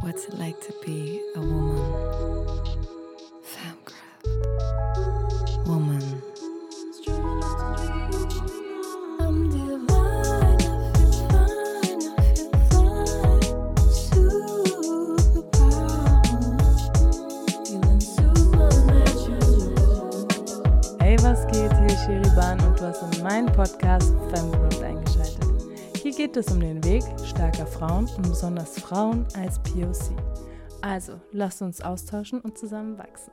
What's 0.00 0.26
it 0.26 0.38
like 0.38 0.60
to 0.60 0.72
be 0.84 1.20
a 1.34 1.40
woman? 1.40 1.76
Femcraft. 3.42 4.24
Woman. 5.66 6.22
I'm 9.20 9.48
divine, 9.50 10.60
I 10.60 10.70
feel 10.94 11.12
fine, 11.28 12.02
I 12.16 12.20
feel 12.34 12.52
fine. 12.70 13.42
Superpower. 15.28 15.88
Feeling 17.66 18.00
supernatural. 18.00 19.66
Hey, 21.00 21.16
was 21.22 21.40
geht? 21.48 21.72
Hier 21.76 21.86
ist 21.88 22.04
Sheriban 22.06 22.60
und 22.60 22.78
du 22.78 22.84
hast 22.86 23.02
in 23.02 23.22
meinen 23.22 23.50
Podcast 23.52 24.14
Femgrowth 24.32 24.36
eingeschaltet. 24.36 24.56
Hier 24.56 24.57
geht 26.18 26.36
es 26.36 26.48
um 26.48 26.58
den 26.58 26.82
Weg 26.82 27.04
starker 27.24 27.64
Frauen 27.64 28.08
und 28.16 28.22
besonders 28.28 28.80
Frauen 28.80 29.24
als 29.36 29.60
POC. 29.60 30.16
Also, 30.80 31.20
lasst 31.30 31.62
uns 31.62 31.80
austauschen 31.80 32.40
und 32.40 32.58
zusammen 32.58 32.98
wachsen. 32.98 33.30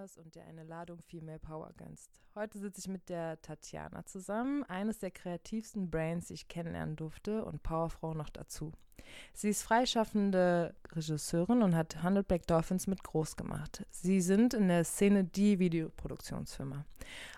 Reinhörst 0.00 0.18
und 0.18 0.34
dir 0.34 0.44
eine 0.44 0.64
Ladung 0.64 1.00
Female 1.02 1.38
Power 1.38 1.72
gönnst. 1.76 2.20
Heute 2.34 2.58
sitze 2.58 2.80
ich 2.80 2.88
mit 2.88 3.08
der 3.08 3.40
Tatjana 3.42 4.04
zusammen, 4.06 4.64
eines 4.64 4.98
der 4.98 5.10
kreativsten 5.10 5.90
Brains, 5.90 6.28
die 6.28 6.34
ich 6.34 6.48
kennenlernen 6.48 6.96
durfte 6.96 7.44
und 7.44 7.62
Powerfrau 7.62 8.14
noch 8.14 8.30
dazu. 8.30 8.72
Sie 9.34 9.48
ist 9.48 9.62
freischaffende 9.62 10.74
Regisseurin 10.92 11.62
und 11.62 11.74
hat 11.74 11.96
100 11.96 12.26
Black 12.26 12.46
Dolphins 12.46 12.86
mit 12.86 13.02
groß 13.02 13.36
gemacht. 13.36 13.84
Sie 13.90 14.20
sind 14.20 14.54
in 14.54 14.68
der 14.68 14.84
Szene 14.84 15.24
die 15.24 15.58
Videoproduktionsfirma. 15.58 16.84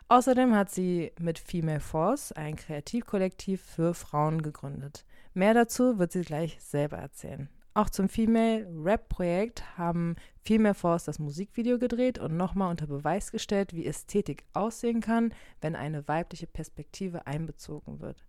Außerdem 0.08 0.54
hat 0.54 0.70
sie 0.70 1.12
mit 1.18 1.38
Female 1.38 1.80
Force 1.80 2.32
ein 2.32 2.56
Kreativkollektiv 2.56 3.62
für 3.62 3.94
Frauen 3.94 4.42
gegründet. 4.42 5.04
Mehr 5.34 5.54
dazu 5.54 5.98
wird 5.98 6.12
sie 6.12 6.22
gleich 6.22 6.58
selber 6.60 6.98
erzählen. 6.98 7.48
Auch 7.74 7.88
zum 7.88 8.08
Female 8.08 8.66
Rap 8.84 9.08
Projekt 9.08 9.78
haben 9.78 10.16
Female 10.44 10.74
Force 10.74 11.04
das 11.04 11.18
Musikvideo 11.18 11.78
gedreht 11.78 12.18
und 12.18 12.36
nochmal 12.36 12.70
unter 12.70 12.86
Beweis 12.86 13.32
gestellt, 13.32 13.72
wie 13.72 13.86
Ästhetik 13.86 14.44
aussehen 14.52 15.00
kann, 15.00 15.32
wenn 15.62 15.74
eine 15.74 16.06
weibliche 16.06 16.46
Perspektive 16.46 17.26
einbezogen 17.26 18.00
wird. 18.00 18.26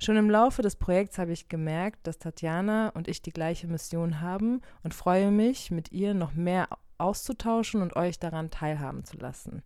Schon 0.00 0.16
im 0.16 0.30
Laufe 0.30 0.62
des 0.62 0.76
Projekts 0.76 1.18
habe 1.18 1.32
ich 1.32 1.48
gemerkt, 1.48 2.06
dass 2.06 2.18
Tatjana 2.18 2.88
und 2.88 3.06
ich 3.06 3.22
die 3.22 3.32
gleiche 3.32 3.68
Mission 3.68 4.20
haben 4.20 4.62
und 4.82 4.94
freue 4.94 5.30
mich, 5.30 5.70
mit 5.70 5.92
ihr 5.92 6.14
noch 6.14 6.32
mehr 6.34 6.68
auszutauschen 6.98 7.82
und 7.82 7.94
euch 7.94 8.18
daran 8.18 8.50
teilhaben 8.50 9.04
zu 9.04 9.18
lassen. 9.18 9.62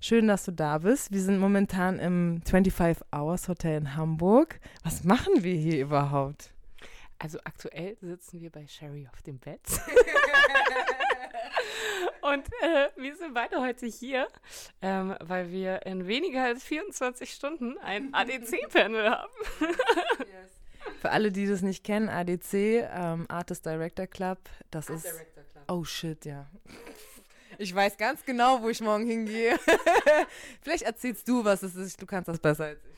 Schön, 0.00 0.26
dass 0.28 0.44
du 0.44 0.52
da 0.52 0.78
bist. 0.78 1.12
Wir 1.12 1.20
sind 1.20 1.38
momentan 1.38 1.98
im 1.98 2.42
25 2.44 3.04
Hours 3.14 3.48
Hotel 3.48 3.78
in 3.78 3.96
Hamburg. 3.96 4.60
Was 4.82 5.04
machen 5.04 5.42
wir 5.44 5.54
hier 5.54 5.80
überhaupt? 5.80 6.55
Also 7.18 7.38
aktuell 7.44 7.96
sitzen 8.00 8.40
wir 8.40 8.50
bei 8.50 8.66
Sherry 8.66 9.08
auf 9.12 9.22
dem 9.22 9.38
Bett. 9.38 9.60
Und 12.20 12.46
äh, 12.60 12.88
wir 12.96 13.16
sind 13.16 13.34
beide 13.34 13.60
heute 13.60 13.86
hier, 13.86 14.26
ähm, 14.82 15.14
weil 15.20 15.50
wir 15.50 15.86
in 15.86 16.06
weniger 16.06 16.44
als 16.44 16.64
24 16.64 17.32
Stunden 17.32 17.78
ein 17.78 18.12
ADC-Panel 18.14 19.10
haben. 19.10 19.32
Für 21.00 21.10
alle, 21.10 21.30
die 21.30 21.46
das 21.46 21.62
nicht 21.62 21.84
kennen, 21.84 22.08
ADC, 22.08 22.52
ähm, 22.52 23.26
Artist 23.28 23.64
Director 23.64 24.06
Club, 24.06 24.38
das 24.70 24.90
ist. 24.90 25.06
Oh 25.68 25.84
shit, 25.84 26.24
ja. 26.24 26.46
Ich 27.58 27.74
weiß 27.74 27.96
ganz 27.96 28.24
genau, 28.24 28.62
wo 28.62 28.68
ich 28.68 28.80
morgen 28.80 29.06
hingehe. 29.06 29.58
Vielleicht 30.62 30.82
erzählst 30.82 31.26
du, 31.28 31.44
was 31.44 31.62
es 31.62 31.74
ist. 31.74 32.00
Du 32.00 32.06
kannst 32.06 32.28
das 32.28 32.38
besser 32.38 32.66
als 32.66 32.78
ich. 32.84 32.96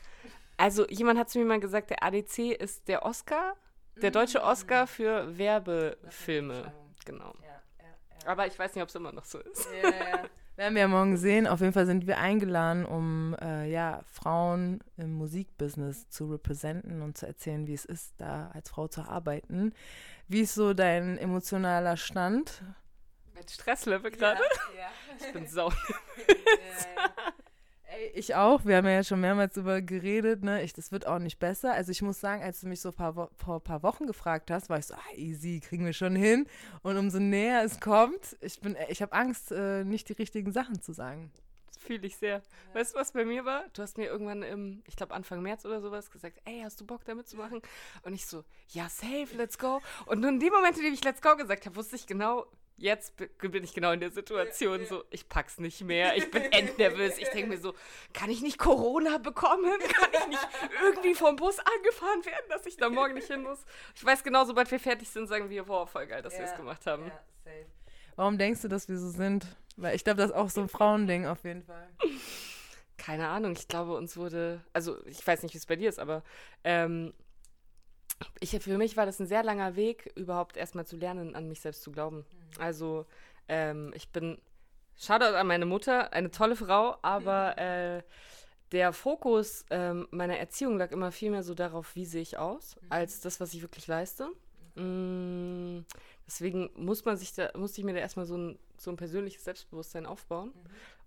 Also 0.57 0.87
jemand 0.89 1.19
hat 1.19 1.31
zu 1.31 1.39
mir 1.39 1.45
mal 1.45 1.61
gesagt, 1.61 1.91
der 1.91 2.03
ADC 2.03 2.39
ist 2.59 2.89
der 2.89 3.05
Oscar, 3.05 3.55
der 4.03 4.11
deutsche 4.11 4.43
Oscar 4.43 4.87
für 4.87 5.37
Werbefilme. 5.39 6.73
Genau. 7.05 7.35
Aber 8.27 8.47
ich 8.47 8.59
weiß 8.59 8.75
nicht, 8.75 8.83
ob 8.83 8.89
es 8.91 8.95
immer 8.95 9.13
noch 9.13 9.25
so 9.25 9.39
ist. 9.39 9.69
Ja, 9.83 9.89
ja. 9.89 10.25
Werden 10.57 10.75
wir 10.75 10.83
ja 10.83 10.89
morgen 10.89 11.17
sehen. 11.17 11.47
Auf 11.47 11.61
jeden 11.61 11.73
Fall 11.73 11.87
sind 11.87 12.07
wir 12.07 12.19
eingeladen, 12.19 12.85
um 12.85 13.35
äh, 13.41 13.71
ja, 13.71 14.03
Frauen 14.13 14.81
im 14.97 15.15
Musikbusiness 15.15 16.09
zu 16.11 16.27
repräsentieren 16.33 17.01
und 17.01 17.17
zu 17.17 17.27
erzählen, 17.27 17.67
wie 17.69 17.75
es 17.75 17.85
ist, 17.85 18.13
da 18.19 18.51
als 18.53 18.69
Frau 18.69 18.89
zu 18.89 19.03
arbeiten. 19.03 19.73
Wie 20.27 20.41
ist 20.41 20.55
so 20.55 20.75
dein 20.75 21.17
emotionaler 21.17 21.97
Stand? 21.97 22.61
Mit 23.35 23.51
Stresslevel 23.51 24.11
gerade. 24.11 24.43
Ja, 24.77 24.91
Ich 25.27 25.33
bin 25.33 25.47
sau. 25.47 25.73
Ey, 27.99 28.13
ich 28.15 28.35
auch. 28.37 28.65
Wir 28.65 28.77
haben 28.77 28.87
ja 28.87 29.03
schon 29.03 29.21
mehrmals 29.21 29.55
darüber 29.55 29.83
geredet. 29.83 30.45
Ne? 30.45 30.63
Ich, 30.63 30.73
das 30.73 30.93
wird 30.93 31.07
auch 31.07 31.19
nicht 31.19 31.39
besser. 31.39 31.73
Also 31.73 31.91
ich 31.91 32.01
muss 32.01 32.21
sagen, 32.21 32.43
als 32.43 32.61
du 32.61 32.69
mich 32.69 32.81
so 32.81 32.93
paar 32.93 33.17
Wo 33.17 33.29
vor 33.37 33.57
ein 33.57 33.61
paar 33.61 33.83
Wochen 33.83 34.07
gefragt 34.07 34.51
hast, 34.53 34.71
war 34.71 34.79
ich 34.79 34.87
so, 34.87 34.95
ah, 34.95 35.17
easy, 35.17 35.61
kriegen 35.61 35.85
wir 35.85 35.93
schon 35.93 36.15
hin. 36.15 36.47
Und 36.83 36.97
umso 36.97 37.19
näher 37.19 37.65
es 37.65 37.81
kommt, 37.81 38.37
ich 38.41 38.61
bin, 38.61 38.77
ich 38.89 39.03
habe 39.03 39.13
Angst, 39.13 39.51
äh, 39.51 39.85
nicht 39.85 40.09
die 40.09 40.13
richtigen 40.13 40.53
Sachen 40.53 40.81
zu 40.81 40.93
sagen. 40.93 41.33
Das 41.67 41.79
fühle 41.79 42.07
ich 42.07 42.17
sehr. 42.17 42.43
Weißt 42.73 42.95
du, 42.95 43.01
was 43.01 43.13
bei 43.13 43.25
mir 43.25 43.45
war? 43.45 43.65
Du 43.73 43.83
hast 43.83 43.99
mir 43.99 44.07
irgendwann 44.07 44.43
im, 44.45 44.83
ich 44.87 44.95
glaube 44.95 45.15
Anfang 45.15 45.43
März 45.43 45.65
oder 45.65 45.81
sowas 45.81 46.11
gesagt, 46.11 46.41
ey, 46.45 46.61
hast 46.63 46.81
du 46.81 46.87
Bock 46.87 47.05
da 47.05 47.17
mitzumachen? 47.17 47.61
Und 48.03 48.15
ich 48.15 48.27
so, 48.27 48.45
ja, 48.69 48.89
safe, 48.89 49.37
let's 49.37 49.59
go. 49.59 49.81
Und 50.07 50.21
nur 50.21 50.31
in 50.31 50.39
dem 50.39 50.53
Moment, 50.53 50.77
in 50.77 50.85
dem 50.85 50.95
ich 50.95 51.03
let's 51.03 51.21
go 51.21 51.35
gesagt 51.35 51.67
habe, 51.67 51.75
wusste 51.75 51.97
ich 51.97 52.07
genau, 52.07 52.47
jetzt 52.79 53.17
bi- 53.17 53.29
bin 53.49 53.65
ich 53.65 53.75
genau 53.75 53.93
in 53.93 54.01
der 54.01 54.11
Situation 54.11 54.87
so, 54.87 55.05
ich 55.11 55.29
pack's 55.29 55.59
nicht 55.59 55.83
mehr, 55.83 56.17
ich 56.17 56.31
bin 56.31 56.43
endnervös. 56.53 57.19
Ich 57.19 57.29
denke 57.29 57.49
mir 57.51 57.59
so, 57.59 57.75
kann 58.15 58.31
ich 58.31 58.41
nicht 58.41 58.59
Corona 58.59 59.19
bekommen? 59.19 59.79
Kann 59.81 60.11
ich 60.13 60.27
nicht 60.29 60.49
irgendwie 60.83 61.15
vom 61.15 61.37
Bus 61.37 61.59
angefahren 61.59 62.25
werden, 62.25 62.47
dass 62.49 62.65
ich 62.67 62.77
da 62.77 62.89
morgen 62.89 63.15
nicht 63.15 63.27
hin 63.27 63.43
muss? 63.43 63.65
Ich 63.95 64.05
weiß 64.05 64.23
genau, 64.25 64.45
sobald 64.45 64.71
wir 64.71 64.81
fertig 64.81 65.09
sind, 65.11 65.27
sagen 65.27 65.51
wir, 65.51 65.65
boah, 65.65 65.87
voll 65.87 66.07
geil, 66.07 66.23
dass 66.23 66.39
wir 66.39 66.45
es 66.47 66.55
gemacht 66.57 66.87
haben. 66.87 67.11
Warum 68.17 68.39
denkst 68.39 68.63
du, 68.63 68.69
dass 68.69 68.89
wir 68.89 68.99
so 68.99 69.11
sind? 69.11 69.47
Weil 69.77 69.95
ich 69.95 70.03
glaube, 70.03 70.17
das 70.19 70.31
ist 70.31 70.37
auch 70.37 70.51
so 70.51 70.61
ein 70.61 70.69
Frauending 70.69 71.27
auf 71.27 71.45
jeden 71.45 71.63
Fall. 71.63 71.89
Keine 72.97 73.29
Ahnung, 73.29 73.53
ich 73.53 73.69
glaube, 73.69 73.95
uns 73.97 74.17
wurde, 74.17 74.61
also 74.73 75.05
ich 75.07 75.25
weiß 75.25 75.43
nicht, 75.45 75.55
wie 75.55 75.59
es 75.59 75.67
bei 75.67 75.77
dir 75.77 75.89
ist, 75.89 76.01
aber 76.01 76.25
ähm, 76.65 77.15
ich, 78.41 78.51
für 78.51 78.77
mich 78.77 78.97
war 78.97 79.07
das 79.07 79.21
ein 79.21 79.27
sehr 79.29 79.45
langer 79.45 79.77
Weg, 79.77 80.11
überhaupt 80.17 80.57
erstmal 80.57 80.85
zu 80.85 80.97
lernen, 80.97 81.37
an 81.37 81.47
mich 81.49 81.61
selbst 81.61 81.83
zu 81.83 81.93
glauben. 81.93 82.25
Also 82.59 83.07
ähm, 83.49 83.93
ich 83.95 84.11
bin, 84.11 84.39
Shoutout 84.97 85.37
an 85.37 85.47
meine 85.47 85.67
Mutter, 85.67 86.13
eine 86.13 86.31
tolle 86.31 86.57
Frau, 86.57 86.97
aber 87.03 87.57
äh, 87.59 88.03
der 88.73 88.93
Fokus 88.93 89.65
ähm, 89.71 90.09
meiner 90.11 90.39
Erziehung 90.39 90.77
lag 90.77 90.91
immer 90.91 91.13
viel 91.13 91.31
mehr 91.31 91.43
so 91.43 91.55
darauf, 91.55 91.95
wie 91.95 92.05
sehe 92.05 92.23
ich 92.23 92.37
aus, 92.37 92.77
als 92.89 93.21
das, 93.21 93.41
was 93.41 93.55
ich 93.55 93.63
wirklich 93.63 93.87
leiste. 93.87 94.29
Mm, 94.75 95.85
deswegen 96.27 96.71
muss 96.75 97.05
man 97.05 97.17
sich 97.17 97.33
da, 97.33 97.51
musste 97.57 97.81
ich 97.81 97.85
mir 97.85 97.95
da 97.95 98.01
erstmal 98.01 98.27
so 98.27 98.37
ein, 98.37 98.59
so 98.77 98.91
ein 98.91 98.97
persönliches 98.97 99.45
Selbstbewusstsein 99.45 100.05
aufbauen. 100.07 100.53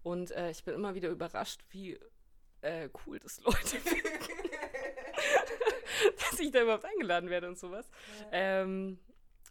Und 0.03 0.31
äh, 0.31 0.50
ich 0.50 0.63
bin 0.63 0.74
immer 0.74 0.96
wieder 0.96 1.09
überrascht, 1.09 1.62
wie 1.69 2.00
äh, 2.62 2.90
cool 3.06 3.19
das 3.19 3.41
Leute 3.44 3.78
finden. 3.78 4.07
dass 6.30 6.40
ich 6.40 6.51
da 6.51 6.62
überhaupt 6.62 6.85
eingeladen 6.85 7.30
werde 7.30 7.47
und 7.47 7.57
sowas. 7.57 7.90
Ähm, 8.31 9.00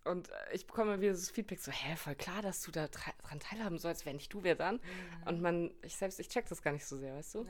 und 0.04 0.28
äh, 0.28 0.32
ich 0.52 0.66
bekomme 0.66 1.00
wieder 1.00 1.12
das 1.12 1.30
Feedback 1.30 1.60
so, 1.60 1.70
hä, 1.72 1.96
voll 1.96 2.14
klar, 2.14 2.42
dass 2.42 2.62
du 2.62 2.70
da 2.70 2.84
dra- 2.86 3.14
dran 3.26 3.40
teilhaben 3.40 3.78
sollst, 3.78 4.06
wenn 4.06 4.16
nicht 4.16 4.32
du, 4.32 4.42
wer 4.42 4.54
dann? 4.54 4.80
Und 5.26 5.40
man, 5.40 5.70
ich 5.82 5.96
selbst, 5.96 6.18
ich 6.20 6.28
check 6.28 6.48
das 6.48 6.62
gar 6.62 6.72
nicht 6.72 6.86
so 6.86 6.96
sehr, 6.96 7.14
weißt 7.14 7.34
du? 7.36 7.46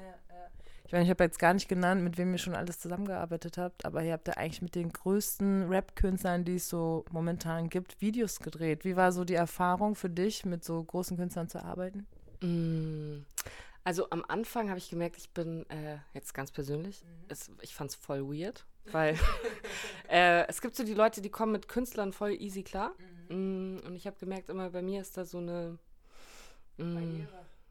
Ich 0.86 0.92
meine, 0.92 1.04
ich 1.04 1.10
habe 1.10 1.22
jetzt 1.22 1.38
gar 1.38 1.54
nicht 1.54 1.68
genannt, 1.68 2.02
mit 2.02 2.18
wem 2.18 2.32
ihr 2.32 2.38
schon 2.38 2.54
alles 2.56 2.80
zusammengearbeitet 2.80 3.58
habt, 3.58 3.84
aber 3.84 4.02
ihr 4.02 4.12
habt 4.12 4.26
ja 4.26 4.34
eigentlich 4.34 4.62
mit 4.62 4.74
den 4.74 4.90
größten 4.92 5.68
Rap-Künstlern, 5.68 6.44
die 6.44 6.56
es 6.56 6.68
so 6.68 7.04
momentan 7.12 7.68
gibt, 7.68 8.00
Videos 8.00 8.40
gedreht. 8.40 8.84
Wie 8.84 8.96
war 8.96 9.12
so 9.12 9.24
die 9.24 9.34
Erfahrung 9.34 9.94
für 9.94 10.10
dich, 10.10 10.44
mit 10.44 10.64
so 10.64 10.82
großen 10.82 11.16
Künstlern 11.16 11.48
zu 11.48 11.62
arbeiten? 11.62 12.06
Mm, 12.40 13.24
Also 13.84 14.10
am 14.10 14.24
Anfang 14.26 14.68
habe 14.68 14.78
ich 14.78 14.90
gemerkt, 14.90 15.16
ich 15.16 15.30
bin 15.30 15.64
äh, 15.70 15.98
jetzt 16.12 16.34
ganz 16.34 16.50
persönlich, 16.50 17.04
es, 17.28 17.50
ich 17.60 17.74
fand 17.74 17.90
es 17.90 17.96
voll 17.96 18.26
weird, 18.26 18.66
weil 18.92 19.18
äh, 20.08 20.46
es 20.48 20.60
gibt 20.60 20.76
so 20.76 20.84
die 20.84 20.94
Leute, 20.94 21.20
die 21.20 21.30
kommen 21.30 21.52
mit 21.52 21.68
Künstlern 21.68 22.12
voll 22.12 22.32
easy 22.32 22.62
klar. 22.62 22.94
Mm, 23.28 23.78
und 23.86 23.94
ich 23.94 24.06
habe 24.06 24.18
gemerkt, 24.18 24.48
immer 24.48 24.70
bei 24.70 24.82
mir 24.82 25.00
ist 25.00 25.16
da 25.16 25.24
so 25.24 25.38
eine. 25.38 25.78
Mm, 26.76 27.22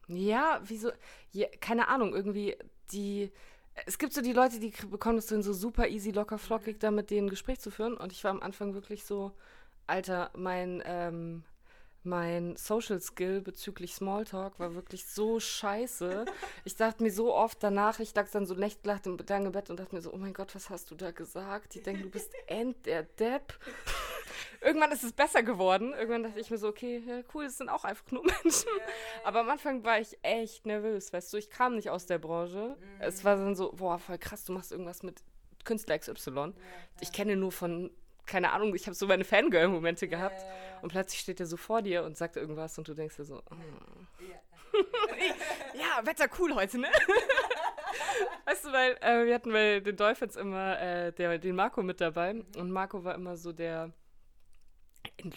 ja, 0.08 0.60
wieso? 0.64 0.90
Ja, 1.32 1.46
keine 1.60 1.88
Ahnung, 1.88 2.14
irgendwie 2.14 2.56
die. 2.92 3.30
Es 3.86 3.98
gibt 3.98 4.12
so 4.12 4.20
die 4.20 4.32
Leute, 4.32 4.58
die 4.58 4.72
bekommen 4.90 5.16
das 5.16 5.26
dann 5.26 5.42
so 5.42 5.52
super 5.52 5.88
easy, 5.88 6.10
locker, 6.10 6.38
flockig, 6.38 6.80
da 6.80 6.90
mit 6.90 7.10
denen 7.10 7.26
ein 7.26 7.30
Gespräch 7.30 7.60
zu 7.60 7.70
führen. 7.70 7.96
Und 7.96 8.12
ich 8.12 8.22
war 8.24 8.30
am 8.30 8.42
Anfang 8.42 8.74
wirklich 8.74 9.04
so, 9.04 9.32
Alter, 9.86 10.30
mein, 10.36 10.82
ähm, 10.84 11.44
mein 12.02 12.56
Social 12.56 13.00
Skill 13.00 13.40
bezüglich 13.42 13.94
Smalltalk 13.94 14.58
war 14.58 14.74
wirklich 14.74 15.06
so 15.06 15.38
scheiße. 15.38 16.24
Ich 16.64 16.76
dachte 16.76 17.02
mir 17.02 17.12
so 17.12 17.34
oft 17.34 17.62
danach, 17.62 18.00
ich 18.00 18.14
lag 18.14 18.28
dann 18.30 18.46
so 18.46 18.54
nächtlich 18.54 18.96
im 19.04 19.18
lange 19.28 19.50
Bett 19.50 19.70
und 19.70 19.78
dachte 19.78 19.94
mir 19.94 20.00
so, 20.00 20.12
oh 20.12 20.16
mein 20.16 20.32
Gott, 20.32 20.54
was 20.54 20.70
hast 20.70 20.90
du 20.90 20.94
da 20.94 21.10
gesagt? 21.10 21.74
Die 21.74 21.82
denken, 21.82 22.04
du 22.04 22.10
bist 22.10 22.32
end 22.46 22.86
der 22.86 23.02
Depp. 23.02 23.58
Irgendwann 24.62 24.92
ist 24.92 25.04
es 25.04 25.12
besser 25.12 25.42
geworden. 25.42 25.92
Irgendwann 25.92 26.22
dachte 26.22 26.40
ich 26.40 26.50
mir 26.50 26.58
so, 26.58 26.68
okay, 26.68 27.02
ja, 27.06 27.20
cool, 27.34 27.44
das 27.44 27.58
sind 27.58 27.68
auch 27.68 27.84
einfach 27.84 28.10
nur 28.10 28.24
Menschen. 28.24 28.70
Aber 29.24 29.40
am 29.40 29.50
Anfang 29.50 29.84
war 29.84 30.00
ich 30.00 30.18
echt 30.22 30.66
nervös, 30.66 31.12
weißt 31.12 31.32
du, 31.32 31.36
ich 31.36 31.50
kam 31.50 31.76
nicht 31.76 31.90
aus 31.90 32.06
der 32.06 32.18
Branche. 32.18 32.76
Es 32.98 33.24
war 33.24 33.36
dann 33.36 33.54
so, 33.54 33.72
boah, 33.72 33.98
voll 33.98 34.18
krass, 34.18 34.44
du 34.44 34.52
machst 34.52 34.72
irgendwas 34.72 35.02
mit 35.02 35.22
Künstler 35.64 35.98
XY. 35.98 36.54
Ich 37.00 37.12
kenne 37.12 37.36
nur 37.36 37.52
von 37.52 37.90
keine 38.30 38.52
Ahnung, 38.52 38.74
ich 38.74 38.86
habe 38.86 38.94
so 38.94 39.06
meine 39.06 39.24
Fangirl-Momente 39.24 40.06
gehabt. 40.06 40.46
Und 40.82 40.90
plötzlich 40.90 41.20
steht 41.20 41.40
er 41.40 41.46
so 41.46 41.56
vor 41.56 41.82
dir 41.82 42.04
und 42.04 42.16
sagt 42.16 42.36
irgendwas 42.36 42.78
und 42.78 42.86
du 42.86 42.94
denkst 42.94 43.16
dir 43.16 43.24
so, 43.24 43.42
oh. 43.50 44.78
ja, 45.74 46.00
Wetter 46.06 46.28
cool 46.38 46.54
heute, 46.54 46.78
ne? 46.78 46.88
weißt 48.46 48.66
du, 48.66 48.72
weil 48.72 48.96
äh, 49.00 49.26
wir 49.26 49.34
hatten 49.34 49.52
bei 49.52 49.80
den 49.80 49.96
Dolphins 49.96 50.36
immer 50.36 50.80
äh, 50.80 51.12
der, 51.12 51.38
den 51.38 51.56
Marco 51.56 51.82
mit 51.82 52.00
dabei 52.00 52.42
und 52.56 52.70
Marco 52.70 53.02
war 53.04 53.16
immer 53.16 53.36
so 53.36 53.52
der 53.52 53.90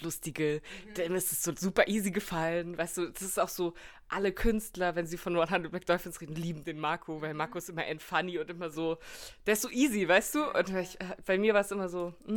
lustige, 0.02 0.62
dem 0.98 1.16
ist 1.16 1.32
es 1.32 1.44
so 1.44 1.54
super 1.56 1.88
easy 1.88 2.12
gefallen, 2.12 2.78
weißt 2.78 2.98
du, 2.98 3.08
das 3.10 3.22
ist 3.22 3.40
auch 3.40 3.50
so, 3.50 3.74
alle 4.10 4.32
Künstler, 4.32 4.96
wenn 4.96 5.08
sie 5.08 5.18
von 5.18 5.36
100 5.38 5.72
Black 5.72 5.86
Dolphins 5.86 6.22
reden, 6.22 6.36
lieben 6.36 6.64
den 6.64 6.80
Marco, 6.80 7.22
weil 7.22 7.34
Marco 7.34 7.58
ist 7.58 7.70
immer 7.70 7.86
end 7.86 8.02
funny 8.02 8.38
und 8.38 8.50
immer 8.50 8.70
so, 8.70 8.98
der 9.46 9.54
ist 9.54 9.62
so 9.64 9.70
easy, 9.70 10.08
weißt 10.08 10.36
du, 10.36 10.52
und 10.52 10.70
ich, 10.70 11.00
äh, 11.02 11.16
bei 11.26 11.38
mir 11.38 11.54
war 11.54 11.62
es 11.62 11.72
immer 11.72 11.90
so, 11.90 12.14
mm, 12.28 12.34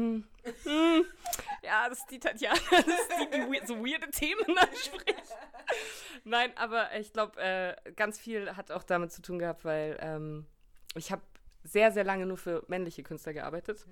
mm, 0.64 1.02
ja, 1.62 1.88
das 1.88 1.98
ist 1.98 2.10
die 2.10 2.18
Tatjana, 2.18 2.58
das 2.70 2.86
ist 2.86 3.10
die, 3.20 3.30
die 3.30 3.42
weir- 3.50 3.66
so 3.66 3.76
weirde 3.78 4.10
Themen 4.10 4.56
anspricht. 4.58 5.22
Nein, 6.24 6.50
aber 6.56 6.96
ich 6.98 7.12
glaube, 7.12 7.38
äh, 7.40 7.74
ganz 7.92 8.18
viel 8.18 8.56
hat 8.56 8.70
auch 8.72 8.82
damit 8.82 9.12
zu 9.12 9.20
tun 9.22 9.38
gehabt, 9.38 9.64
weil 9.64 9.98
ähm, 10.00 10.46
ich 10.94 11.12
habe 11.12 11.22
sehr, 11.62 11.92
sehr 11.92 12.04
lange 12.04 12.26
nur 12.26 12.36
für 12.38 12.64
männliche 12.68 13.02
Künstler 13.02 13.32
gearbeitet. 13.32 13.84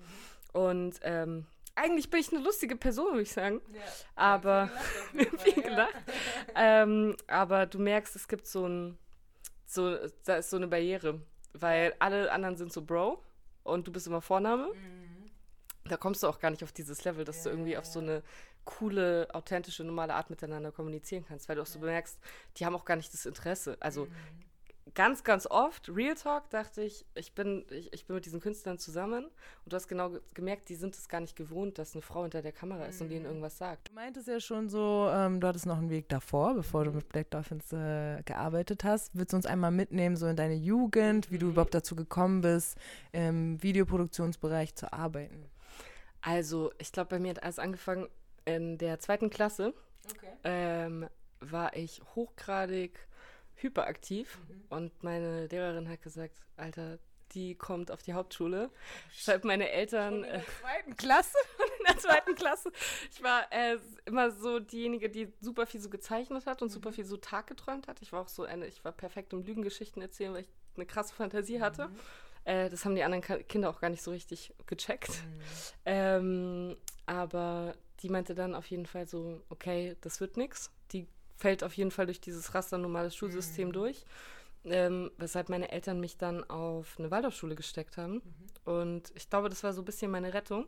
Und 0.53 0.99
ähm, 1.03 1.45
eigentlich 1.75 2.09
bin 2.09 2.19
ich 2.21 2.31
eine 2.33 2.41
lustige 2.41 2.75
Person, 2.75 3.11
würde 3.11 3.21
ich 3.21 3.31
sagen. 3.31 3.61
Aber 4.15 4.69
viel 5.37 5.53
gelacht. 5.63 5.93
ähm, 6.55 7.15
aber 7.27 7.65
du 7.65 7.79
merkst, 7.79 8.15
es 8.15 8.27
gibt 8.27 8.47
so 8.47 8.67
ein, 8.67 8.97
so, 9.65 9.97
da 10.23 10.37
ist 10.37 10.49
so 10.49 10.57
eine 10.57 10.67
Barriere, 10.67 11.21
weil 11.53 11.93
alle 11.99 12.31
anderen 12.31 12.55
sind 12.57 12.71
so 12.71 12.81
Bro 12.81 13.21
und 13.63 13.87
du 13.87 13.91
bist 13.91 14.07
immer 14.07 14.21
Vorname. 14.21 14.71
Da 15.85 15.97
kommst 15.97 16.23
du 16.23 16.27
auch 16.27 16.39
gar 16.39 16.49
nicht 16.49 16.63
auf 16.63 16.71
dieses 16.71 17.03
Level, 17.03 17.25
dass 17.25 17.43
du 17.43 17.49
irgendwie 17.49 17.77
auf 17.77 17.85
so 17.85 17.99
eine 17.99 18.23
coole, 18.63 19.27
authentische, 19.33 19.83
normale 19.83 20.15
Art 20.15 20.29
miteinander 20.31 20.71
kommunizieren 20.71 21.23
kannst, 21.27 21.47
weil 21.47 21.55
du 21.55 21.61
auch 21.61 21.67
so 21.67 21.79
bemerkst, 21.79 22.17
die 22.57 22.65
haben 22.65 22.75
auch 22.75 22.85
gar 22.85 22.95
nicht 22.95 23.13
das 23.13 23.25
Interesse. 23.27 23.77
Also 23.79 24.07
ganz, 24.95 25.23
ganz 25.23 25.45
oft, 25.45 25.89
Real 25.89 26.15
Talk, 26.15 26.49
dachte 26.49 26.81
ich, 26.81 27.05
ich 27.13 27.33
bin, 27.33 27.65
ich, 27.69 27.93
ich 27.93 28.07
bin 28.07 28.15
mit 28.15 28.25
diesen 28.25 28.39
Künstlern 28.39 28.79
zusammen 28.79 29.25
und 29.25 29.73
du 29.73 29.75
hast 29.75 29.87
genau 29.87 30.09
ge- 30.09 30.21
gemerkt, 30.33 30.69
die 30.69 30.75
sind 30.75 30.95
es 30.95 31.07
gar 31.07 31.19
nicht 31.21 31.35
gewohnt, 31.35 31.77
dass 31.77 31.93
eine 31.93 32.01
Frau 32.01 32.23
hinter 32.23 32.41
der 32.41 32.53
Kamera 32.53 32.85
ist 32.85 33.01
und 33.01 33.09
denen 33.09 33.25
irgendwas 33.25 33.57
sagt. 33.57 33.89
Du 33.89 33.93
meintest 33.93 34.27
ja 34.27 34.39
schon 34.39 34.69
so, 34.69 35.09
ähm, 35.11 35.39
du 35.39 35.47
hattest 35.47 35.65
noch 35.65 35.77
einen 35.77 35.89
Weg 35.89 36.09
davor, 36.09 36.55
bevor 36.55 36.85
du 36.85 36.91
mit 36.91 37.07
Black 37.09 37.29
Dolphins 37.29 37.71
äh, 37.73 38.23
gearbeitet 38.23 38.83
hast. 38.83 39.11
Willst 39.13 39.33
du 39.33 39.37
uns 39.37 39.45
einmal 39.45 39.71
mitnehmen, 39.71 40.15
so 40.15 40.27
in 40.27 40.35
deine 40.35 40.55
Jugend, 40.55 41.29
wie 41.29 41.37
du 41.37 41.49
überhaupt 41.49 41.75
dazu 41.75 41.95
gekommen 41.95 42.41
bist, 42.41 42.77
im 43.11 43.61
Videoproduktionsbereich 43.61 44.75
zu 44.75 44.91
arbeiten? 44.91 45.45
Also, 46.21 46.71
ich 46.79 46.91
glaube, 46.91 47.09
bei 47.09 47.19
mir 47.19 47.31
hat 47.31 47.43
alles 47.43 47.59
angefangen 47.59 48.07
in 48.45 48.77
der 48.77 48.99
zweiten 48.99 49.29
Klasse. 49.29 49.73
Okay. 50.09 50.33
ähm, 50.43 51.07
war 51.39 51.75
ich 51.75 52.01
hochgradig 52.15 53.07
hyperaktiv 53.65 54.39
und 54.69 55.03
meine 55.03 55.47
Lehrerin 55.47 55.89
hat 55.89 56.01
gesagt, 56.01 56.35
Alter, 56.57 56.99
die 57.33 57.55
kommt 57.55 57.91
auf 57.91 58.01
die 58.01 58.13
Hauptschule. 58.13 58.69
Deshalb 59.17 59.43
meine 59.43 59.69
Eltern 59.69 60.23
äh, 60.23 60.41
Zweiten 60.61 60.95
Klasse? 60.95 61.37
in 61.79 61.85
der 61.85 61.97
zweiten 61.97 62.35
Klasse. 62.35 62.71
Ich 63.11 63.21
war 63.21 63.51
äh, 63.51 63.77
immer 64.05 64.31
so 64.31 64.59
diejenige, 64.59 65.09
die 65.09 65.31
super 65.41 65.65
viel 65.65 65.81
so 65.81 65.89
gezeichnet 65.89 66.45
hat 66.45 66.61
und 66.61 66.69
super 66.69 66.93
viel 66.93 67.05
so 67.05 67.17
Tag 67.17 67.47
geträumt 67.47 67.87
hat. 67.87 68.01
Ich 68.01 68.11
war 68.11 68.21
auch 68.21 68.27
so 68.27 68.43
eine, 68.43 68.67
ich 68.67 68.83
war 68.85 68.91
perfekt 68.91 69.33
im 69.33 69.43
Lügengeschichten 69.43 70.01
erzählen, 70.01 70.33
weil 70.33 70.41
ich 70.41 70.53
eine 70.75 70.85
krasse 70.85 71.13
Fantasie 71.13 71.61
hatte. 71.61 71.89
Äh, 72.45 72.69
das 72.69 72.85
haben 72.85 72.95
die 72.95 73.03
anderen 73.03 73.23
Ka 73.23 73.37
Kinder 73.37 73.69
auch 73.69 73.81
gar 73.81 73.89
nicht 73.89 74.03
so 74.03 74.11
richtig 74.11 74.53
gecheckt. 74.67 75.11
Ähm, 75.85 76.77
aber 77.05 77.75
die 78.01 78.09
meinte 78.09 78.35
dann 78.35 78.55
auf 78.55 78.67
jeden 78.67 78.85
Fall 78.85 79.07
so, 79.07 79.41
okay, 79.49 79.95
das 80.01 80.21
wird 80.21 80.37
nix. 80.37 80.71
Fällt 81.37 81.63
auf 81.63 81.73
jeden 81.73 81.91
Fall 81.91 82.05
durch 82.05 82.21
dieses 82.21 82.53
Raster 82.53 82.77
normales 82.77 83.15
Schulsystem 83.15 83.71
durch. 83.71 84.05
Ähm, 84.63 85.11
weshalb 85.17 85.49
meine 85.49 85.71
Eltern 85.71 85.99
mich 85.99 86.17
dann 86.17 86.43
auf 86.49 86.95
eine 86.97 87.11
Waldorfschule 87.11 87.55
gesteckt 87.55 87.97
haben. 87.97 88.21
Und 88.63 89.11
ich 89.15 89.29
glaube, 89.29 89.49
das 89.49 89.63
war 89.63 89.73
so 89.73 89.81
ein 89.81 89.85
bisschen 89.85 90.09
meine 90.09 90.33
Rettung. 90.33 90.65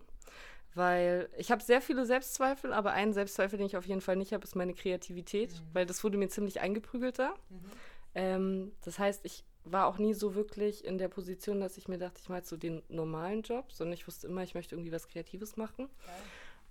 Weil 0.75 1.29
ich 1.37 1.49
habe 1.49 1.63
sehr 1.63 1.81
viele 1.81 2.05
Selbstzweifel, 2.05 2.71
aber 2.71 2.91
einen 2.91 3.11
Selbstzweifel, 3.11 3.57
den 3.57 3.65
ich 3.65 3.77
auf 3.77 3.87
jeden 3.87 4.01
Fall 4.01 4.15
nicht 4.15 4.33
habe, 4.33 4.43
ist 4.43 4.55
meine 4.55 4.75
Kreativität, 4.75 5.63
weil 5.73 5.87
das 5.87 6.03
wurde 6.03 6.17
mir 6.19 6.29
ziemlich 6.29 6.59
eingeprügelt 6.59 7.17
da. 7.17 7.33
Ähm, 8.13 8.73
das 8.83 8.99
heißt, 8.99 9.25
ich 9.25 9.43
war 9.63 9.87
auch 9.87 9.97
nie 9.97 10.13
so 10.13 10.35
wirklich 10.35 10.85
in 10.85 10.97
der 10.99 11.07
Position, 11.07 11.59
dass 11.59 11.77
ich 11.77 11.87
mir 11.87 11.97
dachte, 11.97 12.19
ich 12.21 12.29
mache 12.29 12.45
so 12.45 12.57
den 12.57 12.83
normalen 12.89 13.41
Job, 13.41 13.71
sondern 13.71 13.93
ich 13.93 14.05
wusste 14.07 14.27
immer, 14.27 14.43
ich 14.43 14.53
möchte 14.53 14.75
irgendwie 14.75 14.91
was 14.91 15.07
Kreatives 15.07 15.57
machen. 15.57 15.89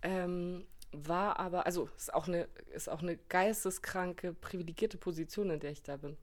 Ähm, 0.02 0.66
war 0.92 1.38
aber, 1.38 1.66
also 1.66 1.88
ist 1.96 2.12
auch 2.14 2.28
eine, 2.28 2.48
ist 2.72 2.88
auch 2.88 3.02
eine 3.02 3.16
geisteskranke, 3.16 4.32
privilegierte 4.32 4.98
Position, 4.98 5.50
in 5.50 5.60
der 5.60 5.70
ich 5.72 5.82
da 5.82 5.96
bin. 5.96 6.16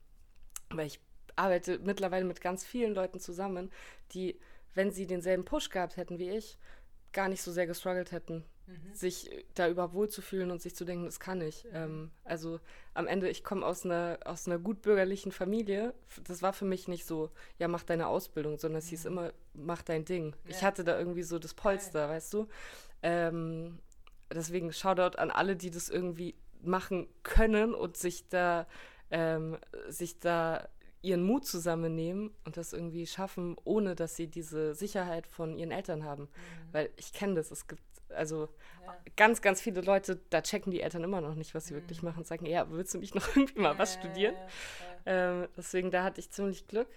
Weil 0.70 0.88
ich 0.88 1.00
arbeite 1.36 1.80
mittlerweile 1.80 2.26
mit 2.26 2.42
ganz 2.42 2.66
vielen 2.66 2.94
Leuten 2.94 3.20
zusammen, 3.20 3.72
die, 4.12 4.40
wenn 4.74 4.92
sie 4.92 5.08
denselben 5.08 5.46
Push 5.46 5.70
gehabt 5.70 5.98
hätten 5.98 6.20
wie 6.20 6.30
ich, 6.30 6.58
gar 7.12 7.30
nicht 7.30 7.42
so 7.42 7.52
sehr 7.52 7.68
gestruggelt 7.68 8.12
hätten, 8.12 8.44
sich 8.94 9.30
da 9.56 9.68
überhaupt 9.68 9.94
wohlzufühlen 9.94 10.50
und 10.50 10.62
sich 10.62 10.76
zu 10.76 10.86
denken, 10.86 11.06
das 11.06 11.20
kann 11.20 11.42
ich. 11.42 11.68
Ähm, 11.74 12.12
also 12.24 12.60
am 12.94 13.08
Ende, 13.08 13.30
ich 13.30 13.44
komme 13.44 13.66
aus 13.66 13.86
einer, 13.86 14.20
aus 14.26 14.48
einer 14.48 14.58
gut 14.58 14.82
bürgerlichen 14.82 15.32
Familie. 15.32 15.94
Das 16.24 16.42
war 16.42 16.54
für 16.54 16.66
mich 16.66 16.88
nicht 16.88 17.06
so, 17.06 17.30
ja, 17.58 17.68
mach 17.68 17.84
deine 17.84 18.08
Ausbildung, 18.08 18.58
sondern 18.58 18.80
es 18.80 18.88
hieß 18.88 19.06
immer, 19.06 19.34
mach 19.54 19.82
dein 19.82 20.06
Ding. 20.06 20.36
Ich 20.48 20.64
hatte 20.64 20.84
da 20.84 20.98
irgendwie 20.98 21.24
so 21.24 21.40
das 21.40 21.54
Polster, 21.54 22.08
weißt 22.10 22.34
du? 22.34 22.48
Ähm, 23.02 23.80
deswegen 24.32 24.72
Shoutout 24.72 25.18
an 25.18 25.32
alle, 25.32 25.56
die 25.56 25.72
das 25.72 25.90
irgendwie 25.90 26.36
machen 26.62 27.08
können 27.24 27.74
und 27.74 27.98
sich 27.98 28.28
da, 28.30 28.68
ähm, 29.12 29.58
sich 29.90 30.20
da 30.20 30.68
ihren 31.02 31.24
Mut 31.24 31.46
zusammennehmen 31.46 32.32
und 32.46 32.56
das 32.56 32.72
irgendwie 32.72 33.06
schaffen, 33.06 33.58
ohne 33.66 33.96
dass 33.96 34.16
sie 34.16 34.28
diese 34.28 34.74
Sicherheit 34.74 35.28
von 35.28 35.58
ihren 35.58 35.72
Eltern 35.72 36.06
haben. 36.06 36.30
Weil 36.72 36.90
ich 36.96 37.12
kenne 37.12 37.36
das, 37.36 37.52
es 37.52 37.68
gibt 37.68 37.84
also 38.10 38.50
ganz, 39.16 39.42
ganz 39.42 39.62
viele 39.62 39.82
Leute, 39.82 40.20
da 40.30 40.42
checken 40.42 40.72
die 40.72 40.82
Eltern 40.82 41.04
immer 41.04 41.22
noch 41.22 41.36
nicht, 41.36 41.54
was 41.56 41.68
sie 41.68 41.74
wirklich 41.74 42.04
machen 42.04 42.20
und 42.20 42.28
sagen, 42.28 42.46
ja, 42.46 42.70
willst 42.72 42.94
du 42.94 43.00
nicht 43.00 43.16
noch 43.16 43.28
irgendwie 43.36 43.60
mal 43.60 43.78
was 43.78 43.96
studieren? 43.96 44.36
Ähm, 45.06 45.48
deswegen, 45.58 45.92
da 45.92 46.04
hatte 46.04 46.20
ich 46.20 46.32
ziemlich 46.32 46.68
Glück. 46.68 46.88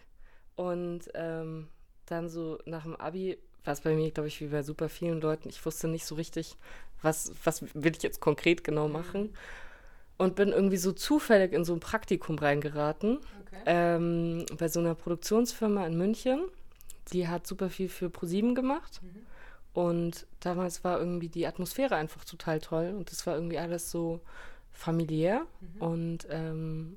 Und 0.55 1.11
ähm, 1.15 1.69
dann 2.07 2.29
so 2.29 2.59
nach 2.65 2.85
dem 2.85 2.97
Abi 2.97 3.39
war 3.65 3.73
es 3.73 3.81
bei 3.81 3.95
mir, 3.95 4.11
glaube 4.11 4.29
ich, 4.29 4.41
wie 4.41 4.47
bei 4.47 4.63
super 4.63 4.89
vielen 4.89 5.21
Leuten. 5.21 5.49
Ich 5.49 5.65
wusste 5.67 5.89
nicht 5.89 6.07
so 6.07 6.15
richtig, 6.15 6.57
was, 7.03 7.33
was 7.45 7.63
will 7.75 7.93
ich 7.97 8.03
jetzt 8.03 8.21
konkret 8.21 8.65
genau 8.65 8.89
machen. 8.89 9.35
Und 10.19 10.35
bin 10.35 10.49
irgendwie 10.49 10.79
so 10.79 10.93
zufällig 10.93 11.53
in 11.53 11.65
so 11.65 11.75
ein 11.75 11.81
Praktikum 11.81 12.39
reingeraten. 12.39 13.19
Ähm, 13.67 14.47
bei 14.59 14.69
so 14.69 14.81
einer 14.81 14.95
Produktionsfirma 14.95 15.87
in 15.87 15.97
München. 15.99 16.41
Die 17.13 17.29
hat 17.29 17.47
super 17.47 17.71
viel 17.71 17.89
für 17.89 18.11
ProSieben 18.11 18.55
gemacht. 18.55 19.01
Und 19.73 20.27
damals 20.41 20.85
war 20.85 20.99
irgendwie 20.99 21.29
die 21.29 21.47
Atmosphäre 21.47 21.97
einfach 21.97 22.25
total 22.25 22.61
toll. 22.61 22.95
Und 22.97 23.13
es 23.13 23.27
war 23.27 23.35
irgendwie 23.35 23.59
alles 23.59 23.91
so 23.91 24.21
familiär. 24.73 25.47
Und 25.81 26.27
ähm, 26.31 26.97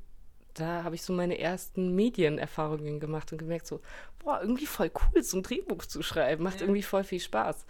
da 0.54 0.84
habe 0.84 0.96
ich 0.96 1.02
so 1.04 1.14
meine 1.14 1.40
ersten 1.40 1.96
Medienerfahrungen 1.96 3.00
gemacht 3.00 3.32
und 3.32 3.38
gemerkt, 3.38 3.68
so, 3.68 3.82
boah, 4.20 4.40
irgendwie 4.42 4.66
voll 4.66 4.92
cool, 4.94 5.24
so 5.24 5.38
ein 5.38 5.44
Drehbuch 5.44 5.86
zu 5.86 6.02
schreiben. 6.02 6.44
Macht 6.44 6.62
irgendwie 6.62 6.84
voll 6.84 7.04
viel 7.04 7.20
Spaß. 7.20 7.66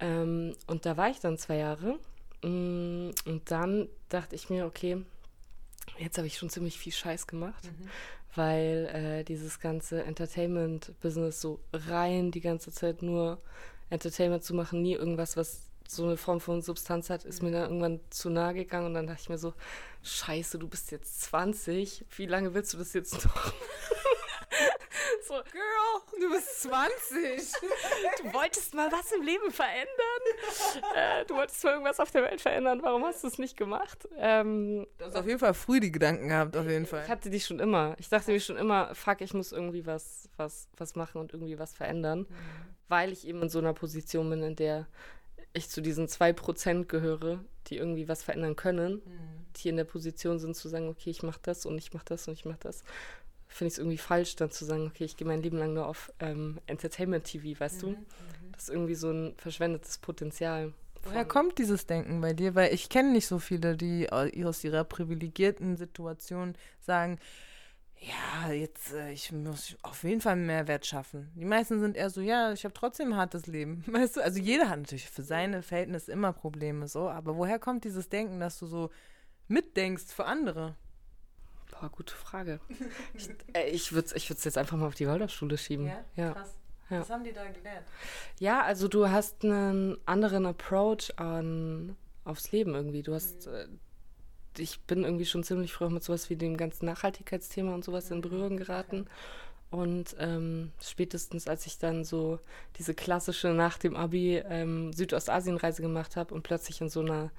Ähm, 0.00 0.54
und 0.66 0.86
da 0.86 0.96
war 0.96 1.10
ich 1.10 1.20
dann 1.20 1.38
zwei 1.38 1.56
Jahre. 1.56 1.98
Mm, 2.42 3.10
Und 3.26 3.42
dann 3.50 3.88
dachte 4.08 4.34
ich 4.36 4.48
mir, 4.50 4.66
okay, 4.66 5.04
jetzt 5.98 6.18
habe 6.18 6.26
ich 6.26 6.38
schon 6.38 6.50
ziemlich 6.50 6.78
viel 6.78 6.92
Scheiß 6.92 7.26
gemacht, 7.26 7.68
weil 8.34 8.88
äh, 8.92 9.24
dieses 9.24 9.58
ganze 9.58 10.04
Entertainment-Business 10.04 11.40
so 11.40 11.58
rein 11.72 12.30
die 12.30 12.40
ganze 12.40 12.70
Zeit 12.70 13.02
nur 13.02 13.40
Entertainment 13.90 14.44
zu 14.44 14.54
machen, 14.54 14.82
nie 14.82 14.94
irgendwas, 14.94 15.36
was 15.36 15.62
so 15.88 16.04
eine 16.04 16.18
Form 16.18 16.40
von 16.40 16.60
Substanz 16.60 17.08
hat, 17.08 17.24
ist 17.24 17.42
mir 17.42 17.50
dann 17.50 17.62
irgendwann 17.62 18.00
zu 18.10 18.28
nahe 18.28 18.52
gegangen 18.54 18.86
und 18.86 18.94
dann 18.94 19.06
dachte 19.06 19.22
ich 19.22 19.28
mir 19.30 19.38
so, 19.38 19.54
scheiße, 20.02 20.58
du 20.58 20.68
bist 20.68 20.90
jetzt 20.92 21.22
20, 21.22 22.04
wie 22.16 22.26
lange 22.26 22.52
willst 22.52 22.74
du 22.74 22.78
das 22.78 22.92
jetzt 22.92 23.24
noch? 23.24 23.52
so, 25.28 25.34
Girl, 25.52 26.20
du 26.20 26.30
bist 26.34 26.62
20. 26.62 27.52
du 28.22 28.32
wolltest 28.32 28.74
mal 28.74 28.90
was 28.90 29.12
im 29.12 29.22
Leben 29.22 29.50
verändern. 29.50 30.88
äh, 30.96 31.24
du 31.26 31.34
wolltest 31.36 31.62
mal 31.64 31.72
irgendwas 31.72 32.00
auf 32.00 32.10
der 32.10 32.22
Welt 32.24 32.40
verändern. 32.40 32.80
Warum 32.82 33.04
hast 33.04 33.22
du 33.22 33.28
es 33.28 33.38
nicht 33.38 33.56
gemacht? 33.56 34.08
Ähm, 34.16 34.86
Du 34.98 35.04
hast 35.04 35.16
auf 35.16 35.26
jeden 35.26 35.38
Fall 35.38 35.54
früh 35.54 35.80
die 35.80 35.92
Gedanken 35.92 36.28
gehabt, 36.28 36.56
auf 36.56 36.66
jeden 36.66 36.84
ich 36.84 36.90
Fall. 36.90 37.06
hatte 37.08 37.30
die 37.30 37.40
schon 37.40 37.60
immer. 37.60 37.94
Ich 37.98 38.08
dachte 38.08 38.30
mir 38.32 38.40
schon 38.40 38.56
immer, 38.56 38.94
fuck, 38.94 39.20
ich 39.20 39.34
muss 39.34 39.52
irgendwie 39.52 39.86
was, 39.86 40.28
was, 40.36 40.68
was 40.76 40.94
machen 40.96 41.20
und 41.20 41.32
irgendwie 41.32 41.58
was 41.58 41.72
verändern. 41.72 42.26
Weil 42.88 43.12
ich 43.12 43.26
eben 43.26 43.42
in 43.42 43.48
so 43.50 43.58
einer 43.58 43.74
Position 43.74 44.30
bin, 44.30 44.42
in 44.42 44.56
der 44.56 44.86
ich 45.52 45.68
zu 45.68 45.80
diesen 45.80 46.06
2% 46.08 46.86
gehöre, 46.86 47.44
die 47.66 47.76
irgendwie 47.76 48.08
was 48.08 48.22
verändern 48.22 48.56
können, 48.56 49.02
die 49.56 49.68
in 49.68 49.76
der 49.76 49.84
Position 49.84 50.38
sind 50.38 50.54
zu 50.56 50.68
sagen, 50.68 50.88
okay, 50.88 51.10
ich 51.10 51.22
mache 51.22 51.40
das 51.42 51.66
und 51.66 51.76
ich 51.78 51.92
mache 51.92 52.04
das 52.06 52.28
und 52.28 52.34
ich 52.34 52.44
mache 52.44 52.58
das. 52.60 52.82
Finde 53.48 53.68
ich 53.68 53.74
es 53.74 53.78
irgendwie 53.78 53.98
falsch, 53.98 54.36
dann 54.36 54.50
zu 54.50 54.64
sagen, 54.64 54.86
okay, 54.86 55.04
ich 55.04 55.16
gehe 55.16 55.26
mein 55.26 55.42
Leben 55.42 55.58
lang 55.58 55.74
nur 55.74 55.86
auf 55.86 56.12
ähm, 56.20 56.60
Entertainment-TV, 56.66 57.58
weißt 57.58 57.82
du? 57.82 57.96
Das 58.52 58.64
ist 58.64 58.70
irgendwie 58.70 58.94
so 58.94 59.10
ein 59.10 59.34
verschwendetes 59.36 59.98
Potenzial. 59.98 60.72
Woher 61.04 61.24
kommt 61.24 61.58
dieses 61.58 61.86
Denken 61.86 62.20
bei 62.20 62.32
dir? 62.34 62.54
Weil 62.54 62.74
ich 62.74 62.88
kenne 62.88 63.12
nicht 63.12 63.26
so 63.26 63.38
viele, 63.38 63.76
die 63.76 64.12
au- 64.12 64.28
aus 64.48 64.64
ihrer 64.64 64.84
privilegierten 64.84 65.76
Situation 65.76 66.54
sagen, 66.80 67.18
ja, 68.00 68.52
jetzt, 68.52 68.92
äh, 68.92 69.10
ich 69.12 69.32
muss 69.32 69.76
auf 69.82 70.04
jeden 70.04 70.20
Fall 70.20 70.32
einen 70.34 70.46
Mehrwert 70.46 70.86
schaffen. 70.86 71.30
Die 71.34 71.44
meisten 71.44 71.80
sind 71.80 71.96
eher 71.96 72.10
so, 72.10 72.20
ja, 72.20 72.52
ich 72.52 72.64
habe 72.64 72.74
trotzdem 72.74 73.12
ein 73.12 73.16
hartes 73.16 73.46
Leben. 73.46 73.82
Weißt 73.88 74.16
du, 74.16 74.20
also 74.22 74.38
jeder 74.38 74.68
hat 74.68 74.78
natürlich 74.78 75.08
für 75.10 75.22
seine 75.22 75.62
Verhältnisse 75.62 76.12
immer 76.12 76.32
Probleme 76.32 76.86
so, 76.86 77.08
aber 77.08 77.36
woher 77.36 77.58
kommt 77.58 77.84
dieses 77.84 78.08
Denken, 78.08 78.38
dass 78.40 78.58
du 78.58 78.66
so 78.66 78.90
mitdenkst 79.48 80.12
für 80.12 80.26
andere? 80.26 80.76
Boah, 81.80 81.90
gute 81.90 82.14
Frage. 82.14 82.60
Ich, 83.14 83.30
äh, 83.54 83.70
ich 83.70 83.92
würde 83.92 84.08
es 84.14 84.44
jetzt 84.44 84.58
einfach 84.58 84.76
mal 84.76 84.86
auf 84.86 84.94
die 84.94 85.06
Waldorfschule 85.06 85.58
schieben. 85.58 85.90
Ja. 86.16 86.32
krass. 86.32 86.54
Ja. 86.90 87.00
Was 87.00 87.10
haben 87.10 87.24
die 87.24 87.32
da 87.32 87.44
gelernt? 87.46 87.86
Ja, 88.40 88.62
also 88.62 88.88
du 88.88 89.08
hast 89.10 89.44
einen 89.44 89.98
anderen 90.06 90.46
Approach 90.46 91.12
an 91.16 91.96
aufs 92.24 92.50
Leben 92.50 92.74
irgendwie. 92.74 93.02
Du 93.02 93.14
hast, 93.14 93.46
äh, 93.46 93.68
ich 94.56 94.80
bin 94.80 95.04
irgendwie 95.04 95.26
schon 95.26 95.44
ziemlich 95.44 95.72
früh 95.72 95.84
auch 95.84 95.90
mit 95.90 96.02
sowas 96.02 96.30
wie 96.30 96.36
dem 96.36 96.56
ganzen 96.56 96.86
Nachhaltigkeitsthema 96.86 97.74
und 97.74 97.84
sowas 97.84 98.10
in 98.10 98.22
Berührung 98.22 98.56
geraten. 98.56 99.06
Und 99.70 100.16
ähm, 100.18 100.72
spätestens 100.82 101.46
als 101.46 101.66
ich 101.66 101.78
dann 101.78 102.04
so 102.04 102.38
diese 102.78 102.94
klassische 102.94 103.48
nach 103.48 103.76
dem 103.76 103.96
Abi 103.96 104.36
ähm, 104.36 104.94
Südostasienreise 104.94 105.82
gemacht 105.82 106.16
habe 106.16 106.34
und 106.34 106.42
plötzlich 106.42 106.80
in 106.80 106.88
so 106.88 107.00
einer 107.00 107.30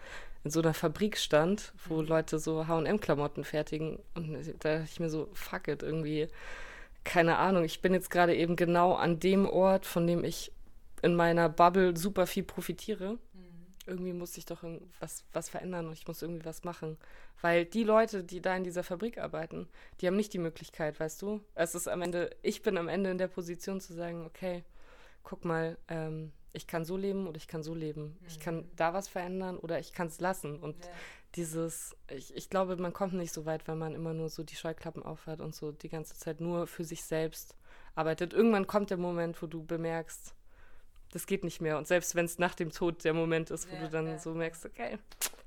in 0.43 0.51
so 0.51 0.62
einer 0.62 0.74
Fabrik 0.74 1.17
stand, 1.17 1.74
wo 1.88 2.01
Leute 2.01 2.39
so 2.39 2.67
H&M-Klamotten 2.67 3.43
fertigen 3.43 4.00
und 4.15 4.34
da 4.60 4.77
dachte 4.77 4.88
ich 4.89 5.00
mir 5.00 5.10
so, 5.10 5.29
fuck 5.34 5.67
it, 5.67 5.84
irgendwie, 5.84 6.27
keine 7.03 7.38
Ahnung, 7.38 7.63
ich 7.63 7.81
bin 7.81 7.93
jetzt 7.93 8.10
gerade 8.10 8.36
eben 8.36 8.55
genau 8.55 8.93
an 8.93 9.19
dem 9.19 9.48
Ort, 9.48 9.86
von 9.86 10.08
dem 10.08 10.24
ich 10.24 10.51
in 11.01 11.15
meiner 11.15 11.50
Bubble 11.50 11.96
super 11.96 12.27
viel 12.27 12.43
profitiere. 12.43 13.17
Irgendwie 13.86 14.13
muss 14.13 14.38
ich 14.38 14.46
doch 14.46 14.63
was, 15.00 15.24
was 15.34 15.50
verändern 15.50 15.88
und 15.88 15.93
ich 15.93 16.08
muss 16.08 16.22
irgendwie 16.22 16.46
was 16.46 16.63
machen. 16.63 16.98
Weil 17.41 17.65
die 17.65 17.84
Leute, 17.84 18.24
die 18.24 18.41
da 18.41 18.55
in 18.55 18.63
dieser 18.63 18.84
Fabrik 18.84 19.17
arbeiten, 19.17 19.67
die 20.00 20.08
haben 20.08 20.15
nicht 20.15 20.34
die 20.34 20.39
Möglichkeit, 20.39 21.00
weißt 21.00 21.22
du? 21.22 21.41
Es 21.55 21.74
ist 21.74 21.88
am 21.88 22.01
Ende, 22.01 22.29
ich 22.43 22.62
bin 22.62 22.77
am 22.77 22.88
Ende 22.88 23.10
in 23.10 23.17
der 23.17 23.29
Position 23.29 23.81
zu 23.81 23.93
sagen, 23.93 24.25
okay, 24.25 24.63
guck 25.23 25.45
mal, 25.45 25.77
ähm, 25.88 26.31
ich 26.53 26.65
kann 26.67 26.83
so 26.83 26.97
leben 26.97 27.27
oder 27.27 27.38
ich 27.38 27.47
kann 27.47 27.61
so 27.63 27.75
leben. 27.75 28.17
Ich 28.27 28.39
kann 28.39 28.69
da 28.75 28.93
was 28.93 29.07
verändern 29.07 29.57
oder 29.57 29.79
ich 29.79 29.93
kann 29.93 30.07
es 30.07 30.19
lassen. 30.19 30.57
Und 30.59 30.75
dieses, 31.35 31.95
ich, 32.09 32.35
ich 32.35 32.49
glaube, 32.49 32.75
man 32.77 32.91
kommt 32.91 33.13
nicht 33.13 33.31
so 33.31 33.45
weit, 33.45 33.67
wenn 33.67 33.77
man 33.77 33.93
immer 33.93 34.13
nur 34.13 34.29
so 34.29 34.43
die 34.43 34.55
Scheuklappen 34.55 35.03
aufhat 35.03 35.41
und 35.41 35.53
so 35.53 35.71
die 35.71 35.89
ganze 35.89 36.15
Zeit 36.15 36.41
nur 36.41 36.65
für 36.65 36.83
sich 36.83 37.03
selbst 37.03 37.55
arbeitet. 37.93 38.33
Irgendwann 38.33 38.65
kommt 38.65 38.89
der 38.89 38.97
Moment, 38.97 39.41
wo 39.41 39.45
du 39.47 39.63
bemerkst, 39.63 40.33
das 41.11 41.27
geht 41.27 41.43
nicht 41.43 41.61
mehr. 41.61 41.77
Und 41.77 41.88
selbst 41.88 42.15
wenn 42.15 42.25
es 42.25 42.39
nach 42.39 42.55
dem 42.55 42.71
Tod 42.71 43.03
der 43.03 43.13
Moment 43.13 43.51
ist, 43.51 43.69
wo 43.69 43.75
Ja, 43.75 43.81
du 43.81 43.89
dann 43.89 44.07
ja. 44.07 44.17
so 44.19 44.33
merkst, 44.33 44.65
okay, 44.65 44.97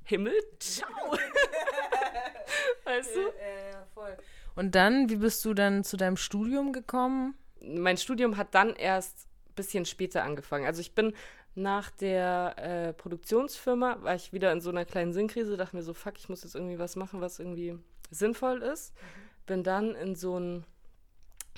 Himmel, 0.04 0.34
ciao. 0.60 0.88
weißt 2.84 3.16
du? 3.16 3.20
ja, 3.20 3.86
voll. 3.94 4.16
Und 4.54 4.74
dann, 4.74 5.08
wie 5.08 5.16
bist 5.16 5.44
du 5.44 5.54
dann 5.54 5.82
zu 5.82 5.96
deinem 5.96 6.16
Studium 6.16 6.72
gekommen? 6.72 7.34
mein 7.64 7.96
Studium 7.96 8.36
hat 8.36 8.54
dann 8.54 8.74
erst 8.74 9.28
bisschen 9.54 9.84
später 9.84 10.24
angefangen. 10.24 10.66
Also 10.66 10.80
ich 10.80 10.94
bin 10.94 11.14
nach 11.54 11.90
der 11.90 12.54
äh, 12.56 12.92
Produktionsfirma, 12.94 14.02
war 14.02 14.14
ich 14.14 14.32
wieder 14.32 14.52
in 14.52 14.60
so 14.60 14.70
einer 14.70 14.84
kleinen 14.84 15.12
Sinnkrise, 15.12 15.56
dachte 15.56 15.76
mir 15.76 15.82
so, 15.82 15.94
fuck, 15.94 16.14
ich 16.18 16.28
muss 16.28 16.42
jetzt 16.42 16.54
irgendwie 16.54 16.78
was 16.78 16.96
machen, 16.96 17.20
was 17.20 17.38
irgendwie 17.38 17.78
sinnvoll 18.10 18.62
ist. 18.62 18.94
Bin 19.46 19.62
dann 19.62 19.94
in 19.94 20.14
so 20.14 20.38
ein, 20.38 20.64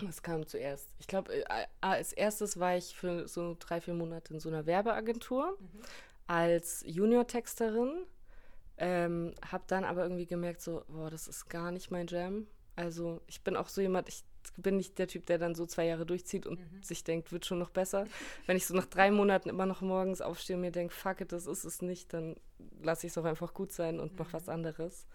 was 0.02 0.22
kam 0.22 0.46
zuerst? 0.46 0.88
Ich 0.98 1.06
glaube, 1.06 1.32
äh, 1.32 1.66
als 1.80 2.12
erstes 2.12 2.58
war 2.58 2.76
ich 2.76 2.96
für 2.96 3.28
so 3.28 3.56
drei, 3.58 3.80
vier 3.80 3.94
Monate 3.94 4.34
in 4.34 4.40
so 4.40 4.48
einer 4.48 4.66
Werbeagentur 4.66 5.56
als 6.26 6.82
Junior-Texterin. 6.86 8.06
Ähm, 8.76 9.34
hab 9.52 9.68
dann 9.68 9.84
aber 9.84 10.02
irgendwie 10.02 10.26
gemerkt, 10.26 10.60
so, 10.60 10.82
boah, 10.88 11.10
das 11.10 11.28
ist 11.28 11.48
gar 11.48 11.70
nicht 11.70 11.92
mein 11.92 12.08
Jam. 12.08 12.48
Also 12.74 13.20
ich 13.28 13.42
bin 13.42 13.56
auch 13.56 13.68
so 13.68 13.80
jemand, 13.80 14.08
ich 14.08 14.24
bin 14.56 14.76
nicht 14.76 14.98
der 14.98 15.08
Typ, 15.08 15.26
der 15.26 15.38
dann 15.38 15.54
so 15.54 15.66
zwei 15.66 15.86
Jahre 15.86 16.06
durchzieht 16.06 16.46
und 16.46 16.60
sich 16.82 17.04
denkt, 17.04 17.32
wird 17.32 17.46
schon 17.46 17.58
noch 17.58 17.70
besser. 17.70 18.06
Wenn 18.46 18.56
ich 18.56 18.66
so 18.66 18.74
nach 18.74 18.86
drei 18.86 19.10
Monaten 19.10 19.48
immer 19.48 19.66
noch 19.66 19.80
morgens 19.80 20.20
aufstehe 20.20 20.56
und 20.56 20.62
mir 20.62 20.72
denke, 20.72 20.94
fuck 20.94 21.20
it, 21.20 21.32
das 21.32 21.46
ist 21.46 21.64
es 21.64 21.82
nicht, 21.82 22.12
dann 22.12 22.36
lasse 22.82 23.06
ich 23.06 23.12
es 23.12 23.18
auch 23.18 23.24
einfach 23.24 23.54
gut 23.54 23.72
sein 23.72 24.00
und 24.00 24.18
mach 24.18 24.32
was 24.32 24.48
anderes. 24.48 25.06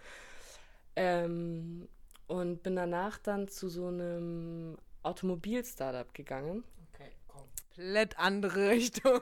Ähm, 0.95 1.87
und 2.27 2.63
bin 2.63 2.75
danach 2.75 3.17
dann 3.17 3.47
zu 3.47 3.69
so 3.69 3.87
einem 3.87 4.77
Automobil-Startup 5.03 6.13
gegangen. 6.13 6.63
Okay, 6.93 7.11
komplett 7.27 8.19
andere 8.19 8.69
Richtung. 8.69 9.21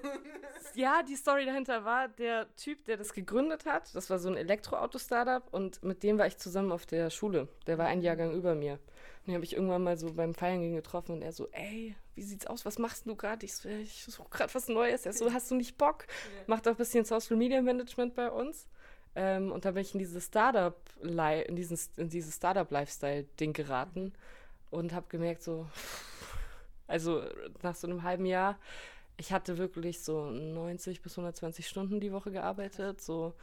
Ja, 0.75 1.01
die 1.01 1.15
Story 1.15 1.45
dahinter 1.45 1.85
war, 1.85 2.07
der 2.07 2.53
Typ, 2.55 2.85
der 2.85 2.97
das 2.97 3.13
gegründet 3.13 3.65
hat, 3.65 3.95
das 3.95 4.09
war 4.09 4.19
so 4.19 4.29
ein 4.29 4.37
Elektroauto-Startup 4.37 5.43
und 5.51 5.81
mit 5.83 6.03
dem 6.03 6.17
war 6.17 6.27
ich 6.27 6.37
zusammen 6.37 6.71
auf 6.71 6.85
der 6.85 7.09
Schule. 7.09 7.47
Der 7.65 7.77
war 7.77 7.87
ein 7.87 8.01
Jahrgang 8.01 8.33
über 8.33 8.53
mir. 8.53 8.79
Und 9.27 9.31
den 9.31 9.35
habe 9.35 9.43
ich 9.45 9.53
irgendwann 9.53 9.83
mal 9.83 9.97
so 9.97 10.13
beim 10.13 10.33
Feiern 10.33 10.61
gehen 10.61 10.73
getroffen 10.73 11.11
und 11.11 11.21
er 11.21 11.33
so, 11.33 11.49
ey, 11.51 11.93
wie 12.15 12.23
sieht's 12.23 12.47
aus? 12.47 12.63
Was 12.65 12.79
machst 12.79 13.05
du 13.05 13.15
gerade? 13.17 13.45
Ich 13.45 13.53
so, 13.53 13.67
"Ja, 13.67 13.77
ich 13.77 14.05
suche 14.05 14.29
gerade 14.29 14.55
was 14.55 14.69
Neues. 14.69 15.05
Er 15.05 15.11
so, 15.11 15.29
hast 15.33 15.51
du 15.51 15.55
nicht 15.55 15.77
Bock? 15.77 16.07
Mach 16.47 16.61
doch 16.61 16.71
ein 16.71 16.77
bisschen 16.77 17.03
Social 17.03 17.35
Media 17.35 17.61
Management 17.61 18.15
bei 18.15 18.31
uns. 18.31 18.67
Ähm, 19.15 19.51
und 19.51 19.65
da 19.65 19.71
bin 19.71 19.81
ich 19.81 19.93
in 19.93 19.99
dieses 19.99 20.27
Startup, 20.27 20.79
in 21.01 21.55
diesen, 21.57 21.77
in 21.97 22.07
dieses 22.07 22.35
Startup-Lifestyle-Ding 22.37 23.51
geraten 23.51 24.13
und 24.71 24.93
habe 24.93 25.07
gemerkt, 25.09 25.43
so, 25.43 25.67
also 26.87 27.21
nach 27.63 27.75
so 27.75 27.87
einem 27.87 28.03
halben 28.03 28.25
Jahr, 28.25 28.57
ich 29.17 29.33
hatte 29.33 29.57
wirklich 29.57 30.03
so 30.03 30.29
90 30.29 31.01
bis 31.01 31.17
120 31.17 31.67
Stunden 31.67 31.99
die 31.99 32.13
Woche 32.13 32.31
gearbeitet, 32.31 33.01
so 33.01 33.33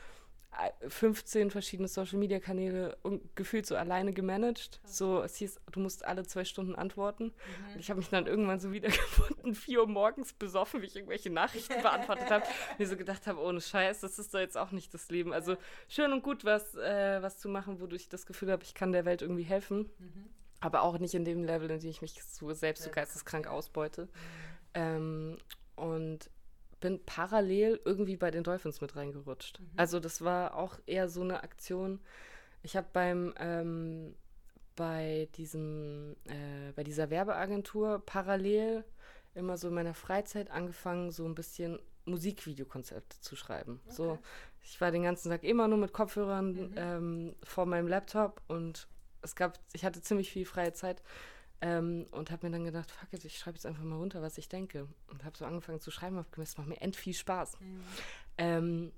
15 0.87 1.51
verschiedene 1.51 1.89
Social 1.89 2.19
Media 2.19 2.39
Kanäle 2.41 2.97
und 3.03 3.35
gefühlt 3.37 3.67
so 3.67 3.77
alleine 3.77 4.13
gemanagt. 4.13 4.81
So, 4.85 5.23
es 5.23 5.37
hieß, 5.37 5.61
du 5.73 5.81
musst 5.81 6.05
alle 6.05 6.25
zwei 6.25 6.45
Stunden 6.45 6.75
antworten. 6.75 7.33
Und 7.73 7.81
ich 7.81 7.91
habe 7.91 7.99
mich 7.99 8.09
dann 8.09 8.27
irgendwann 8.27 8.61
so 8.61 8.73
wiedergefunden, 8.73 9.55
4 9.55 9.81
Uhr 9.81 9.87
morgens 9.89 10.33
besoffen, 10.33 10.83
wie 10.83 10.87
ich 10.87 10.97
irgendwelche 10.97 11.31
Nachrichten 11.31 11.83
beantwortet 11.83 12.31
habe. 12.31 12.45
Mir 12.79 12.87
so 12.87 12.97
gedacht 12.97 13.27
habe, 13.27 13.41
ohne 13.41 13.61
Scheiß, 13.61 14.01
das 14.01 14.19
ist 14.19 14.33
doch 14.35 14.41
jetzt 14.41 14.57
auch 14.57 14.71
nicht 14.71 14.95
das 14.95 15.11
Leben. 15.11 15.33
Also 15.33 15.57
schön 15.89 16.13
und 16.13 16.23
gut, 16.23 16.45
was, 16.45 16.75
äh, 16.77 17.21
was 17.23 17.39
zu 17.39 17.49
machen, 17.49 17.81
wodurch 17.81 18.03
ich 18.03 18.09
das 18.09 18.27
Gefühl 18.27 18.53
habe, 18.53 18.63
ich 18.63 18.75
kann 18.75 18.93
der 18.93 19.05
Welt 19.05 19.23
irgendwie 19.23 19.43
helfen. 19.43 19.91
Aber 20.61 20.83
auch 20.83 20.99
nicht 20.99 21.15
in 21.15 21.25
dem 21.25 21.45
Level, 21.45 21.71
in 21.71 21.81
dem 21.81 21.91
ich 21.91 22.01
mich 22.01 22.23
so 22.23 22.53
selbst 22.53 22.85
so 22.85 22.91
geisteskrank 22.91 23.47
ausbeute. 23.47 24.09
Ähm, 24.73 25.39
und 25.77 26.31
bin 26.85 27.03
parallel 27.07 27.81
irgendwie 27.87 28.19
bei 28.19 28.31
den 28.31 28.45
Dolphins 28.45 28.83
mit 28.83 28.95
reingerutscht. 28.95 29.59
Also 29.75 30.01
das 30.01 30.21
war 30.21 30.55
auch 30.55 30.79
eher 30.85 31.09
so 31.09 31.23
eine 31.23 31.43
Aktion. 31.43 31.99
Ich 32.63 32.77
habe 32.77 32.87
beim 32.93 33.33
ähm, 33.39 34.15
bei 34.77 35.31
diesem 35.35 36.15
äh, 36.25 36.73
bei 36.77 36.85
dieser 36.85 37.09
Werbeagentur 37.09 38.03
parallel 38.05 38.85
immer 39.35 39.57
so 39.57 39.69
in 39.69 39.75
meiner 39.75 39.95
Freizeit 39.95 40.51
angefangen, 40.51 41.11
so 41.11 41.25
ein 41.25 41.35
bisschen 41.35 41.79
Musikvideokonzepte 42.05 43.19
zu 43.19 43.35
schreiben. 43.35 43.81
So, 43.89 44.19
ich 44.63 44.79
war 44.83 44.91
den 44.91 45.05
ganzen 45.05 45.31
Tag 45.31 45.43
immer 45.43 45.69
nur 45.69 45.79
mit 45.79 45.95
Kopfhörern 45.95 46.75
ähm, 46.77 47.35
vor 47.43 47.65
meinem 47.65 47.89
Laptop 47.89 48.43
und 48.47 48.89
es 49.23 49.35
gab, 49.35 49.59
ich 49.73 49.87
hatte 49.87 50.03
ziemlich 50.03 50.31
viel 50.31 50.45
freie 50.45 50.75
Zeit 50.75 51.03
ähm, 51.65 52.07
und 52.11 52.31
habe 52.31 52.47
mir 52.47 52.53
dann 52.53 52.65
gedacht, 52.65 52.91
fuck 52.91 53.11
it, 53.15 53.25
ich 53.25 53.39
schreibe 53.39 53.57
jetzt 53.57 53.65
einfach 53.65 53.85
mal 53.85 53.97
runter, 53.97 54.21
was 54.21 54.37
ich 54.37 54.51
denke. 54.51 54.87
Und 55.09 55.25
habe 55.25 55.37
so 55.39 55.47
angefangen 55.47 55.81
zu 55.81 55.91
schreiben, 55.91 56.19
habe 56.19 56.29
gemerkt, 56.31 56.51
es 56.51 56.59
macht 56.59 56.69
mir 56.69 56.81
end 56.83 56.95
viel 56.95 57.15
Spaß. 57.15 57.57
Ähm, 58.37 58.93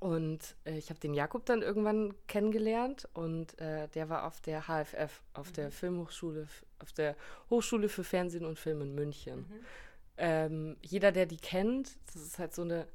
und 0.00 0.56
äh, 0.64 0.76
ich 0.76 0.90
habe 0.90 0.98
den 0.98 1.14
Jakob 1.14 1.46
dann 1.46 1.62
irgendwann 1.62 2.12
kennengelernt 2.26 3.08
und 3.14 3.56
äh, 3.60 3.86
der 3.88 4.08
war 4.08 4.26
auf 4.26 4.40
der 4.40 4.62
HFF, 4.62 5.22
auf 5.32 5.52
der 5.52 5.70
Filmhochschule, 5.70 6.48
auf 6.80 6.92
der 6.92 7.14
Hochschule 7.50 7.88
für 7.88 8.02
Fernsehen 8.02 8.44
und 8.44 8.58
Film 8.58 8.80
in 8.80 8.94
München. 8.96 9.46
Ähm, 10.16 10.76
jeder, 10.82 11.12
der 11.12 11.26
die 11.26 11.36
kennt, 11.36 11.96
das 12.06 12.16
ist 12.16 12.40
halt 12.40 12.52
so 12.52 12.62
eine 12.62 12.88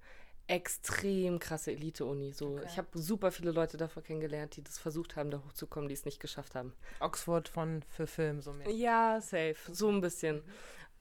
extrem 0.47 1.39
krasse 1.39 1.71
Elite-Uni. 1.71 2.33
So, 2.33 2.59
Ich 2.65 2.77
habe 2.77 2.87
super 2.93 3.31
viele 3.31 3.51
Leute 3.51 3.77
davor 3.77 4.03
kennengelernt, 4.03 4.57
die 4.57 4.63
das 4.63 4.77
versucht 4.77 5.15
haben, 5.15 5.31
da 5.31 5.41
hochzukommen, 5.45 5.87
die 5.87 5.93
es 5.95 6.05
nicht 6.05 6.19
geschafft 6.19 6.55
haben. 6.55 6.73
Oxford 6.99 7.47
von 7.47 7.83
für 7.87 8.07
Film 8.07 8.41
so 8.41 8.53
mehr. 8.53 8.69
Ja, 8.69 9.21
safe. 9.21 9.55
So 9.71 9.89
ein 9.89 10.01
bisschen. 10.01 10.43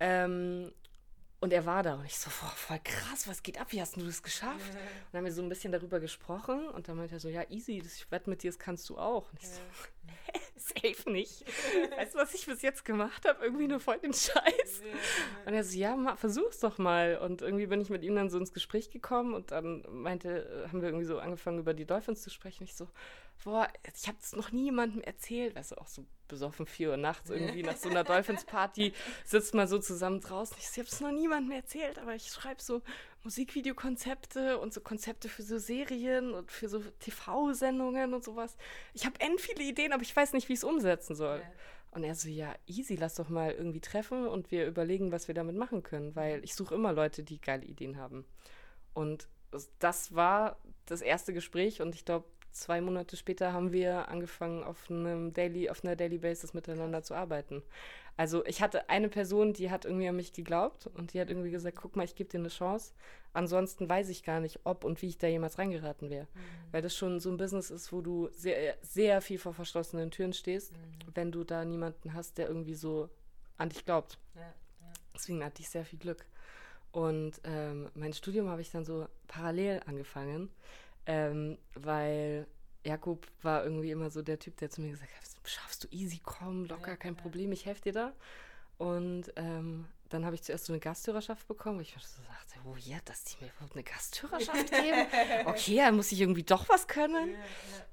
Ähm, 0.01 0.73
und 1.43 1.53
er 1.53 1.67
war 1.67 1.83
da 1.83 1.95
und 1.95 2.05
ich 2.05 2.17
so, 2.17 2.31
boah, 2.41 2.53
voll 2.55 2.79
krass, 2.85 3.27
was 3.27 3.43
geht 3.43 3.61
ab? 3.61 3.67
Wie 3.71 3.81
hast 3.81 3.97
du 3.97 4.07
das 4.07 4.23
geschafft? 4.23 4.71
Und 4.71 4.77
dann 5.11 5.19
haben 5.19 5.25
wir 5.25 5.33
so 5.33 5.43
ein 5.43 5.49
bisschen 5.49 5.73
darüber 5.73 5.99
gesprochen 5.99 6.69
und 6.69 6.87
dann 6.87 6.97
meinte 6.97 7.17
er 7.17 7.21
so, 7.21 7.29
ja, 7.29 7.43
easy, 7.51 7.81
das, 7.83 7.97
ich 7.97 8.11
wette 8.13 8.31
mit 8.31 8.45
dir, 8.45 8.53
das 8.53 8.61
kannst 8.61 8.89
du 8.89 8.97
auch. 8.97 9.29
Und 9.29 9.41
ich 9.41 9.49
so, 9.49 9.61
hä, 10.07 10.41
safe 10.55 11.11
nicht. 11.11 11.45
Weißt 11.97 12.15
du, 12.15 12.19
was 12.21 12.33
ich 12.35 12.47
bis 12.47 12.63
jetzt 12.63 12.85
gemacht 12.85 13.27
habe? 13.27 13.45
Irgendwie 13.45 13.67
nur 13.67 13.81
voll 13.81 13.99
den 13.99 14.13
Scheiß. 14.13 14.83
Und 15.45 15.53
er 15.53 15.65
so, 15.65 15.77
ja, 15.77 15.97
ma, 15.97 16.15
versuch's 16.15 16.61
doch 16.61 16.79
mal. 16.79 17.19
Und 17.19 17.43
irgendwie 17.43 17.67
bin 17.67 17.81
ich 17.81 17.91
mit 17.91 18.05
ihm 18.05 18.15
dann 18.15 18.31
so 18.31 18.39
ins 18.39 18.53
Gespräch 18.53 18.91
gekommen 18.91 19.35
und 19.35 19.51
dann 19.51 19.85
meinte, 19.91 20.49
äh, 20.49 20.69
haben 20.69 20.81
wir 20.81 20.91
irgendwie 20.91 21.07
so 21.07 21.19
angefangen, 21.19 21.59
über 21.59 21.75
die 21.75 21.87
Dolphins 21.87 22.23
zu 22.23 22.31
sprechen. 22.31 22.63
Ich 22.63 22.77
so, 22.77 22.89
boah, 23.43 23.67
ich 23.97 24.07
habe 24.07 24.19
das 24.21 24.37
noch 24.37 24.53
nie 24.53 24.67
jemandem 24.67 25.01
erzählt, 25.01 25.57
weißt 25.57 25.73
du, 25.73 25.79
auch 25.79 25.89
so 25.89 26.07
besoffen, 26.33 26.67
4 26.67 26.91
Uhr 26.91 26.97
nachts 26.97 27.31
irgendwie 27.31 27.63
nach 27.63 27.77
so 27.77 27.89
einer 27.89 28.03
Dolphins-Party, 28.03 28.93
sitzt 29.25 29.55
man 29.55 29.69
so 29.69 29.79
zusammen 29.79 30.21
draußen. 30.21 30.57
Ich 30.59 30.77
habe 30.79 30.89
es 30.89 31.01
noch 31.01 31.13
niemandem 31.13 31.53
erzählt, 31.53 31.99
aber 31.99 32.15
ich 32.15 32.27
schreibe 32.29 32.61
so 32.61 32.83
Musikvideokonzepte 33.57 34.59
und 34.59 34.73
so 34.75 34.81
Konzepte 34.81 35.29
für 35.29 35.43
so 35.43 35.59
Serien 35.59 36.33
und 36.35 36.51
für 36.51 36.69
so 36.69 36.81
TV-Sendungen 37.01 38.15
und 38.15 38.25
sowas. 38.25 38.57
Ich 38.95 39.05
habe 39.07 39.21
end 39.21 39.41
viele 39.41 39.63
Ideen, 39.63 39.93
aber 39.93 40.03
ich 40.03 40.15
weiß 40.15 40.33
nicht, 40.33 40.49
wie 40.49 40.55
ich 40.55 40.61
es 40.61 40.65
umsetzen 40.65 41.15
soll. 41.15 41.39
Ja. 41.39 41.53
Und 41.93 42.05
er 42.05 42.15
so, 42.15 42.29
ja, 42.29 42.55
easy, 42.67 42.97
lass 42.97 43.17
doch 43.17 43.29
mal 43.29 43.53
irgendwie 43.53 43.81
treffen 43.81 44.27
und 44.27 44.51
wir 44.51 44.67
überlegen, 44.67 45.13
was 45.13 45.29
wir 45.29 45.35
damit 45.35 45.57
machen 45.57 45.83
können, 45.83 46.17
weil 46.17 46.43
ich 46.43 46.55
suche 46.55 46.75
immer 46.75 46.93
Leute, 46.93 47.23
die 47.23 47.39
geile 47.41 47.65
Ideen 47.67 47.99
haben. 47.99 48.25
Und 48.95 49.29
das- 49.51 49.71
das 49.79 50.15
war 50.15 50.59
das 50.87 51.03
erste 51.03 51.35
Gespräch 51.35 51.83
und 51.83 51.95
ich 51.95 52.07
glaube, 52.07 52.25
zwei 52.53 52.81
Monate 52.81 53.17
später 53.17 53.53
haben 53.53 53.73
wir 53.73 54.09
angefangen, 54.09 54.63
auf 54.65 54.91
einem 54.91 55.33
Daily, 55.33 55.71
auf 55.71 55.85
einer 55.85 55.97
Daily 55.97 56.19
Basis 56.19 56.55
miteinander 56.55 57.03
zu 57.03 57.15
arbeiten. 57.15 57.63
Also 58.17 58.45
ich 58.45 58.61
hatte 58.61 58.91
eine 58.91 59.09
Person, 59.09 59.53
die 59.53 59.71
hat 59.71 59.85
irgendwie 59.85 60.09
an 60.09 60.17
mich 60.17 60.33
geglaubt 60.33 60.87
und 60.87 61.15
die 61.15 61.21
hat 61.21 61.31
irgendwie 61.31 61.51
gesagt, 61.51 61.79
guck 61.81 61.97
mal, 61.97 62.05
ich 62.05 62.15
gebe 62.15 62.29
dir 62.29 62.39
eine 62.39 62.49
Chance. 62.49 62.93
Ansonsten 63.33 63.89
weiß 63.89 64.11
ich 64.11 64.23
gar 64.23 64.41
nicht, 64.41 64.61
ob 64.65 64.85
und 64.85 65.01
wie 65.01 65.09
ich 65.09 65.19
da 65.19 65.27
jemals 65.27 65.59
reingeraten 65.59 66.11
wäre. 66.11 66.29
Weil 66.71 66.83
das 66.83 66.95
schon 66.95 67.21
so 67.21 67.31
ein 67.31 67.39
Business 67.39 67.71
ist, 67.71 67.93
wo 67.93 68.03
du 68.03 68.29
sehr, 68.33 68.77
sehr 68.83 69.23
viel 69.23 69.39
vor 69.39 69.55
verschlossenen 69.55 70.11
Türen 70.11 70.35
stehst, 70.35 70.73
wenn 71.15 71.33
du 71.33 71.43
da 71.43 71.65
niemanden 71.65 72.13
hast, 72.13 72.37
der 72.37 72.49
irgendwie 72.49 72.75
so 72.75 73.09
an 73.57 73.71
dich 73.71 73.87
glaubt. 73.87 74.19
Ja, 74.35 74.43
ja. 74.43 74.93
Deswegen 75.15 75.43
hatte 75.43 75.63
ich 75.63 75.71
sehr 75.71 75.87
viel 75.87 75.99
Glück. 75.99 76.27
Und 76.91 77.41
ähm, 77.45 77.89
mein 77.95 78.13
Studium 78.13 78.51
habe 78.51 78.61
ich 78.61 78.71
dann 78.71 78.85
so 78.85 79.09
parallel 79.27 79.81
angefangen, 79.87 80.51
ähm, 81.07 81.59
weil 81.75 82.47
Jakob 82.85 83.27
war 83.43 83.65
irgendwie 83.65 83.91
immer 83.91 84.11
so 84.11 84.23
der 84.23 84.39
Typ, 84.39 84.57
der 84.57 84.71
zu 84.71 84.81
mir 84.81 84.91
gesagt 84.91 85.11
hat, 85.15 85.49
schaffst 85.49 85.85
du 85.85 85.89
easy, 85.91 86.21
komm, 86.23 86.65
locker, 86.65 86.91
Ja, 86.91 86.97
kein 86.97 87.15
ja. 87.15 87.21
Problem, 87.21 87.53
ich 87.53 87.67
helfe 87.67 87.83
dir 87.83 87.93
da. 87.93 88.13
Und 88.79 89.33
ähm, 89.37 89.87
dann 90.09 90.25
habe 90.25 90.35
ich 90.35 90.43
zuerst 90.43 90.67
so 90.67 90.73
eine 90.73 90.81
Gasthörerschaft 90.81 91.47
bekommen, 91.49 91.79
wo 91.79 91.83
ich 91.83 91.95
so 91.95 92.23
dachte, 92.23 92.59
oh 92.65 92.77
ja, 92.77 92.99
dass 93.05 93.25
die 93.25 93.45
mir 93.45 93.51
überhaupt 93.51 93.75
eine 93.75 93.85
Gasthörerschaft 93.85 94.71
geben? 94.71 95.07
Okay, 95.47 95.77
dann 95.77 95.97
muss 95.97 96.13
ich 96.13 96.21
irgendwie 96.21 96.43
doch 96.43 96.69
was 96.69 96.87
können. 96.89 97.35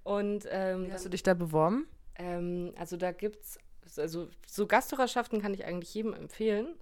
Und 0.04 0.46
ähm, 0.50 0.90
hast 0.92 1.06
du 1.06 1.10
dich 1.10 1.24
da 1.24 1.34
beworben? 1.34 1.88
ähm, 2.16 2.74
also 2.78 2.98
da 2.98 3.12
gibt's, 3.12 3.58
also 3.98 4.30
so 4.46 4.68
Gasthörerschaften 4.68 5.42
kann 5.42 5.54
ich 5.54 5.66
eigentlich 5.66 5.94
jedem 5.94 6.14
empfehlen, 6.14 6.76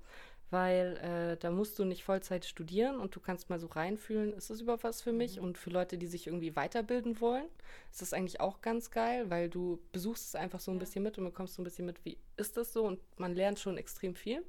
weil 0.50 0.98
äh, 0.98 1.38
da 1.38 1.52
musst 1.52 1.78
du 1.78 1.86
nicht 1.86 2.04
Vollzeit 2.04 2.46
studieren 2.46 3.00
und 3.00 3.16
du 3.16 3.20
kannst 3.20 3.50
mal 3.50 3.60
so 3.60 3.68
reinfühlen, 3.68 4.34
ist 4.34 4.50
das 4.50 4.62
überhaupt 4.62 4.84
was 4.84 5.02
für 5.02 5.12
mich? 5.12 5.40
Und 5.40 5.58
für 5.58 5.70
Leute, 5.70 5.98
die 5.98 6.08
sich 6.08 6.28
irgendwie 6.28 6.56
weiterbilden 6.56 7.20
wollen, 7.20 7.48
ist 7.92 8.02
das 8.02 8.14
eigentlich 8.14 8.40
auch 8.40 8.62
ganz 8.62 8.92
geil, 8.92 9.30
weil 9.30 9.50
du 9.50 9.80
besuchst 9.92 10.26
es 10.26 10.36
einfach 10.36 10.60
so 10.60 10.72
ein 10.72 10.80
bisschen 10.80 11.04
mit 11.04 11.18
und 11.18 11.26
bekommst 11.26 11.56
so 11.56 11.62
ein 11.62 11.66
bisschen 11.66 11.86
mit, 11.86 12.04
wie 12.06 12.18
ist 12.38 12.56
das 12.56 12.72
so? 12.72 12.86
Und 12.86 13.00
man 13.20 13.36
lernt 13.36 13.60
schon 13.60 13.78
extrem 13.78 14.16
viel. 14.16 14.44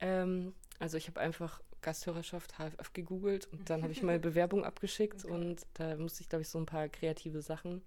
Ähm, 0.00 0.54
also 0.80 0.96
ich 0.96 1.06
habe 1.06 1.20
einfach 1.20 1.60
Gasthörerschaft 1.82 2.58
HFF 2.58 2.92
gegoogelt 2.92 3.48
und 3.52 3.68
dann 3.70 3.82
habe 3.82 3.92
ich 3.92 4.02
meine 4.02 4.18
Bewerbung 4.20 4.64
abgeschickt 4.64 5.24
und 5.24 5.66
da 5.74 5.96
musste 5.96 6.22
ich, 6.22 6.28
glaube 6.28 6.42
ich, 6.42 6.48
so 6.48 6.58
ein 6.58 6.66
paar 6.66 6.88
kreative 6.88 7.42
Sachen 7.42 7.82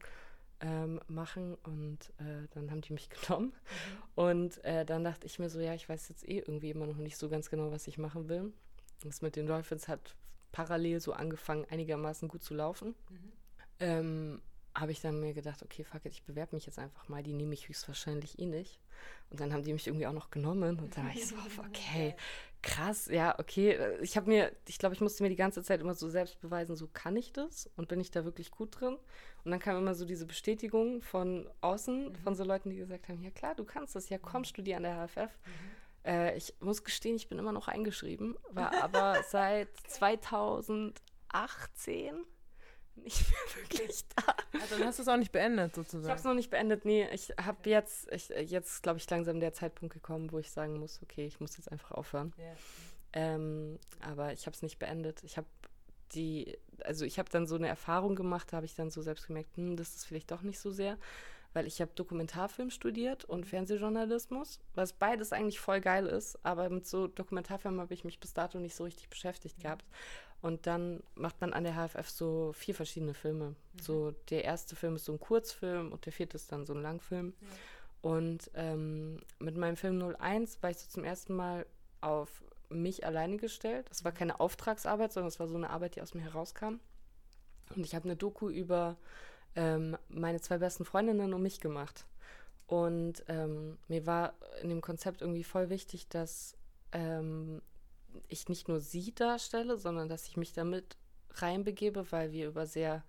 ähm, 0.62 1.00
machen 1.08 1.56
und 1.64 2.00
äh, 2.18 2.48
dann 2.52 2.72
haben 2.72 2.82
die 2.82 2.94
mich 2.94 3.10
genommen. 3.28 3.54
Und 4.16 4.64
äh, 4.64 4.86
dann 4.86 5.04
dachte 5.04 5.28
ich 5.28 5.40
mir 5.40 5.50
so, 5.50 5.60
ja, 5.60 5.74
ich 5.74 5.88
weiß 5.88 6.10
jetzt 6.10 6.28
eh 6.28 6.40
irgendwie 6.40 6.72
immer 6.72 6.88
noch 6.88 6.98
nicht 6.98 7.18
so 7.18 7.30
ganz 7.30 7.50
genau, 7.50 7.72
was 7.72 7.88
ich 7.88 7.98
machen 7.98 8.30
will. 8.30 8.54
Das 9.04 9.22
mit 9.22 9.36
den 9.36 9.46
Dolphins 9.46 9.88
hat 9.88 10.16
parallel 10.52 11.02
so 11.02 11.14
angefangen, 11.14 11.66
einigermaßen 11.70 12.30
gut 12.30 12.44
zu 12.44 12.54
laufen. 12.54 12.96
Ähm, 13.80 14.42
habe 14.74 14.92
ich 14.92 15.02
dann 15.02 15.20
mir 15.20 15.34
gedacht, 15.34 15.64
okay, 15.64 15.84
fuck 15.84 16.06
it, 16.06 16.14
ich 16.14 16.24
bewerbe 16.24 16.56
mich 16.56 16.66
jetzt 16.66 16.80
einfach 16.80 17.08
mal, 17.08 17.24
die 17.24 17.34
nehme 17.34 17.54
ich 17.54 17.70
höchstwahrscheinlich 17.70 18.40
eh 18.40 18.46
nicht. 18.46 18.80
Und 19.30 19.40
dann 19.40 19.54
haben 19.54 19.64
die 19.64 19.74
mich 19.74 19.88
irgendwie 19.88 20.08
auch 20.08 20.14
noch 20.14 20.30
genommen 20.30 20.80
und 20.80 20.98
dann 20.98 21.06
war 21.06 21.14
ich 21.14 21.28
so, 21.28 21.36
okay, 21.68 22.16
krass, 22.62 23.08
ja, 23.08 23.40
okay. 23.40 23.80
Ich 24.02 24.18
habe 24.18 24.28
mir, 24.28 24.52
ich 24.68 24.78
glaube, 24.78 24.94
ich 24.94 25.02
musste 25.02 25.24
mir 25.24 25.30
die 25.30 25.36
ganze 25.36 25.64
Zeit 25.64 25.80
immer 25.80 25.94
so 25.94 26.10
selbst 26.10 26.42
beweisen, 26.42 26.76
so 26.76 26.88
kann 26.92 27.16
ich 27.16 27.32
das 27.32 27.70
und 27.78 27.88
bin 27.88 28.02
ich 28.02 28.12
da 28.12 28.26
wirklich 28.26 28.52
gut 28.52 28.80
drin. 28.80 28.98
Und 29.46 29.52
dann 29.52 29.60
kam 29.60 29.78
immer 29.78 29.94
so 29.94 30.06
diese 30.06 30.26
Bestätigung 30.26 31.04
von 31.04 31.48
außen, 31.62 32.16
von 32.16 32.34
so 32.36 32.44
Leuten, 32.44 32.72
die 32.72 32.78
gesagt 32.78 33.08
haben, 33.08 33.22
ja 33.22 33.30
klar, 33.30 33.54
du 33.54 33.64
kannst 33.64 33.96
das, 33.96 34.10
ja 34.10 34.18
komm, 34.18 34.44
studier 34.44 34.78
an 34.78 34.84
der 34.84 35.08
HFF. 35.08 35.38
Äh, 36.04 36.36
ich 36.36 36.56
muss 36.60 36.84
gestehen, 36.84 37.16
ich 37.16 37.30
bin 37.30 37.38
immer 37.38 37.52
noch 37.52 37.68
eingeschrieben, 37.68 38.36
war 38.50 38.74
aber 38.84 39.18
seit 39.30 39.70
2018 39.88 40.96
nicht 42.96 43.30
mehr 43.30 43.40
wirklich 43.64 44.08
da. 44.16 44.36
Ja, 44.54 44.66
dann 44.70 44.86
hast 44.86 45.00
du 45.00 45.04
es 45.04 45.08
auch 45.08 45.18
nicht 45.18 45.32
beendet, 45.32 45.72
Ich 45.72 45.78
habe 45.78 45.82
es 45.86 45.92
sozusagen. 45.92 46.24
noch 46.24 46.34
nicht 46.34 46.50
beendet. 46.50 46.86
Nee, 46.86 47.08
ich 47.12 47.30
habe 47.40 47.70
jetzt, 47.70 48.12
ich, 48.12 48.30
jetzt 48.30 48.82
glaube 48.84 48.98
ich, 48.98 49.10
langsam 49.10 49.40
der 49.40 49.54
Zeitpunkt 49.54 49.94
gekommen, 49.94 50.32
wo 50.32 50.40
ich 50.40 50.50
sagen 50.50 50.80
muss, 50.80 51.02
okay, 51.04 51.26
ich 51.28 51.40
muss 51.40 51.58
jetzt 51.58 51.72
einfach 51.72 51.92
aufhören. 51.92 52.34
Ja. 52.38 52.56
Ähm, 53.14 53.80
aber 54.02 54.34
ich 54.34 54.46
habe 54.46 54.56
es 54.56 54.62
nicht 54.62 54.78
beendet. 54.80 55.24
Ich 55.24 55.38
habe 55.38 55.48
die, 56.14 56.58
also 56.84 57.06
ich 57.06 57.20
habe 57.20 57.30
dann 57.30 57.48
so 57.48 57.56
eine 57.56 57.68
Erfahrung 57.68 58.16
gemacht, 58.16 58.52
da 58.52 58.58
habe 58.58 58.66
ich 58.66 58.76
dann 58.76 58.90
so 58.90 59.02
selbst 59.02 59.28
gemerkt, 59.28 59.56
hm, 59.58 59.76
das 59.78 59.96
ist 59.96 60.06
vielleicht 60.06 60.32
doch 60.32 60.42
nicht 60.42 60.60
so 60.60 60.72
sehr, 60.72 60.98
weil 61.54 61.68
ich 61.68 61.82
habe 61.82 61.92
Dokumentarfilm 61.96 62.70
studiert 62.70 63.26
und 63.26 63.46
Fernsehjournalismus, 63.46 64.60
was 64.74 64.94
beides 64.94 65.32
eigentlich 65.32 65.60
voll 65.60 65.80
geil 65.80 66.06
ist, 66.06 66.38
aber 66.44 66.70
mit 66.70 66.86
so 66.86 67.08
Dokumentarfilmen 67.08 67.80
habe 67.80 67.94
ich 67.94 68.04
mich 68.04 68.20
bis 68.20 68.34
dato 68.34 68.60
nicht 68.60 68.76
so 68.76 68.84
richtig 68.84 69.10
beschäftigt 69.10 69.60
gehabt. 69.60 69.86
Und 70.42 70.68
dann 70.68 71.02
macht 71.16 71.42
man 71.42 71.54
an 71.54 71.64
der 71.64 71.74
HFF 71.74 72.08
so 72.10 72.52
vier 72.54 72.76
verschiedene 72.76 73.14
Filme. 73.14 73.56
So 73.82 74.12
der 74.30 74.44
erste 74.44 74.76
Film 74.76 74.96
ist 74.96 75.06
so 75.06 75.14
ein 75.14 75.20
Kurzfilm 75.20 75.92
und 75.92 76.06
der 76.06 76.14
vierte 76.14 76.36
ist 76.36 76.52
dann 76.52 76.66
so 76.66 76.74
ein 76.74 76.82
Langfilm. 76.82 77.34
Und 78.02 78.52
ähm, 78.54 79.22
mit 79.40 79.58
meinem 79.58 79.78
Film 79.78 80.00
01 80.00 80.62
war 80.62 80.70
ich 80.70 80.78
so 80.78 80.88
zum 80.88 81.04
ersten 81.04 81.36
Mal 81.36 81.66
auf 82.02 82.44
mich 82.76 83.06
alleine 83.06 83.38
gestellt. 83.38 83.88
Das 83.90 84.04
war 84.04 84.12
keine 84.12 84.40
Auftragsarbeit, 84.40 85.14
sondern 85.14 85.30
es 85.30 85.40
war 85.40 85.48
so 85.48 85.56
eine 85.56 85.70
Arbeit, 85.70 85.96
die 85.96 86.02
aus 86.02 86.14
mir 86.14 86.24
herauskam. 86.24 86.80
Und 87.76 87.86
ich 87.86 87.96
habe 87.96 88.06
eine 88.06 88.16
Doku 88.16 88.50
über 88.50 88.98
ähm, 89.56 89.98
meine 90.10 90.42
zwei 90.42 90.58
besten 90.58 90.86
Freundinnen 90.86 91.34
und 91.34 91.42
mich 91.42 91.60
gemacht. 91.60 92.06
Und 92.68 93.24
ähm, 93.28 93.78
mir 93.88 94.06
war 94.06 94.34
in 94.62 94.70
dem 94.70 94.82
Konzept 94.82 95.22
irgendwie 95.22 95.44
voll 95.44 95.70
wichtig, 95.70 96.08
dass 96.10 96.58
ähm, 96.92 97.62
ich 98.28 98.50
nicht 98.50 98.68
nur 98.68 98.80
sie 98.80 99.14
darstelle, 99.14 99.78
sondern 99.78 100.10
dass 100.10 100.28
ich 100.28 100.38
mich 100.38 100.54
damit 100.54 100.98
reinbegebe, 101.32 102.12
weil 102.12 102.32
wir 102.32 102.48
über 102.48 102.66
sehr 102.66 103.04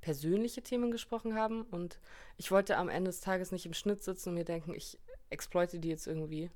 persönliche 0.00 0.62
Themen 0.62 0.90
gesprochen 0.90 1.34
haben. 1.34 1.62
Und 1.62 1.98
ich 2.36 2.50
wollte 2.50 2.76
am 2.76 2.88
Ende 2.88 3.10
des 3.10 3.20
Tages 3.20 3.50
nicht 3.50 3.66
im 3.66 3.74
Schnitt 3.74 4.02
sitzen 4.02 4.30
und 4.30 4.34
mir 4.34 4.44
denken, 4.44 4.74
ich 4.74 4.98
exploite 5.30 5.78
die 5.78 5.88
jetzt 5.88 6.06
irgendwie. 6.06 6.50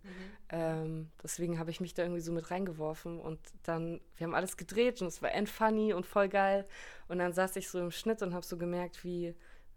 Ähm, 0.49 1.11
deswegen 1.23 1.59
habe 1.59 1.71
ich 1.71 1.81
mich 1.81 1.95
da 1.95 2.03
irgendwie 2.03 2.21
so 2.21 2.33
mit 2.33 2.51
reingeworfen 2.51 3.21
und 3.21 3.39
dann, 3.63 4.01
wir 4.17 4.27
haben 4.27 4.35
alles 4.35 4.57
gedreht 4.57 5.01
und 5.03 5.09
es 5.09 5.23
war 5.23 5.33
end 5.33 5.49
funny 5.49 5.93
und 5.93 6.07
voll 6.07 6.29
geil. 6.29 6.67
Und 7.09 7.19
dann 7.19 7.33
saß 7.33 7.57
ich 7.57 7.69
so 7.69 7.81
im 7.81 7.91
Schnitt 7.91 8.23
und 8.23 8.35
habe 8.35 8.45
so 8.45 8.57
gemerkt, 8.57 9.05
wie 9.05 9.35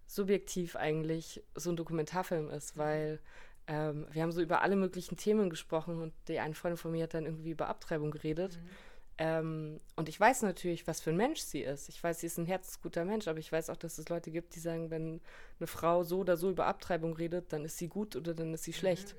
subjektiv 0.08 0.76
eigentlich 0.76 1.44
so 1.56 1.72
ein 1.72 1.76
Dokumentarfilm 1.76 2.50
ist, 2.50 2.78
weil 2.78 3.20
ähm, 3.68 4.08
wir 4.12 4.22
haben 4.22 4.32
so 4.32 4.42
über 4.42 4.62
alle 4.62 4.76
möglichen 4.76 5.18
Themen 5.18 5.50
gesprochen 5.50 6.02
und 6.02 6.14
die 6.28 6.40
eine 6.40 6.54
Freundin 6.54 6.78
von 6.78 6.92
mir 6.92 7.04
hat 7.04 7.14
dann 7.14 7.26
irgendwie 7.26 7.52
über 7.52 7.68
Abtreibung 7.68 8.12
geredet. 8.12 8.60
Ähm, 9.18 9.80
und 9.96 10.10
ich 10.10 10.20
weiß 10.20 10.42
natürlich, 10.42 10.88
was 10.88 11.00
für 11.00 11.12
ein 11.12 11.18
Mensch 11.18 11.40
sie 11.40 11.62
ist. 11.62 11.88
Ich 11.88 12.04
weiß, 12.04 12.20
sie 12.20 12.28
ist 12.28 12.38
ein 12.38 12.46
herzensguter 12.46 13.06
Mensch, 13.06 13.28
aber 13.28 13.40
ich 13.40 13.52
weiß 13.52 13.70
auch, 13.70 13.78
dass 13.78 13.98
es 13.98 14.10
Leute 14.10 14.30
gibt, 14.30 14.56
die 14.56 14.60
sagen, 14.60 14.90
wenn 14.90 15.22
eine 15.60 15.68
Frau 15.68 16.04
so 16.04 16.20
oder 16.20 16.36
so 16.36 16.50
über 16.50 16.66
Abtreibung 16.66 17.14
redet, 17.14 17.54
dann 17.54 17.64
ist 17.64 17.78
sie 17.78 17.88
gut 17.88 18.16
oder 18.16 18.34
dann 18.34 18.54
ist 18.54 18.64
sie 18.64 18.74
schlecht. 18.74 19.16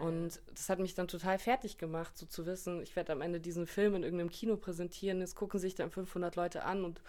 Und 0.00 0.40
das 0.54 0.68
hat 0.68 0.78
mich 0.78 0.94
dann 0.94 1.08
total 1.08 1.38
fertig 1.38 1.78
gemacht, 1.78 2.16
so 2.16 2.26
zu 2.26 2.46
wissen, 2.46 2.82
ich 2.82 2.96
werde 2.96 3.12
am 3.12 3.20
Ende 3.20 3.40
diesen 3.40 3.66
Film 3.66 3.94
in 3.94 4.02
irgendeinem 4.02 4.30
Kino 4.30 4.56
präsentieren, 4.56 5.20
es 5.20 5.34
gucken 5.34 5.60
sich 5.60 5.74
dann 5.74 5.90
500 5.90 6.34
Leute 6.34 6.64
an 6.64 6.84
und 6.84 7.02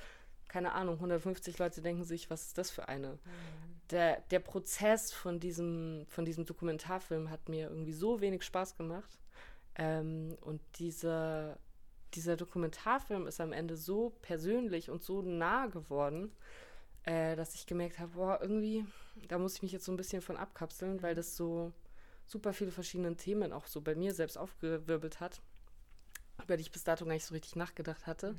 keine 0.48 0.74
Ahnung, 0.74 0.96
150 0.96 1.58
Leute 1.58 1.82
denken 1.82 2.04
sich, 2.04 2.30
was 2.30 2.48
ist 2.48 2.58
das 2.60 2.70
für 2.70 2.88
eine? 2.88 3.18
Der, 3.90 4.22
der 4.30 4.40
Prozess 4.40 5.12
von 5.12 5.40
diesem, 5.40 6.06
von 6.08 6.26
diesem 6.26 6.46
Dokumentarfilm 6.46 7.32
hat 7.32 7.50
mir 7.50 7.70
irgendwie 7.70 7.94
so 7.94 8.22
wenig 8.22 8.44
Spaß 8.44 8.78
gemacht. 8.78 9.20
Ähm, 9.76 10.38
und 10.42 10.62
dieser, 10.78 11.58
dieser 12.16 12.36
Dokumentarfilm 12.36 13.28
ist 13.28 13.42
am 13.42 13.54
Ende 13.54 13.76
so 13.76 14.12
persönlich 14.22 14.90
und 14.90 15.04
so 15.04 15.22
nah 15.22 15.68
geworden, 15.68 16.32
äh, 17.04 17.36
dass 17.36 17.56
ich 17.56 17.66
gemerkt 17.66 18.00
habe, 18.00 18.12
boah, 18.14 18.40
irgendwie, 18.42 18.86
da 19.28 19.38
muss 19.38 19.56
ich 19.56 19.62
mich 19.62 19.72
jetzt 19.72 19.86
so 19.86 19.92
ein 19.92 19.98
bisschen 19.98 20.22
von 20.22 20.38
abkapseln, 20.38 21.02
weil 21.02 21.16
das 21.16 21.36
so 21.36 21.74
super 22.26 22.54
viele 22.54 22.72
verschiedene 22.72 23.16
Themen 23.16 23.52
auch 23.52 23.68
so 23.68 23.82
bei 23.82 23.96
mir 23.96 24.14
selbst 24.14 24.38
aufgewirbelt 24.38 25.20
hat, 25.20 25.42
über 26.42 26.58
die 26.58 26.62
ich 26.62 26.72
bis 26.72 26.84
dato 26.84 27.06
gar 27.06 27.14
nicht 27.14 27.26
so 27.26 27.34
richtig 27.34 27.56
nachgedacht 27.56 28.08
hatte. 28.08 28.36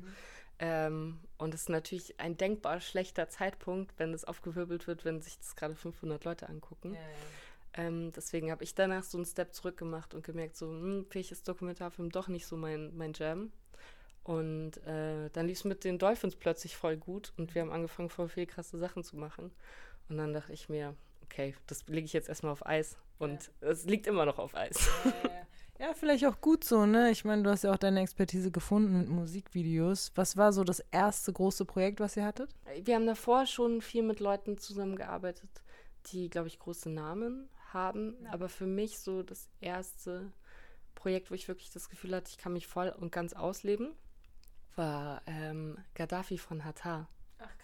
Ähm, 0.57 1.19
und 1.37 1.53
es 1.53 1.61
ist 1.61 1.69
natürlich 1.69 2.19
ein 2.19 2.37
denkbar 2.37 2.79
schlechter 2.79 3.29
Zeitpunkt, 3.29 3.93
wenn 3.97 4.13
es 4.13 4.23
aufgewirbelt 4.23 4.87
wird, 4.87 5.05
wenn 5.05 5.21
sich 5.21 5.37
das 5.37 5.55
gerade 5.55 5.75
500 5.75 6.23
Leute 6.23 6.49
angucken. 6.49 6.97
Ähm, 7.77 8.13
deswegen 8.13 8.51
habe 8.51 8.63
ich 8.63 8.73
danach 8.73 9.03
so 9.03 9.17
einen 9.17 9.25
Step 9.25 9.53
zurück 9.53 9.77
gemacht 9.77 10.13
und 10.13 10.23
gemerkt, 10.23 10.55
so, 10.55 10.67
hm, 10.67 11.05
vielleicht 11.09 11.33
ist 11.33 11.47
Dokumentarfilm 11.47 12.09
doch 12.09 12.29
nicht 12.29 12.45
so 12.47 12.55
mein, 12.55 12.95
mein 12.95 13.11
Jam. 13.13 13.51
Und 14.25 14.77
äh, 14.87 15.29
dann 15.33 15.45
lief 15.45 15.59
es 15.59 15.63
mit 15.65 15.83
den 15.83 15.99
Dolphins 15.99 16.35
plötzlich 16.35 16.75
voll 16.75 16.97
gut 16.97 17.31
und 17.37 17.53
wir 17.53 17.61
haben 17.61 17.71
angefangen, 17.71 18.09
voll 18.09 18.27
viele 18.27 18.47
krasse 18.47 18.77
Sachen 18.77 19.03
zu 19.03 19.15
machen. 19.17 19.51
Und 20.09 20.17
dann 20.17 20.33
dachte 20.33 20.51
ich 20.51 20.67
mir, 20.67 20.95
okay, 21.23 21.55
das 21.67 21.85
lege 21.87 22.05
ich 22.05 22.13
jetzt 22.13 22.27
erstmal 22.27 22.51
auf 22.51 22.65
Eis. 22.65 22.97
Und 23.19 23.51
es 23.61 23.85
liegt 23.85 24.07
immer 24.07 24.25
noch 24.25 24.39
auf 24.39 24.55
Eis. 24.55 24.89
Ja, 25.77 25.93
vielleicht 25.93 26.25
auch 26.25 26.39
gut 26.39 26.63
so, 26.63 26.85
ne? 26.85 27.11
Ich 27.11 27.25
meine, 27.25 27.43
du 27.43 27.49
hast 27.49 27.63
ja 27.63 27.73
auch 27.73 27.77
deine 27.77 27.99
Expertise 27.99 28.49
gefunden 28.49 28.97
mit 28.97 29.09
Musikvideos. 29.09 30.13
Was 30.15 30.37
war 30.37 30.53
so 30.53 30.63
das 30.63 30.79
erste 30.91 31.33
große 31.33 31.65
Projekt, 31.65 31.99
was 31.99 32.15
ihr 32.15 32.23
hattet? 32.23 32.49
Wir 32.83 32.95
haben 32.95 33.05
davor 33.05 33.45
schon 33.45 33.81
viel 33.81 34.01
mit 34.01 34.21
Leuten 34.21 34.57
zusammengearbeitet, 34.57 35.49
die, 36.07 36.29
glaube 36.29 36.47
ich, 36.47 36.59
große 36.59 36.89
Namen 36.89 37.49
haben. 37.73 38.15
Aber 38.31 38.47
für 38.47 38.65
mich 38.65 38.99
so 38.99 39.21
das 39.21 39.49
erste 39.59 40.31
Projekt, 40.95 41.29
wo 41.29 41.35
ich 41.35 41.49
wirklich 41.49 41.71
das 41.71 41.89
Gefühl 41.89 42.15
hatte, 42.15 42.31
ich 42.31 42.37
kann 42.37 42.53
mich 42.53 42.67
voll 42.67 42.95
und 42.97 43.11
ganz 43.11 43.33
ausleben, 43.33 43.93
war 44.77 45.21
ähm, 45.25 45.77
Gaddafi 45.93 46.37
von 46.37 46.63
Hatar. 46.65 47.07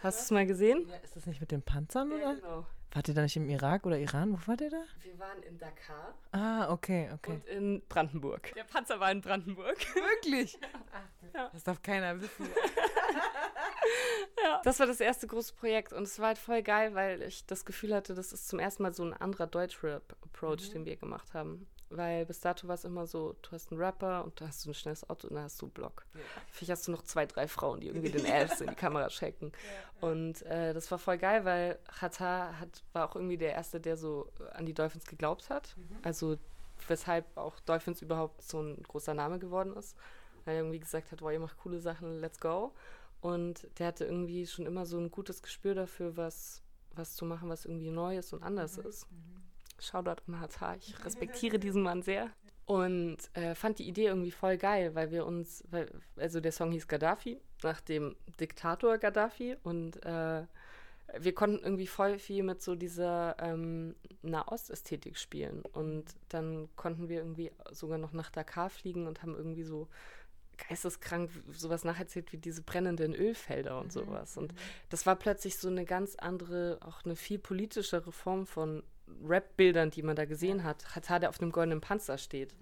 Hast 0.04 0.19
du 0.19 0.24
es 0.24 0.32
mal 0.32 0.45
gesehen? 0.45 0.88
Ja, 0.89 0.97
ist 0.97 1.15
das 1.15 1.26
nicht 1.26 1.41
mit 1.41 1.52
den 1.52 1.62
Panzern, 1.62 2.12
oder? 2.12 2.36
genau. 2.36 2.65
Wart 2.93 3.08
ihr 3.08 3.13
da 3.13 3.21
nicht 3.21 3.38
im 3.38 3.50
Irak 3.50 3.86
oder 3.86 3.97
Iran? 3.97 4.34
Wo 4.34 4.47
wart 4.47 4.60
ihr 4.62 4.69
da? 4.69 4.84
Wir 5.02 5.17
waren 5.17 5.41
in 5.43 5.58
Dakar 5.58 6.13
Ah, 6.34 6.69
okay, 6.71 7.10
okay. 7.13 7.32
und 7.32 7.45
in 7.47 7.82
Brandenburg. 7.88 8.52
Der 8.54 8.65
Panzer 8.65 9.00
war 9.00 9.10
in 9.12 9.21
Brandenburg. 9.21 9.78
Wirklich? 9.95 10.60
Ja. 11.34 11.50
Das 11.54 11.63
darf 11.63 11.82
keiner 11.82 12.19
wissen. 12.21 12.47
Ja. 14.43 14.62
Das 14.63 14.80
war 14.80 14.88
das 14.88 15.00
erste 15.00 15.28
große 15.28 15.54
Projekt 15.54 15.93
und 15.93 16.04
es 16.04 16.17
war 16.19 16.28
halt 16.28 16.38
voll 16.38 16.62
geil, 16.63 16.93
weil 16.95 17.21
ich 17.21 17.45
das 17.45 17.65
Gefühl 17.65 17.93
hatte, 17.93 18.13
das 18.15 18.32
ist 18.34 18.47
zum 18.47 18.60
ersten 18.60 18.84
Mal 18.84 18.93
so 18.93 19.04
ein 19.04 19.13
anderer 19.13 19.47
Deutschrap-Approach, 19.47 20.71
den 20.71 20.86
wir 20.86 20.95
gemacht 20.97 21.34
haben. 21.34 21.67
Weil 21.94 22.26
bis 22.26 22.40
dato 22.40 22.68
war 22.68 22.76
es 22.76 22.86
immer 22.86 23.06
so, 23.06 23.36
du 23.42 23.52
hast 23.52 23.72
einen 23.72 23.82
Rapper 23.82 24.24
und 24.24 24.40
da 24.40 24.48
hast 24.48 24.66
du 24.66 24.72
ein 24.72 24.74
schnelles 24.74 25.10
Auto 25.10 25.28
und 25.28 25.36
da 25.36 25.44
hast 25.44 25.62
du 25.62 25.66
einen 25.66 25.74
Block. 25.74 26.06
Vielleicht 26.50 26.72
hast 26.72 26.88
du 26.88 26.92
noch 26.92 27.04
zwei, 27.04 27.26
drei 27.26 27.48
Frauen, 27.48 27.82
die 27.82 27.88
irgendwie 27.88 28.10
den 28.12 28.26
Ass 28.26 28.62
in 28.62 28.70
die 28.70 28.76
Kamera 28.76 29.08
checken. 29.10 29.52
Und 30.00 30.42
äh, 30.44 30.74
das 30.74 30.90
war 30.90 30.98
voll 30.98 31.18
geil, 31.18 31.44
weil 31.44 31.78
Hatar 32.00 32.60
hat, 32.60 32.84
war 32.94 33.10
auch 33.10 33.16
irgendwie 33.16 33.38
der 33.38 33.54
Erste, 33.54 33.82
der 33.82 33.98
so 33.98 34.32
an 34.54 34.66
die 34.66 34.74
Dolphins 34.74 35.06
geglaubt 35.06 35.50
hat. 35.50 35.76
Also 36.04 36.38
weshalb 36.88 37.26
auch 37.38 37.60
Dolphins 37.60 38.02
überhaupt 38.02 38.42
so 38.42 38.62
ein 38.62 38.82
großer 38.84 39.14
Name 39.14 39.38
geworden 39.38 39.76
ist. 39.76 39.98
Weil 40.46 40.56
er 40.56 40.62
irgendwie 40.62 40.80
gesagt 40.80 41.12
hat, 41.12 41.20
boah, 41.20 41.32
ihr 41.32 41.40
macht 41.40 41.58
coole 41.58 41.80
Sachen, 41.80 42.20
let's 42.20 42.40
go. 42.40 42.74
Und 43.22 43.68
der 43.78 43.88
hatte 43.88 44.06
irgendwie 44.06 44.48
schon 44.48 44.66
immer 44.66 44.86
so 44.86 44.98
ein 44.98 45.12
gutes 45.12 45.44
Gespür 45.44 45.76
dafür, 45.76 46.18
was, 46.18 46.64
was 46.96 47.16
zu 47.16 47.26
machen, 47.26 47.50
was 47.50 47.66
irgendwie 47.66 47.92
neu 47.92 48.18
ist 48.18 48.34
und 48.34 48.42
anders 48.42 48.78
ist. 48.78 49.06
Shoutout 49.82 50.22
an 50.28 50.39
Hatar, 50.39 50.78
ich 50.78 50.94
respektiere 51.06 51.60
diesen 51.60 51.82
Mann 51.82 52.02
sehr. 52.02 52.30
Und 52.65 53.17
äh, 53.34 53.56
fand 53.56 53.80
die 53.80 53.88
Idee 53.88 54.06
irgendwie 54.06 54.32
voll 54.32 54.58
geil, 54.58 54.96
weil 54.96 55.12
wir 55.12 55.26
uns, 55.26 55.63
weil, 55.72 55.91
also 56.15 56.39
der 56.39 56.52
Song 56.52 56.72
hieß 56.72 56.88
Gaddafi, 56.88 57.41
nach 57.63 57.82
dem 57.82 58.15
Diktator 58.39 58.98
Gaddafi. 58.98 59.58
Und 59.63 60.04
äh, 60.06 60.46
wir 61.20 61.34
konnten 61.34 61.63
irgendwie 61.63 61.88
voll 61.88 62.17
viel 62.17 62.44
mit 62.44 62.62
so 62.62 62.76
dieser 62.76 63.36
ähm, 63.39 63.96
Nahost-Ästhetik 64.22 65.17
spielen. 65.17 65.63
Und 65.74 66.06
dann 66.30 66.70
konnten 66.76 67.10
wir 67.10 67.17
irgendwie 67.17 67.52
sogar 67.72 67.98
noch 67.98 68.13
nach 68.13 68.30
Dakar 68.30 68.70
fliegen 68.70 69.08
und 69.08 69.22
haben 69.22 69.36
irgendwie 69.36 69.63
so 69.63 69.89
geisteskrank 70.70 71.32
sowas 71.52 71.84
nacherzählt 71.84 72.32
wie 72.32 72.38
diese 72.38 72.62
brennenden 72.62 73.13
Ölfelder 73.13 73.80
und 73.80 73.91
sowas. 73.91 74.38
Und 74.38 74.54
das 74.89 75.06
war 75.06 75.15
plötzlich 75.15 75.58
so 75.58 75.67
eine 75.67 75.86
ganz 75.86 76.15
andere, 76.15 76.78
auch 76.82 77.04
eine 77.04 77.15
viel 77.15 77.39
politischere 77.39 78.12
Form 78.12 78.46
von 78.46 78.84
Rap-Bildern, 79.24 79.91
die 79.91 80.02
man 80.04 80.15
da 80.15 80.26
gesehen 80.26 80.63
hat. 80.63 80.95
Hatar, 80.95 81.19
der 81.19 81.30
auf 81.30 81.41
einem 81.41 81.52
goldenen 81.52 81.82
Panzer 81.82 82.17
steht. 82.17 82.56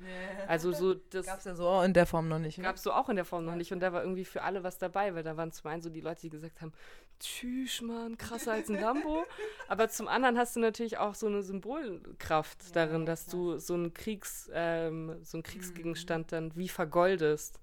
Also 0.48 0.72
so, 0.72 0.94
das 0.94 1.26
Gab's 1.26 1.46
ja 1.46 1.56
so 1.56 1.82
in 1.82 1.94
der 1.94 2.06
Form 2.06 2.28
noch 2.28 2.40
nicht. 2.40 2.58
Ne? 2.58 2.64
gab 2.64 2.76
es 2.76 2.84
so 2.84 2.92
auch 2.92 3.10
in 3.10 3.16
der 3.16 3.26
Form 3.26 3.46
noch 3.46 3.56
nicht. 3.56 3.72
Und 3.72 3.80
da 3.80 3.94
war 3.94 4.02
irgendwie 4.02 4.26
für 4.26 4.44
alle 4.44 4.64
was 4.64 4.78
dabei, 4.78 5.16
weil 5.16 5.24
da 5.24 5.38
waren 5.38 5.52
zum 5.52 5.70
einen 5.70 5.82
so 5.82 5.90
die 5.90 6.02
Leute, 6.02 6.22
die 6.22 6.30
gesagt 6.30 6.62
haben, 6.62 6.74
tschüss, 7.20 7.82
Mann, 7.82 8.18
krasser 8.18 8.54
als 8.54 8.70
ein 8.70 8.80
Lambo. 8.80 9.26
Aber 9.68 9.90
zum 9.90 10.08
anderen 10.08 10.38
hast 10.38 10.56
du 10.56 10.60
natürlich 10.60 10.98
auch 10.98 11.16
so 11.16 11.28
eine 11.28 11.42
Symbolkraft 11.44 12.76
darin, 12.76 13.06
dass 13.06 13.26
du 13.26 13.58
so 13.58 13.74
einen 13.74 13.94
Kriegs, 13.94 14.50
ähm, 14.54 15.18
so 15.24 15.38
einen 15.38 15.44
Kriegsgegenstand 15.44 16.32
dann 16.32 16.56
wie 16.56 16.70
vergoldest, 16.70 17.60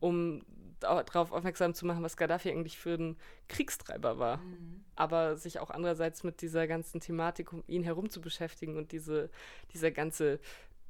um 0.00 0.42
darauf 0.80 1.32
aufmerksam 1.32 1.74
zu 1.74 1.86
machen, 1.86 2.02
was 2.02 2.16
Gaddafi 2.16 2.50
eigentlich 2.50 2.78
für 2.78 2.94
ein 2.94 3.16
Kriegstreiber 3.48 4.18
war. 4.18 4.40
Aber 4.94 5.36
sich 5.36 5.58
auch 5.58 5.70
andererseits 5.70 6.24
mit 6.24 6.42
dieser 6.42 6.66
ganzen 6.66 7.00
Thematik 7.00 7.52
um 7.52 7.62
ihn 7.66 7.82
herum 7.82 8.10
zu 8.10 8.20
beschäftigen 8.20 8.76
und 8.76 8.92
diese, 8.92 9.30
dieser 9.72 9.90
ganze 9.90 10.40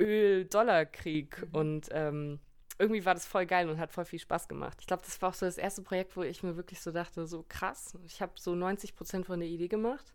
Öl-Dollar-Krieg 0.01 1.47
und 1.53 1.89
ähm, 1.93 2.39
irgendwie 2.79 3.05
war 3.07 3.15
das 3.15 3.27
voll 3.27 3.47
geil 3.47 3.69
und 3.71 3.79
hat 3.79 3.91
voll 3.91 4.05
viel 4.05 4.19
Spaß 4.19 4.49
gemacht. 4.49 4.77
Ich 4.81 4.87
glaube, 4.87 5.03
das 5.05 5.21
war 5.23 5.31
auch 5.31 5.35
so 5.35 5.47
das 5.47 5.57
erste 5.57 5.83
Projekt, 5.83 6.17
wo 6.17 6.23
ich 6.23 6.43
mir 6.43 6.57
wirklich 6.57 6.81
so 6.81 6.93
dachte, 6.93 7.27
so 7.27 7.45
krass, 7.49 7.95
ich 8.07 8.21
habe 8.21 8.33
so 8.37 8.55
90 8.55 8.95
Prozent 8.95 9.27
von 9.27 9.41
der 9.41 9.49
Idee 9.49 9.69
gemacht 9.69 10.13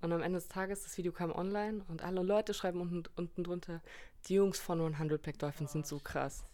und 0.00 0.12
am 0.12 0.22
Ende 0.22 0.38
des 0.38 0.48
Tages, 0.48 0.82
das 0.82 0.96
Video 0.96 1.12
kam 1.12 1.30
online 1.30 1.84
und 1.88 2.02
alle 2.02 2.22
Leute 2.22 2.54
schreiben 2.54 2.80
unten, 2.80 3.02
unten 3.16 3.44
drunter, 3.44 3.82
die 4.26 4.34
Jungs 4.34 4.58
von 4.58 4.80
100 4.80 5.20
Black 5.20 5.38
Dolphins 5.38 5.72
sind 5.72 5.86
so 5.86 5.98
krass. 5.98 6.44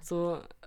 So, 0.00 0.36
äh, 0.36 0.66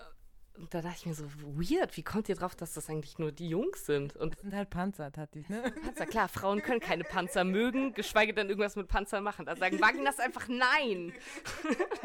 und 0.57 0.73
da 0.73 0.81
dachte 0.81 0.97
ich 0.99 1.05
mir 1.05 1.13
so, 1.13 1.25
weird, 1.55 1.95
wie 1.97 2.03
kommt 2.03 2.27
ihr 2.29 2.35
drauf, 2.35 2.55
dass 2.55 2.73
das 2.73 2.89
eigentlich 2.89 3.17
nur 3.17 3.31
die 3.31 3.49
Jungs 3.49 3.85
sind? 3.85 4.15
Und 4.17 4.35
Das 4.35 4.41
sind 4.41 4.53
halt 4.53 4.69
Panzer, 4.69 5.11
Tati, 5.11 5.45
ne? 5.47 5.63
Panzer, 5.83 6.05
klar, 6.05 6.27
Frauen 6.27 6.61
können 6.61 6.79
keine 6.79 7.03
Panzer 7.03 7.43
mögen, 7.43 7.93
geschweige 7.93 8.33
denn 8.33 8.49
irgendwas 8.49 8.75
mit 8.75 8.87
Panzer 8.87 9.21
machen. 9.21 9.45
Da 9.45 9.55
sagen 9.55 9.79
Vaginas 9.79 10.19
einfach 10.19 10.47
nein. 10.47 11.13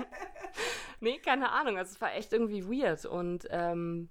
nee, 1.01 1.19
keine 1.19 1.51
Ahnung. 1.51 1.77
Also 1.77 1.93
es 1.93 2.01
war 2.01 2.15
echt 2.15 2.33
irgendwie 2.33 2.65
weird. 2.65 3.05
Und 3.05 3.47
ähm, 3.51 4.09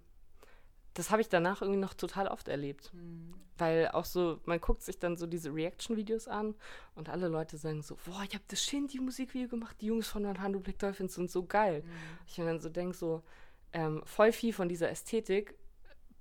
das 0.93 1.12
habe 1.12 1.21
ich 1.21 1.30
danach 1.30 1.62
irgendwie 1.62 1.80
noch 1.80 1.93
total 1.93 2.28
oft 2.28 2.48
erlebt. 2.48 2.91
Weil 3.58 3.88
auch 3.89 4.06
so, 4.06 4.41
man 4.43 4.60
guckt 4.60 4.82
sich 4.82 5.00
dann 5.00 5.15
so 5.15 5.28
diese 5.28 5.54
Reaction-Videos 5.54 6.28
an 6.28 6.56
und 6.93 7.08
alle 7.08 7.30
Leute 7.30 7.58
sagen 7.58 7.82
so, 7.82 7.98
boah, 8.06 8.21
ich 8.28 8.34
habe 8.34 8.43
das 8.50 8.62
Shindy-Musikvideo 8.63 9.48
gemacht, 9.48 9.78
die 9.80 9.86
Jungs 9.86 10.08
von 10.08 10.26
100 10.26 10.62
Black 10.62 10.78
Dolphins 10.80 11.15
sind 11.15 11.32
so 11.32 11.45
geil. 11.45 11.86
Ich 12.28 12.38
mir 12.38 12.45
dann 12.45 12.60
so 12.60 12.67
denke 12.67 12.95
so, 12.95 13.24
ähm, 13.76 14.02
voll 14.06 14.32
viel 14.32 14.54
von 14.54 14.70
dieser 14.70 14.90
Ästhetik 14.90 15.54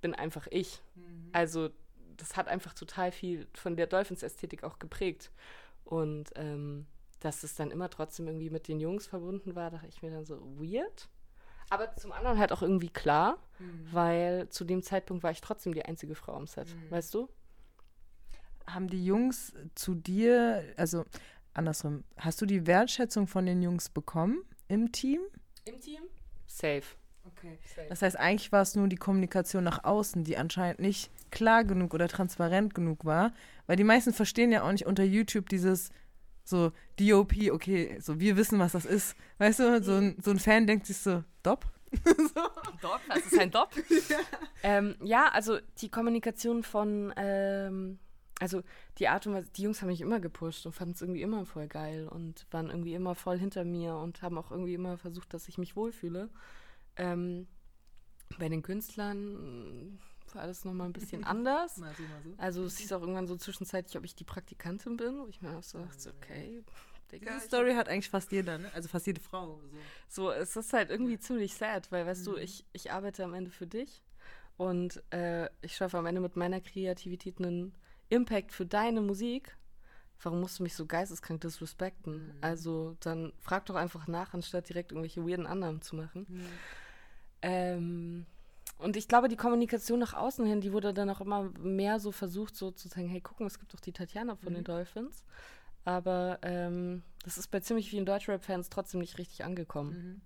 bin 0.01 0.13
einfach 0.13 0.45
ich. 0.51 0.83
Also 1.31 1.69
das 2.17 2.35
hat 2.35 2.47
einfach 2.47 2.73
total 2.73 3.11
viel 3.11 3.47
von 3.53 3.75
der 3.77 3.87
Dolphins-Ästhetik 3.87 4.63
auch 4.63 4.77
geprägt. 4.77 5.31
Und 5.85 6.31
ähm, 6.35 6.85
dass 7.21 7.43
es 7.43 7.55
dann 7.55 7.71
immer 7.71 7.89
trotzdem 7.89 8.27
irgendwie 8.27 8.49
mit 8.49 8.67
den 8.67 8.79
Jungs 8.79 9.07
verbunden 9.07 9.55
war, 9.55 9.71
dachte 9.71 9.87
ich 9.87 10.01
mir 10.01 10.11
dann 10.11 10.25
so, 10.25 10.39
weird. 10.59 11.09
Aber 11.69 11.95
zum 11.95 12.11
anderen 12.11 12.37
halt 12.37 12.51
auch 12.51 12.61
irgendwie 12.61 12.89
klar, 12.89 13.39
weil 13.91 14.49
zu 14.49 14.65
dem 14.65 14.83
Zeitpunkt 14.83 15.23
war 15.23 15.31
ich 15.31 15.41
trotzdem 15.41 15.73
die 15.73 15.83
einzige 15.83 16.13
Frau 16.13 16.33
am 16.35 16.45
Set. 16.45 16.67
Weißt 16.91 17.13
du? 17.13 17.29
Haben 18.67 18.87
die 18.87 19.03
Jungs 19.03 19.53
zu 19.73 19.95
dir, 19.95 20.63
also 20.77 21.05
andersrum, 21.53 22.03
hast 22.17 22.41
du 22.41 22.45
die 22.45 22.67
Wertschätzung 22.67 23.27
von 23.27 23.45
den 23.45 23.61
Jungs 23.63 23.89
bekommen 23.89 24.43
im 24.67 24.91
Team? 24.91 25.21
Im 25.63 25.79
Team? 25.79 26.01
Safe. 26.45 26.83
Okay. 27.25 27.57
Das 27.89 28.01
heißt, 28.01 28.17
eigentlich 28.17 28.51
war 28.51 28.61
es 28.61 28.75
nur 28.75 28.87
die 28.87 28.95
Kommunikation 28.95 29.63
nach 29.63 29.83
außen, 29.83 30.23
die 30.23 30.37
anscheinend 30.37 30.79
nicht 30.79 31.11
klar 31.31 31.63
genug 31.63 31.93
oder 31.93 32.07
transparent 32.07 32.73
genug 32.73 33.05
war, 33.05 33.33
weil 33.67 33.75
die 33.75 33.83
meisten 33.83 34.13
verstehen 34.13 34.51
ja 34.51 34.63
auch 34.63 34.71
nicht 34.71 34.85
unter 34.85 35.03
YouTube 35.03 35.49
dieses 35.49 35.91
so 36.43 36.71
DOP, 36.99 37.33
okay, 37.51 37.97
so 37.99 38.19
wir 38.19 38.37
wissen, 38.37 38.59
was 38.59 38.73
das 38.73 38.85
ist. 38.85 39.15
Weißt 39.39 39.59
du, 39.59 39.83
so 39.83 39.95
ein, 39.95 40.15
so 40.21 40.31
ein 40.31 40.39
Fan 40.39 40.67
denkt 40.67 40.85
sich 40.85 40.97
so, 40.97 41.23
Dop? 41.43 41.65
Dop? 42.81 43.01
Was 43.07 43.25
ist 43.25 43.39
ein 43.39 43.51
Dop? 43.51 43.71
ähm, 44.63 44.95
ja, 45.03 45.29
also 45.29 45.57
die 45.79 45.89
Kommunikation 45.89 46.63
von, 46.63 47.13
ähm, 47.17 47.99
also 48.39 48.61
die 48.99 49.07
Art 49.07 49.25
und 49.25 49.33
Weise, 49.33 49.49
die 49.55 49.63
Jungs 49.63 49.81
haben 49.81 49.89
mich 49.89 50.01
immer 50.01 50.19
gepusht 50.19 50.65
und 50.65 50.73
fanden 50.73 50.93
es 50.93 51.01
irgendwie 51.01 51.21
immer 51.21 51.45
voll 51.45 51.67
geil 51.67 52.07
und 52.07 52.45
waren 52.51 52.69
irgendwie 52.69 52.93
immer 52.93 53.15
voll 53.15 53.39
hinter 53.39 53.63
mir 53.63 53.95
und 53.95 54.21
haben 54.21 54.37
auch 54.37 54.51
irgendwie 54.51 54.73
immer 54.73 54.97
versucht, 54.97 55.33
dass 55.33 55.47
ich 55.47 55.57
mich 55.57 55.75
wohlfühle. 55.75 56.29
Ähm, 56.97 57.47
bei 58.37 58.49
den 58.49 58.61
Künstlern 58.61 59.93
mh, 59.93 59.99
war 60.33 60.41
alles 60.41 60.65
nochmal 60.65 60.87
ein 60.87 60.93
bisschen 60.93 61.23
anders. 61.23 61.77
Mal 61.77 61.93
so, 61.95 62.03
mal 62.03 62.21
so. 62.23 62.33
Also 62.37 62.63
es 62.65 62.77
hieß 62.77 62.91
auch 62.93 63.01
irgendwann 63.01 63.27
so 63.27 63.35
zwischenzeitlich, 63.35 63.97
ob 63.97 64.03
ich 64.03 64.15
die 64.15 64.23
Praktikantin 64.23 64.97
bin, 64.97 65.19
wo 65.19 65.27
ich 65.27 65.41
mir 65.41 65.57
auch 65.57 65.63
so 65.63 65.79
dachte, 65.79 66.13
okay, 66.17 66.63
Digga, 67.11 67.33
Diese 67.33 67.47
Story 67.47 67.73
hat 67.75 67.87
eigentlich 67.87 68.09
fast 68.09 68.31
jeder, 68.31 68.57
ne? 68.57 68.71
Also 68.73 68.89
fast 68.89 69.05
jede 69.05 69.21
Frau. 69.21 69.61
So. 70.07 70.23
so, 70.23 70.31
es 70.31 70.55
ist 70.55 70.73
halt 70.73 70.89
irgendwie 70.89 71.19
ziemlich 71.19 71.53
sad, 71.53 71.91
weil, 71.91 72.05
weißt 72.05 72.25
du, 72.25 72.35
ich, 72.35 72.65
ich 72.73 72.91
arbeite 72.91 73.23
am 73.23 73.33
Ende 73.33 73.51
für 73.51 73.67
dich 73.67 74.03
und 74.57 75.03
äh, 75.11 75.49
ich 75.61 75.75
schaffe 75.75 75.97
am 75.97 76.05
Ende 76.05 76.21
mit 76.21 76.35
meiner 76.35 76.61
Kreativität 76.61 77.37
einen 77.39 77.73
Impact 78.09 78.51
für 78.51 78.65
deine 78.65 79.01
Musik. 79.01 79.55
Warum 80.21 80.39
musst 80.39 80.59
du 80.59 80.63
mich 80.63 80.73
so 80.75 80.85
geisteskrank 80.85 81.41
disrespekten? 81.41 82.33
Also 82.41 82.95
dann 83.01 83.33
frag 83.39 83.65
doch 83.65 83.75
einfach 83.75 84.07
nach, 84.07 84.33
anstatt 84.33 84.69
direkt 84.69 84.91
irgendwelche 84.91 85.27
weirden 85.27 85.45
Annahmen 85.45 85.81
zu 85.81 85.95
machen. 85.95 86.25
Ähm, 87.45 88.25
und 88.79 88.97
ich 88.97 89.07
glaube, 89.07 89.29
die 89.29 89.35
Kommunikation 89.35 89.99
nach 89.99 90.13
außen 90.13 90.45
hin, 90.45 90.61
die 90.61 90.73
wurde 90.73 90.93
dann 90.93 91.09
auch 91.09 91.21
immer 91.21 91.43
mehr 91.59 91.99
so 91.99 92.11
versucht, 92.11 92.55
so 92.55 92.71
zu 92.71 92.87
sagen, 92.87 93.07
hey, 93.07 93.21
guck 93.21 93.39
mal, 93.39 93.45
es 93.45 93.59
gibt 93.59 93.73
doch 93.73 93.79
die 93.79 93.93
Tatjana 93.93 94.35
von 94.35 94.53
den 94.53 94.63
Dolphins. 94.63 95.23
Aber 95.85 96.39
ähm, 96.41 97.03
das 97.23 97.37
ist 97.37 97.51
bei 97.51 97.59
ziemlich 97.59 97.89
vielen 97.89 98.05
Deutschrap-Fans 98.05 98.69
trotzdem 98.69 98.99
nicht 98.99 99.17
richtig 99.19 99.45
angekommen. 99.45 100.23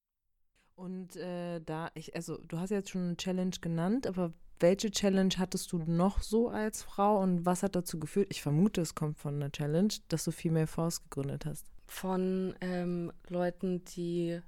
Und 0.75 1.17
äh, 1.17 1.60
da, 1.60 1.91
ich, 1.93 2.15
also 2.15 2.38
du 2.38 2.58
hast 2.58 2.69
jetzt 2.69 2.89
schon 2.89 3.03
eine 3.03 3.17
Challenge 3.17 3.55
genannt, 3.60 4.08
aber 4.08 4.32
welche 4.62 4.89
Challenge 4.89 5.34
hattest 5.38 5.73
du 5.73 5.79
noch 5.79 6.21
so 6.21 6.47
als 6.47 6.84
Frau 6.84 7.21
und 7.21 7.45
was 7.45 7.63
hat 7.63 7.75
dazu 7.75 7.99
geführt? 7.99 8.27
Ich 8.29 8.41
vermute, 8.41 8.79
es 8.79 8.95
kommt 8.95 9.17
von 9.17 9.36
einer 9.36 9.51
Challenge, 9.51 9.93
dass 10.08 10.23
du 10.23 10.32
Female 10.32 10.67
Force 10.67 11.03
gegründet 11.03 11.45
hast. 11.45 11.65
von 11.86 12.55
ähm, 12.62 13.12
Leuten, 13.27 13.84
die 13.86 14.39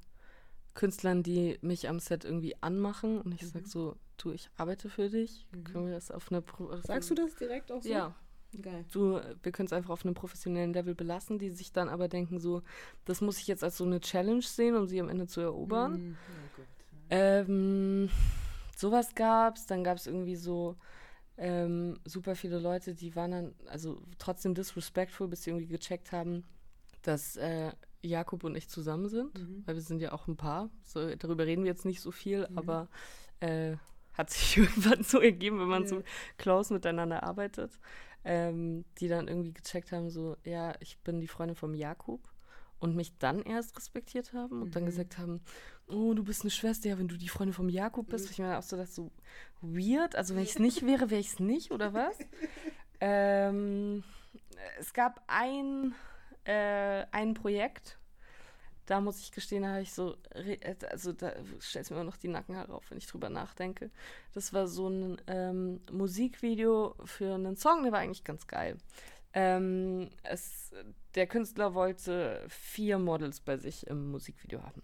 Künstlern, 0.74 1.24
die 1.24 1.58
mich 1.62 1.90
am 1.90 2.00
Set 2.00 2.24
irgendwie 2.26 2.56
anmachen 2.62 3.22
und 3.22 3.34
ich 3.34 3.48
sag 3.48 3.68
so, 3.68 3.96
du, 4.18 4.32
ich 4.32 4.50
arbeite 4.56 4.90
für 4.90 5.10
dich. 5.10 5.48
Können 5.66 5.88
wir 5.88 5.94
das 5.94 6.12
auf 6.12 6.32
eine 6.32 6.42
Pro 6.42 6.76
Sagst 6.78 7.10
du 7.10 7.16
das 7.16 7.36
direkt 7.36 7.72
auch 7.72 7.82
so? 7.82 7.90
Ja. 7.90 8.16
Geil. 8.62 8.84
Du, 8.92 9.22
wir 9.44 9.52
können 9.54 9.68
es 9.68 9.74
einfach 9.74 9.92
auf 9.92 10.04
einem 10.04 10.14
professionellen 10.14 10.74
Level 10.74 10.94
belassen, 10.94 11.40
die 11.40 11.52
sich 11.52 11.72
dann 11.72 11.88
aber 11.88 12.10
denken 12.10 12.38
so, 12.38 12.64
das 13.06 13.22
muss 13.22 13.38
ich 13.38 13.48
jetzt 13.48 13.64
als 13.64 13.78
so 13.78 13.86
eine 13.86 14.02
Challenge 14.02 14.42
sehen, 14.42 14.76
um 14.76 14.88
sie 14.88 15.00
am 15.00 15.08
Ende 15.08 15.26
zu 15.26 15.40
erobern. 15.40 15.94
Mhm. 15.94 16.18
Oh. 16.58 16.62
Ähm, 17.12 18.10
sowas 18.76 19.16
gab's. 19.16 19.68
Dann 19.68 19.86
gab 19.86 19.98
es 19.98 20.06
irgendwie 20.06 20.36
so 20.36 20.76
ähm, 21.38 21.98
super 22.06 22.36
viele 22.36 22.60
Leute, 22.60 22.94
die 22.94 23.16
waren 23.16 23.32
dann, 23.32 23.56
also 23.68 24.02
trotzdem 24.18 24.54
disrespectful, 24.54 25.28
bis 25.28 25.44
sie 25.44 25.52
irgendwie 25.52 25.68
gecheckt 25.68 26.12
haben, 26.12 26.44
dass 27.02 27.36
äh, 27.38 27.72
Jakob 28.02 28.44
und 28.44 28.56
ich 28.56 28.68
zusammen 28.70 29.08
sind. 29.10 29.38
Mhm. 29.38 29.64
Weil 29.66 29.76
wir 29.76 29.82
sind 29.82 30.02
ja 30.02 30.12
auch 30.12 30.28
ein 30.28 30.38
Paar. 30.38 30.70
So, 30.84 31.16
darüber 31.16 31.46
reden 31.46 31.64
wir 31.64 31.72
jetzt 31.72 31.86
nicht 31.86 32.02
so 32.02 32.12
viel, 32.12 32.48
Mhm. 32.50 32.58
aber 32.58 32.88
äh, 33.40 33.76
hat 34.14 34.30
sich 34.30 34.58
irgendwann 34.98 35.04
so 35.04 35.20
ergeben, 35.20 35.60
wenn 35.60 35.68
man 35.68 35.84
Ja. 35.84 35.90
so 35.90 36.04
close 36.38 36.74
miteinander 36.74 37.24
arbeitet. 37.24 37.72
Ähm, 38.24 38.86
die 39.00 39.08
dann 39.08 39.28
irgendwie 39.28 39.52
gecheckt 39.54 39.92
haben, 39.92 40.12
so, 40.12 40.38
ja, 40.44 40.74
ich 40.80 41.00
bin 41.00 41.20
die 41.20 41.28
Freundin 41.28 41.56
vom 41.56 41.74
Jakob. 41.74 42.22
Und 42.78 42.96
mich 42.96 43.16
dann 43.20 43.44
erst 43.44 43.78
respektiert 43.78 44.34
haben 44.34 44.64
und 44.64 44.76
dann 44.76 44.82
Mhm. 44.84 44.88
gesagt 44.88 45.20
haben, 45.20 45.42
oh, 45.88 46.16
du 46.16 46.24
bist 46.24 46.42
eine 46.42 46.50
Schwester, 46.50 46.90
ja, 46.90 46.98
wenn 46.98 47.08
du 47.08 47.16
die 47.16 47.28
Freundin 47.30 47.54
vom 47.54 47.70
Jakob 47.70 48.10
bist. 48.10 48.26
Mhm. 48.26 48.32
Ich 48.32 48.40
meine 48.40 48.58
auch 48.58 48.64
so, 48.64 48.76
das 48.76 48.96
so 48.96 49.12
weird. 49.62 50.16
Also 50.16 50.34
wenn 50.36 50.42
ich 50.42 50.52
es 50.52 50.60
nicht 50.60 50.84
wäre, 50.86 51.12
wäre 51.12 51.22
ich 51.22 51.28
es 51.34 51.40
nicht, 51.40 51.70
oder 51.72 51.94
was? 51.94 52.18
ähm, 53.00 54.04
es 54.80 54.94
gab 54.94 55.24
ein, 55.28 55.94
äh, 56.46 57.06
ein 57.12 57.34
Projekt, 57.34 57.98
da 58.86 59.00
muss 59.00 59.22
ich 59.22 59.32
gestehen, 59.32 59.64
da 59.64 59.70
habe 59.70 59.82
ich 59.82 59.94
so, 59.94 60.18
also 60.90 61.14
da 61.14 61.34
stellt 61.60 61.90
mir 61.90 61.98
immer 61.98 62.06
noch 62.06 62.18
die 62.18 62.28
Nacken 62.28 62.56
herauf, 62.56 62.84
wenn 62.90 62.98
ich 62.98 63.08
drüber 63.08 63.30
nachdenke. 63.30 63.90
Das 64.34 64.54
war 64.54 64.68
so 64.68 64.90
ein 64.90 65.22
ähm, 65.28 65.82
Musikvideo 65.92 66.96
für 67.06 67.36
einen 67.36 67.56
Song, 67.56 67.84
der 67.84 67.92
war 67.92 68.00
eigentlich 68.00 68.24
ganz 68.24 68.48
geil. 68.48 68.78
Ähm, 69.34 70.10
es, 70.24 70.74
der 71.16 71.28
Künstler 71.28 71.74
wollte 71.74 72.44
vier 72.50 73.00
Models 73.00 73.40
bei 73.40 73.58
sich 73.58 73.88
im 73.88 74.12
Musikvideo 74.12 74.62
haben. 74.64 74.84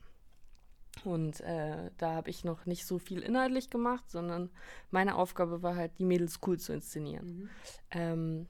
Und 1.03 1.41
äh, 1.41 1.91
da 1.97 2.13
habe 2.13 2.29
ich 2.29 2.43
noch 2.43 2.65
nicht 2.65 2.85
so 2.85 2.99
viel 2.99 3.21
inhaltlich 3.21 3.69
gemacht, 3.69 4.09
sondern 4.09 4.49
meine 4.89 5.15
Aufgabe 5.15 5.61
war 5.61 5.75
halt, 5.75 5.99
die 5.99 6.05
Mädels 6.05 6.39
cool 6.45 6.59
zu 6.59 6.73
inszenieren. 6.73 7.27
Mhm. 7.27 7.49
Ähm, 7.91 8.47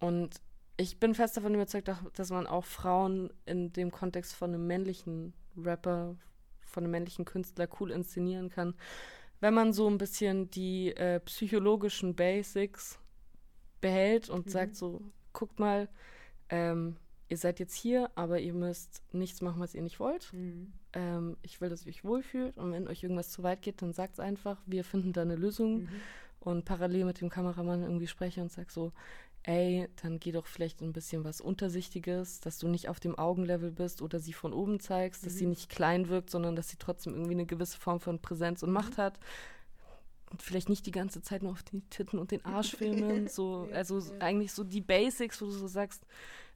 und 0.00 0.40
ich 0.76 0.98
bin 1.00 1.14
fest 1.14 1.36
davon 1.36 1.54
überzeugt, 1.54 1.88
dass- 2.14 2.30
man 2.30 2.46
auch 2.46 2.64
Frauen 2.64 3.30
in 3.46 3.72
dem 3.72 3.90
Kontext 3.90 4.34
von 4.34 4.52
einem 4.52 4.66
männlichen 4.66 5.32
Rapper, 5.56 6.16
von 6.60 6.84
einem 6.84 6.90
männlichen 6.90 7.24
Künstler 7.24 7.68
cool 7.80 7.90
inszenieren 7.90 8.50
kann, 8.50 8.74
wenn 9.40 9.54
man 9.54 9.72
so 9.72 9.88
ein 9.88 9.98
bisschen 9.98 10.50
die 10.50 10.94
äh, 10.96 11.20
psychologischen 11.20 12.14
Basics 12.14 12.98
behält 13.80 14.28
und 14.28 14.46
Mhm. 14.46 14.50
sagt 14.50 14.76
so, 14.76 15.00
guckt 15.32 15.58
mal, 15.58 15.88
ähm, 16.48 16.96
ihr 17.28 17.36
seid 17.36 17.58
jetzt 17.60 17.74
hier, 17.74 18.10
aber 18.14 18.40
ihr 18.40 18.54
müsst 18.54 19.02
nichts 19.12 19.40
machen, 19.42 19.60
was 19.60 19.74
ihr 19.74 19.82
nicht 19.82 19.98
wollt. 20.00 20.32
Mhm. 20.32 20.72
Ähm, 20.92 21.36
ich 21.42 21.60
will, 21.60 21.68
dass 21.68 21.84
ihr 21.84 21.90
euch 21.90 22.04
wohlfühlt 22.04 22.56
und 22.58 22.72
wenn 22.72 22.88
euch 22.88 23.02
irgendwas 23.02 23.30
zu 23.30 23.42
weit 23.42 23.62
geht, 23.62 23.82
dann 23.82 23.92
sagt 23.92 24.14
es 24.14 24.20
einfach, 24.20 24.60
wir 24.66 24.84
finden 24.84 25.12
da 25.12 25.22
eine 25.22 25.36
Lösung 25.36 25.82
Mhm. 25.82 25.88
und 26.40 26.64
parallel 26.64 27.04
mit 27.04 27.20
dem 27.20 27.28
Kameramann 27.30 27.82
irgendwie 27.82 28.06
spreche 28.06 28.40
und 28.42 28.52
sag 28.52 28.70
so, 28.70 28.92
ey, 29.46 29.88
dann 30.02 30.18
geh 30.18 30.32
doch 30.32 30.46
vielleicht 30.46 30.82
ein 30.82 30.92
bisschen 30.92 31.24
was 31.24 31.40
Untersichtiges, 31.40 32.40
dass 32.40 32.58
du 32.58 32.68
nicht 32.68 32.88
auf 32.88 33.00
dem 33.00 33.16
Augenlevel 33.16 33.70
bist 33.70 34.02
oder 34.02 34.18
sie 34.18 34.32
von 34.32 34.52
oben 34.52 34.80
zeigst, 34.80 35.24
dass 35.24 35.38
sie 35.38 35.44
Mhm. 35.44 35.50
nicht 35.50 35.70
klein 35.70 36.08
wirkt, 36.08 36.30
sondern 36.30 36.56
dass 36.56 36.68
sie 36.68 36.76
trotzdem 36.78 37.14
irgendwie 37.14 37.32
eine 37.34 37.46
gewisse 37.46 37.78
Form 37.78 38.00
von 38.00 38.20
Präsenz 38.20 38.62
und 38.62 38.72
Macht 38.72 38.98
hat. 38.98 39.18
Und 40.30 40.42
vielleicht 40.42 40.68
nicht 40.68 40.84
die 40.86 40.90
ganze 40.90 41.22
Zeit 41.22 41.44
nur 41.44 41.52
auf 41.52 41.62
die 41.62 41.80
Titten 41.82 42.18
und 42.18 42.32
den 42.32 42.44
Arsch 42.44 42.74
filmen, 42.76 43.28
so, 43.28 43.66
Ja, 43.70 43.76
also 43.76 44.00
so 44.00 44.12
ja. 44.14 44.20
eigentlich 44.20 44.52
so 44.52 44.64
die 44.64 44.80
Basics, 44.80 45.40
wo 45.40 45.46
du 45.46 45.52
so 45.52 45.68
sagst, 45.68 46.04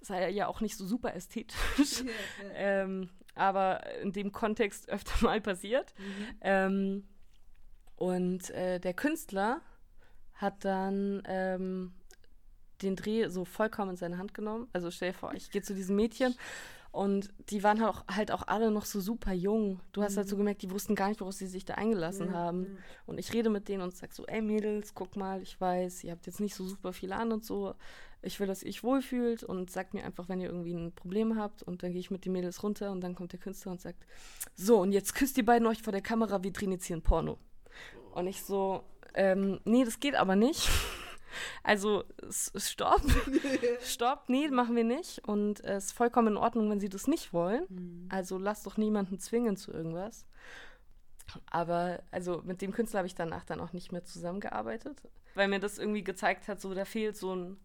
sei 0.01 0.29
ja 0.31 0.49
auch 0.49 0.61
nicht 0.61 0.77
so 0.77 0.85
super 0.85 1.15
ästhetisch, 1.15 2.01
Ja, 2.01 2.05
ja. 2.49 2.55
ähm, 2.55 3.09
aber 3.37 3.87
in 4.03 4.13
dem 4.13 4.33
Kontext 4.33 4.89
öfter 4.89 5.13
mal 5.25 5.41
passiert. 5.41 5.95
Mhm. 5.99 6.27
Ähm, 6.41 7.05
und 7.95 8.51
äh, 8.51 8.81
der 8.81 8.95
Künstler 8.95 9.61
hat 10.35 10.65
dann 10.65 11.23
ähm, 11.27 11.93
den 12.83 12.97
Dreh 12.97 13.29
so 13.29 13.45
vollkommen 13.45 13.93
in 13.93 13.97
seine 13.97 14.19
Hand 14.19 14.35
genommen. 14.35 14.69
Also 14.73 14.91
stell 14.91 15.13
dir 15.13 15.19
vor, 15.19 15.35
ich 15.35 15.51
gehe 15.51 15.63
zu 15.63 15.75
diesem 15.75 15.97
Mädchen 15.97 16.35
und 16.93 17.31
die 17.51 17.63
waren 17.63 17.81
halt 17.81 17.95
auch, 17.95 18.07
halt 18.09 18.33
auch 18.33 18.49
alle 18.49 18.71
noch 18.73 18.85
so 18.85 19.01
super 19.01 19.33
jung. 19.33 19.81
Du 19.93 20.03
hast 20.03 20.17
halt 20.17 20.29
so 20.29 20.37
gemerkt, 20.37 20.63
die 20.63 20.71
wussten 20.73 20.97
gar 20.97 21.09
nicht, 21.09 21.21
woraus 21.21 21.39
sie 21.39 21.47
sich 21.47 21.65
da 21.65 21.75
eingelassen 21.75 22.29
Mhm. 22.29 22.35
Haben. 22.35 22.79
Und 23.07 23.19
ich 23.19 23.33
rede 23.33 23.49
mit 23.49 23.69
denen 23.69 23.83
und 23.83 23.95
sag 23.95 24.13
so, 24.13 24.27
ey 24.27 24.43
Mädels, 24.43 24.95
guck 24.95 25.15
mal, 25.17 25.41
ich 25.41 25.61
weiß, 25.61 26.03
ihr 26.05 26.11
habt 26.11 26.27
jetzt 26.27 26.41
nicht 26.41 26.55
so 26.55 26.67
super 26.67 26.93
viel 26.93 27.13
an 27.13 27.31
und 27.31 27.45
so. 27.45 27.75
Ich 28.23 28.39
will, 28.41 28.47
dass 28.47 28.63
ihr 28.63 28.69
euch 28.69 28.83
wohlfühlt 28.83 29.45
und 29.45 29.71
sagt 29.71 29.95
mir 29.95 30.05
einfach, 30.05 30.29
wenn 30.29 30.41
ihr 30.41 30.49
irgendwie 30.49 30.75
ein 30.75 30.93
Problem 30.93 31.39
habt. 31.39 31.63
Und 31.63 31.83
dann 31.83 31.93
gehe 31.93 32.01
ich 32.01 32.11
mit 32.11 32.25
den 32.25 32.33
Mädels 32.33 32.63
runter 32.63 32.91
und 32.91 33.01
dann 33.03 33.15
kommt 33.15 33.33
der 33.33 33.41
Künstler 33.41 33.73
und 33.73 33.81
sagt, 33.81 34.05
so, 34.57 34.81
und 34.81 34.93
jetzt 34.93 35.15
küsst 35.15 35.37
die 35.37 35.43
beiden 35.43 35.67
euch 35.69 35.83
vor 35.83 35.93
der 35.93 36.03
Kamera, 36.03 36.43
wir 36.43 36.53
drehen 36.53 36.73
jetzt 36.73 36.85
hier 36.87 36.97
ein 36.97 37.03
Porno. 37.03 37.39
Und 38.13 38.27
ich 38.27 38.43
so, 38.43 38.83
ähm, 39.15 39.61
nee, 39.65 39.85
das 39.85 40.01
geht 40.01 40.17
aber 40.17 40.35
nicht. 40.37 40.69
Also, 41.63 42.05
stopp. 42.31 43.03
stopp, 43.83 44.29
nee, 44.29 44.49
machen 44.49 44.77
wir 44.77 44.85
nicht. 44.85 45.27
Und 45.27 45.61
es 45.65 45.87
ist 45.87 45.93
vollkommen 45.93 46.29
in 46.29 46.37
Ordnung, 46.37 46.71
wenn 46.71 46.81
sie 46.81 46.89
das 46.89 47.07
nicht 47.07 47.33
wollen. 47.33 47.65
Mhm. 47.69 48.09
Also 48.11 48.39
lass 48.39 48.63
doch 48.63 48.77
niemanden 48.77 49.19
zwingen 49.19 49.57
zu 49.57 49.73
irgendwas. 49.73 50.27
Aber 51.51 52.03
also 52.11 52.43
mit 52.45 52.61
dem 52.61 52.73
Künstler 52.73 52.99
habe 52.99 53.07
ich 53.07 53.15
danach 53.15 53.45
dann 53.45 53.61
auch 53.61 53.73
nicht 53.73 53.93
mehr 53.93 54.05
zusammengearbeitet, 54.05 55.03
weil 55.35 55.49
mir 55.49 55.61
das 55.61 55.79
irgendwie 55.79 56.03
gezeigt 56.03 56.49
hat, 56.49 56.61
so 56.61 56.75
da 56.75 56.85
fehlt 56.85 57.17
so 57.17 57.35
ein, 57.35 57.57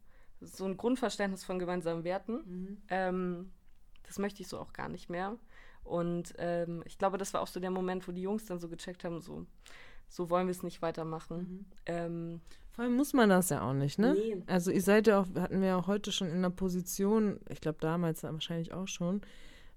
so 0.41 0.65
ein 0.65 0.77
Grundverständnis 0.77 1.43
von 1.43 1.57
gemeinsamen 1.57 2.03
Werten. 2.03 2.33
Mhm. 2.33 2.77
Ähm, 2.89 3.51
das 4.03 4.19
möchte 4.19 4.41
ich 4.41 4.47
so 4.47 4.59
auch 4.59 4.73
gar 4.73 4.89
nicht 4.89 5.09
mehr. 5.09 5.37
Und 5.83 6.33
ähm, 6.37 6.83
ich 6.85 6.97
glaube, 6.97 7.17
das 7.17 7.33
war 7.33 7.41
auch 7.41 7.47
so 7.47 7.59
der 7.59 7.71
Moment, 7.71 8.07
wo 8.07 8.11
die 8.11 8.21
Jungs 8.21 8.45
dann 8.45 8.59
so 8.59 8.67
gecheckt 8.67 9.03
haben, 9.03 9.21
so, 9.21 9.45
so 10.09 10.29
wollen 10.29 10.47
wir 10.47 10.51
es 10.51 10.63
nicht 10.63 10.81
weitermachen. 10.81 11.37
Mhm. 11.37 11.65
Ähm, 11.85 12.41
Vor 12.75 12.83
allem 12.83 12.97
muss 12.97 13.13
man 13.13 13.29
das 13.29 13.49
ja 13.49 13.61
auch 13.61 13.73
nicht, 13.73 13.99
ne? 13.99 14.15
Nee. 14.15 14.43
Also 14.47 14.69
ihr 14.69 14.81
seid 14.81 15.07
ja 15.07 15.21
auch, 15.21 15.27
hatten 15.39 15.61
wir 15.61 15.69
ja 15.69 15.77
auch 15.77 15.87
heute 15.87 16.11
schon 16.11 16.27
in 16.27 16.35
einer 16.35 16.49
Position, 16.49 17.39
ich 17.49 17.61
glaube 17.61 17.77
damals 17.79 18.21
wahrscheinlich 18.23 18.73
auch 18.73 18.89
schon, 18.89 19.21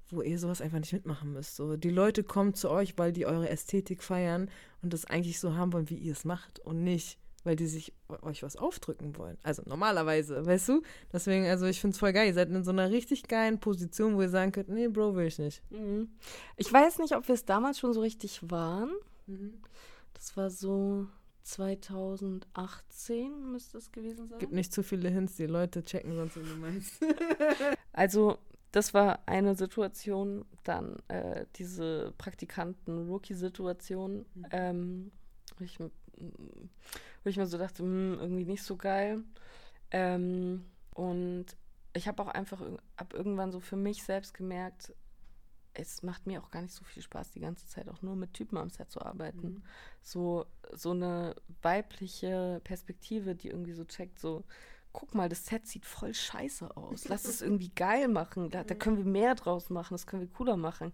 wo 0.08 0.20
ihr 0.20 0.36
sowas 0.36 0.60
einfach 0.60 0.80
nicht 0.80 0.92
mitmachen 0.92 1.32
müsst. 1.32 1.54
So, 1.54 1.76
die 1.76 1.90
Leute 1.90 2.24
kommen 2.24 2.54
zu 2.54 2.68
euch, 2.70 2.98
weil 2.98 3.12
die 3.12 3.24
eure 3.24 3.48
Ästhetik 3.50 4.02
feiern 4.02 4.50
und 4.82 4.92
das 4.92 5.04
eigentlich 5.04 5.38
so 5.38 5.54
haben 5.54 5.72
wollen, 5.72 5.88
wie 5.90 5.96
ihr 5.96 6.10
es 6.10 6.24
macht 6.24 6.58
und 6.58 6.82
nicht, 6.82 7.18
weil 7.44 7.54
die 7.54 7.68
sich 7.68 7.92
euch 8.22 8.42
was 8.42 8.56
aufdrücken 8.56 9.16
wollen. 9.16 9.38
Also 9.44 9.62
normalerweise, 9.66 10.44
weißt 10.44 10.68
du? 10.70 10.82
Deswegen, 11.12 11.46
also 11.46 11.66
ich 11.66 11.80
finde 11.80 11.94
es 11.94 12.00
voll 12.00 12.12
geil. 12.12 12.26
Ihr 12.26 12.34
seid 12.34 12.48
in 12.48 12.64
so 12.64 12.72
einer 12.72 12.90
richtig 12.90 13.28
geilen 13.28 13.60
Position, 13.60 14.16
wo 14.16 14.22
ihr 14.22 14.28
sagen 14.28 14.50
könnt, 14.50 14.70
nee, 14.70 14.88
Bro, 14.88 15.14
will 15.14 15.26
ich 15.26 15.38
nicht. 15.38 15.62
mhm. 15.70 16.08
ich 16.56 16.72
weiß 16.72 16.98
nicht, 16.98 17.14
ob 17.14 17.28
wir 17.28 17.36
es 17.36 17.44
damals 17.44 17.78
schon 17.78 17.92
so 17.92 18.00
richtig 18.00 18.40
waren. 18.50 18.90
Das 20.14 20.36
war 20.36 20.50
so 20.50 21.06
2018 21.48 23.50
müsste 23.52 23.78
es 23.78 23.90
gewesen 23.92 24.28
sein. 24.28 24.38
Gib 24.38 24.52
nicht 24.52 24.72
zu 24.72 24.82
viele 24.82 25.08
Hints, 25.08 25.36
die 25.36 25.46
Leute 25.46 25.82
checken 25.84 26.14
sonst, 26.14 26.36
wie 26.36 26.48
du 26.48 26.56
meinst. 26.56 27.00
Also, 27.92 28.38
das 28.70 28.94
war 28.94 29.20
eine 29.26 29.56
Situation. 29.56 30.44
Dann 30.62 30.96
äh, 31.08 31.46
diese 31.56 32.12
Praktikanten-Rookie-Situation, 32.18 34.24
Mhm. 34.34 34.46
ähm, 34.52 35.10
wo, 35.58 35.64
ich, 35.64 35.80
wo 35.80 35.90
ich 37.24 37.36
mir 37.36 37.46
so 37.46 37.58
dachte, 37.58 37.82
hm, 37.82 38.18
irgendwie 38.20 38.44
nicht 38.44 38.62
so 38.62 38.76
geil. 38.76 39.24
Ähm, 39.90 40.64
und 40.94 41.46
ich 41.94 42.06
habe 42.06 42.22
auch 42.22 42.28
einfach 42.28 42.62
ab 42.96 43.14
irgendwann 43.14 43.50
so 43.50 43.58
für 43.58 43.76
mich 43.76 44.04
selbst 44.04 44.32
gemerkt, 44.34 44.92
es 45.78 46.02
macht 46.02 46.26
mir 46.26 46.42
auch 46.42 46.50
gar 46.50 46.62
nicht 46.62 46.74
so 46.74 46.84
viel 46.84 47.02
Spaß, 47.02 47.30
die 47.30 47.40
ganze 47.40 47.66
Zeit 47.66 47.88
auch 47.88 48.02
nur 48.02 48.16
mit 48.16 48.34
Typen 48.34 48.58
am 48.58 48.70
Set 48.70 48.90
zu 48.90 49.00
arbeiten. 49.00 49.54
Mhm. 49.54 49.62
So, 50.02 50.46
so 50.72 50.90
eine 50.90 51.36
weibliche 51.62 52.60
Perspektive, 52.64 53.34
die 53.34 53.48
irgendwie 53.48 53.72
so 53.72 53.84
checkt, 53.84 54.18
so, 54.18 54.44
guck 54.92 55.14
mal, 55.14 55.28
das 55.28 55.46
Set 55.46 55.66
sieht 55.66 55.86
voll 55.86 56.14
scheiße 56.14 56.76
aus. 56.76 57.08
Lass 57.08 57.24
es 57.24 57.42
irgendwie 57.42 57.70
geil 57.70 58.08
machen. 58.08 58.50
Da, 58.50 58.64
da 58.64 58.74
können 58.74 58.98
wir 58.98 59.04
mehr 59.04 59.34
draus 59.34 59.70
machen, 59.70 59.94
das 59.94 60.06
können 60.06 60.22
wir 60.22 60.28
cooler 60.28 60.56
machen. 60.56 60.92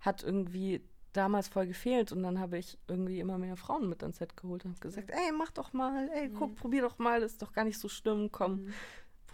Hat 0.00 0.22
irgendwie 0.22 0.82
damals 1.14 1.48
voll 1.48 1.66
gefehlt 1.66 2.12
und 2.12 2.22
dann 2.22 2.38
habe 2.38 2.58
ich 2.58 2.78
irgendwie 2.88 3.20
immer 3.20 3.38
mehr 3.38 3.56
Frauen 3.56 3.88
mit 3.88 4.02
ans 4.02 4.18
Set 4.18 4.36
geholt 4.36 4.64
und 4.64 4.72
habe 4.72 4.80
gesagt, 4.80 5.10
ey, 5.10 5.32
mach 5.32 5.50
doch 5.50 5.72
mal, 5.72 6.10
ey, 6.14 6.28
guck, 6.28 6.56
probier 6.56 6.82
doch 6.82 6.98
mal, 6.98 7.20
das 7.20 7.32
ist 7.32 7.42
doch 7.42 7.52
gar 7.52 7.64
nicht 7.64 7.78
so 7.78 7.88
schlimm, 7.88 8.30
komm, 8.30 8.68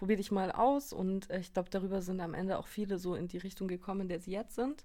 probier 0.02 0.16
dich 0.16 0.32
mal 0.32 0.50
aus. 0.50 0.92
Und 0.92 1.30
äh, 1.30 1.38
ich 1.38 1.52
glaube, 1.52 1.70
darüber 1.70 2.02
sind 2.02 2.20
am 2.20 2.34
Ende 2.34 2.58
auch 2.58 2.66
viele 2.66 2.98
so 2.98 3.14
in 3.14 3.28
die 3.28 3.38
Richtung 3.38 3.68
gekommen, 3.68 4.00
in 4.00 4.08
der 4.08 4.18
sie 4.18 4.32
jetzt 4.32 4.56
sind. 4.56 4.84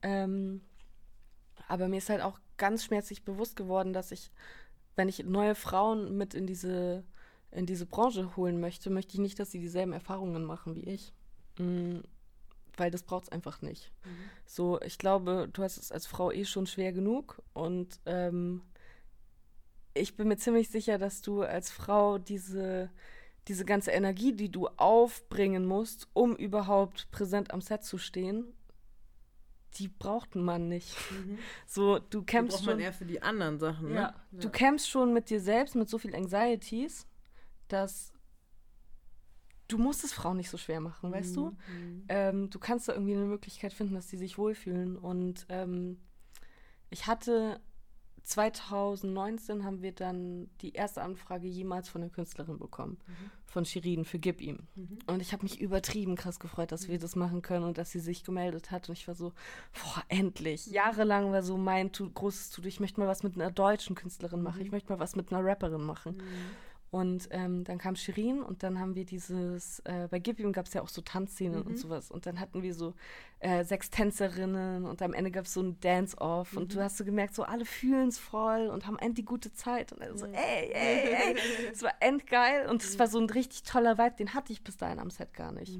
Ähm, 0.00 0.60
aber 1.66 1.88
mir 1.88 1.96
ist 1.96 2.08
halt 2.08 2.22
auch 2.22 2.38
ganz 2.56 2.84
schmerzlich 2.84 3.24
bewusst 3.24 3.56
geworden, 3.56 3.92
dass 3.92 4.12
ich, 4.12 4.30
wenn 4.94 5.08
ich 5.08 5.24
neue 5.24 5.56
Frauen 5.56 6.16
mit 6.16 6.34
in 6.34 6.46
diese, 6.46 7.02
in 7.50 7.66
diese 7.66 7.84
Branche 7.84 8.36
holen 8.36 8.60
möchte, 8.60 8.90
möchte 8.90 9.14
ich 9.14 9.18
nicht, 9.18 9.40
dass 9.40 9.50
sie 9.50 9.58
dieselben 9.58 9.92
Erfahrungen 9.92 10.44
machen 10.44 10.76
wie 10.76 10.84
ich. 10.84 11.12
Mm, 11.58 12.02
weil 12.76 12.92
das 12.92 13.02
braucht 13.02 13.24
es 13.24 13.32
einfach 13.32 13.60
nicht. 13.60 13.90
So, 14.46 14.80
ich 14.82 14.98
glaube, 14.98 15.48
du 15.52 15.64
hast 15.64 15.78
es 15.78 15.90
als 15.90 16.06
Frau 16.06 16.30
eh 16.30 16.44
schon 16.44 16.68
schwer 16.68 16.92
genug 16.92 17.42
und 17.54 17.98
ähm, 18.06 18.62
ich 19.94 20.16
bin 20.16 20.28
mir 20.28 20.36
ziemlich 20.36 20.68
sicher, 20.68 20.96
dass 20.96 21.22
du 21.22 21.42
als 21.42 21.72
Frau 21.72 22.18
diese, 22.18 22.88
diese 23.48 23.64
ganze 23.64 23.90
Energie, 23.90 24.32
die 24.32 24.50
du 24.50 24.68
aufbringen 24.68 25.66
musst, 25.66 26.08
um 26.12 26.34
überhaupt 26.36 27.10
präsent 27.10 27.52
am 27.52 27.60
Set 27.60 27.84
zu 27.84 27.98
stehen, 27.98 28.46
die 29.76 29.88
braucht 29.88 30.34
man 30.36 30.68
nicht. 30.68 30.96
So, 31.66 31.98
du 31.98 32.20
Die 32.20 32.26
kämpfst 32.26 32.58
braucht 32.58 32.66
man 32.66 32.74
schon. 32.76 32.80
eher 32.80 32.92
für 32.92 33.04
die 33.04 33.20
anderen 33.22 33.58
Sachen, 33.58 33.88
ne? 33.88 33.94
Ja, 33.94 34.14
du 34.30 34.48
kämpfst 34.48 34.88
schon 34.88 35.12
mit 35.12 35.30
dir 35.30 35.40
selbst, 35.40 35.74
mit 35.74 35.88
so 35.88 35.98
viel 35.98 36.14
Anxieties, 36.14 37.06
dass 37.68 38.12
du 39.68 39.78
musst 39.78 40.04
es 40.04 40.12
Frauen 40.12 40.36
nicht 40.36 40.50
so 40.50 40.58
schwer 40.58 40.80
machen, 40.80 41.10
weißt 41.10 41.36
du? 41.36 41.50
Mhm. 41.50 42.04
Ähm, 42.08 42.50
du 42.50 42.58
kannst 42.58 42.88
da 42.88 42.92
irgendwie 42.92 43.14
eine 43.14 43.24
Möglichkeit 43.24 43.72
finden, 43.72 43.94
dass 43.94 44.06
die 44.06 44.16
sich 44.16 44.38
wohlfühlen. 44.38 44.96
Und 44.96 45.46
ähm, 45.48 45.98
ich 46.90 47.06
hatte 47.06 47.60
2019 48.24 49.64
haben 49.64 49.82
wir 49.82 49.92
dann 49.92 50.48
die 50.62 50.72
erste 50.72 51.02
Anfrage 51.02 51.46
jemals 51.46 51.90
von 51.90 52.00
der 52.00 52.10
Künstlerin 52.10 52.58
bekommen, 52.58 52.98
von 53.46 53.66
Shirin 53.66 54.06
für 54.06 54.18
Gib 54.18 54.40
ihm. 54.40 54.60
Und 55.06 55.20
ich 55.20 55.32
habe 55.32 55.42
mich 55.42 55.60
übertrieben 55.60 56.16
krass 56.16 56.40
gefreut, 56.40 56.72
dass 56.72 56.88
wir 56.88 56.98
das 56.98 57.16
machen 57.16 57.42
können 57.42 57.64
und 57.64 57.76
dass 57.76 57.92
sie 57.92 58.00
sich 58.00 58.24
gemeldet 58.24 58.70
hat. 58.70 58.88
Und 58.88 58.96
ich 58.96 59.06
war 59.06 59.14
so, 59.14 59.32
boah, 59.74 60.02
endlich. 60.08 60.66
Jahrelang 60.66 61.32
war 61.32 61.42
so 61.42 61.58
mein 61.58 61.92
tu 61.92 62.10
großes 62.10 62.50
To-Do. 62.50 62.68
Ich 62.68 62.80
möchte 62.80 62.98
mal 62.98 63.08
was 63.08 63.22
mit 63.22 63.34
einer 63.34 63.50
deutschen 63.50 63.94
Künstlerin 63.94 64.42
machen. 64.42 64.62
Ich 64.62 64.72
möchte 64.72 64.90
mal 64.90 64.98
was 64.98 65.16
mit 65.16 65.30
einer 65.30 65.44
Rapperin 65.44 65.82
machen. 65.82 66.22
Und 66.94 67.26
ähm, 67.32 67.64
dann 67.64 67.78
kam 67.78 67.96
Shirin 67.96 68.40
und 68.40 68.62
dann 68.62 68.78
haben 68.78 68.94
wir 68.94 69.04
dieses, 69.04 69.80
äh, 69.80 70.06
bei 70.08 70.20
Gib 70.20 70.38
ihm 70.38 70.52
gab 70.52 70.66
es 70.66 70.74
ja 70.74 70.80
auch 70.80 70.88
so 70.88 71.02
Tanzszenen 71.02 71.62
und 71.62 71.76
sowas. 71.76 72.08
Und 72.08 72.24
dann 72.24 72.38
hatten 72.38 72.62
wir 72.62 72.72
so 72.72 72.94
äh, 73.40 73.64
sechs 73.64 73.90
Tänzerinnen 73.90 74.84
und 74.84 75.02
am 75.02 75.12
Ende 75.12 75.32
gab 75.32 75.46
es 75.46 75.54
so 75.54 75.60
ein 75.60 75.76
Dance-Off. 75.80 76.56
Und 76.56 76.72
du 76.72 76.80
hast 76.80 76.96
so 76.96 77.04
gemerkt, 77.04 77.34
so 77.34 77.42
alle 77.42 77.64
fühlen 77.64 78.10
es 78.10 78.18
voll 78.18 78.68
und 78.68 78.86
haben 78.86 78.96
endlich 79.00 79.26
gute 79.26 79.52
Zeit. 79.52 79.92
Und 79.92 80.02
also 80.02 80.18
so, 80.18 80.26
ey, 80.26 80.70
ey, 80.72 81.14
ey. 81.14 81.36
Es 81.72 81.82
war 81.82 81.94
endgeil 81.98 82.68
und 82.68 82.80
es 82.84 82.96
war 82.96 83.08
so 83.08 83.18
ein 83.18 83.28
richtig 83.28 83.64
toller 83.64 83.98
Vibe, 83.98 84.14
den 84.16 84.32
hatte 84.32 84.52
ich 84.52 84.62
bis 84.62 84.76
dahin 84.76 85.00
am 85.00 85.10
Set 85.10 85.34
gar 85.34 85.50
nicht. 85.50 85.76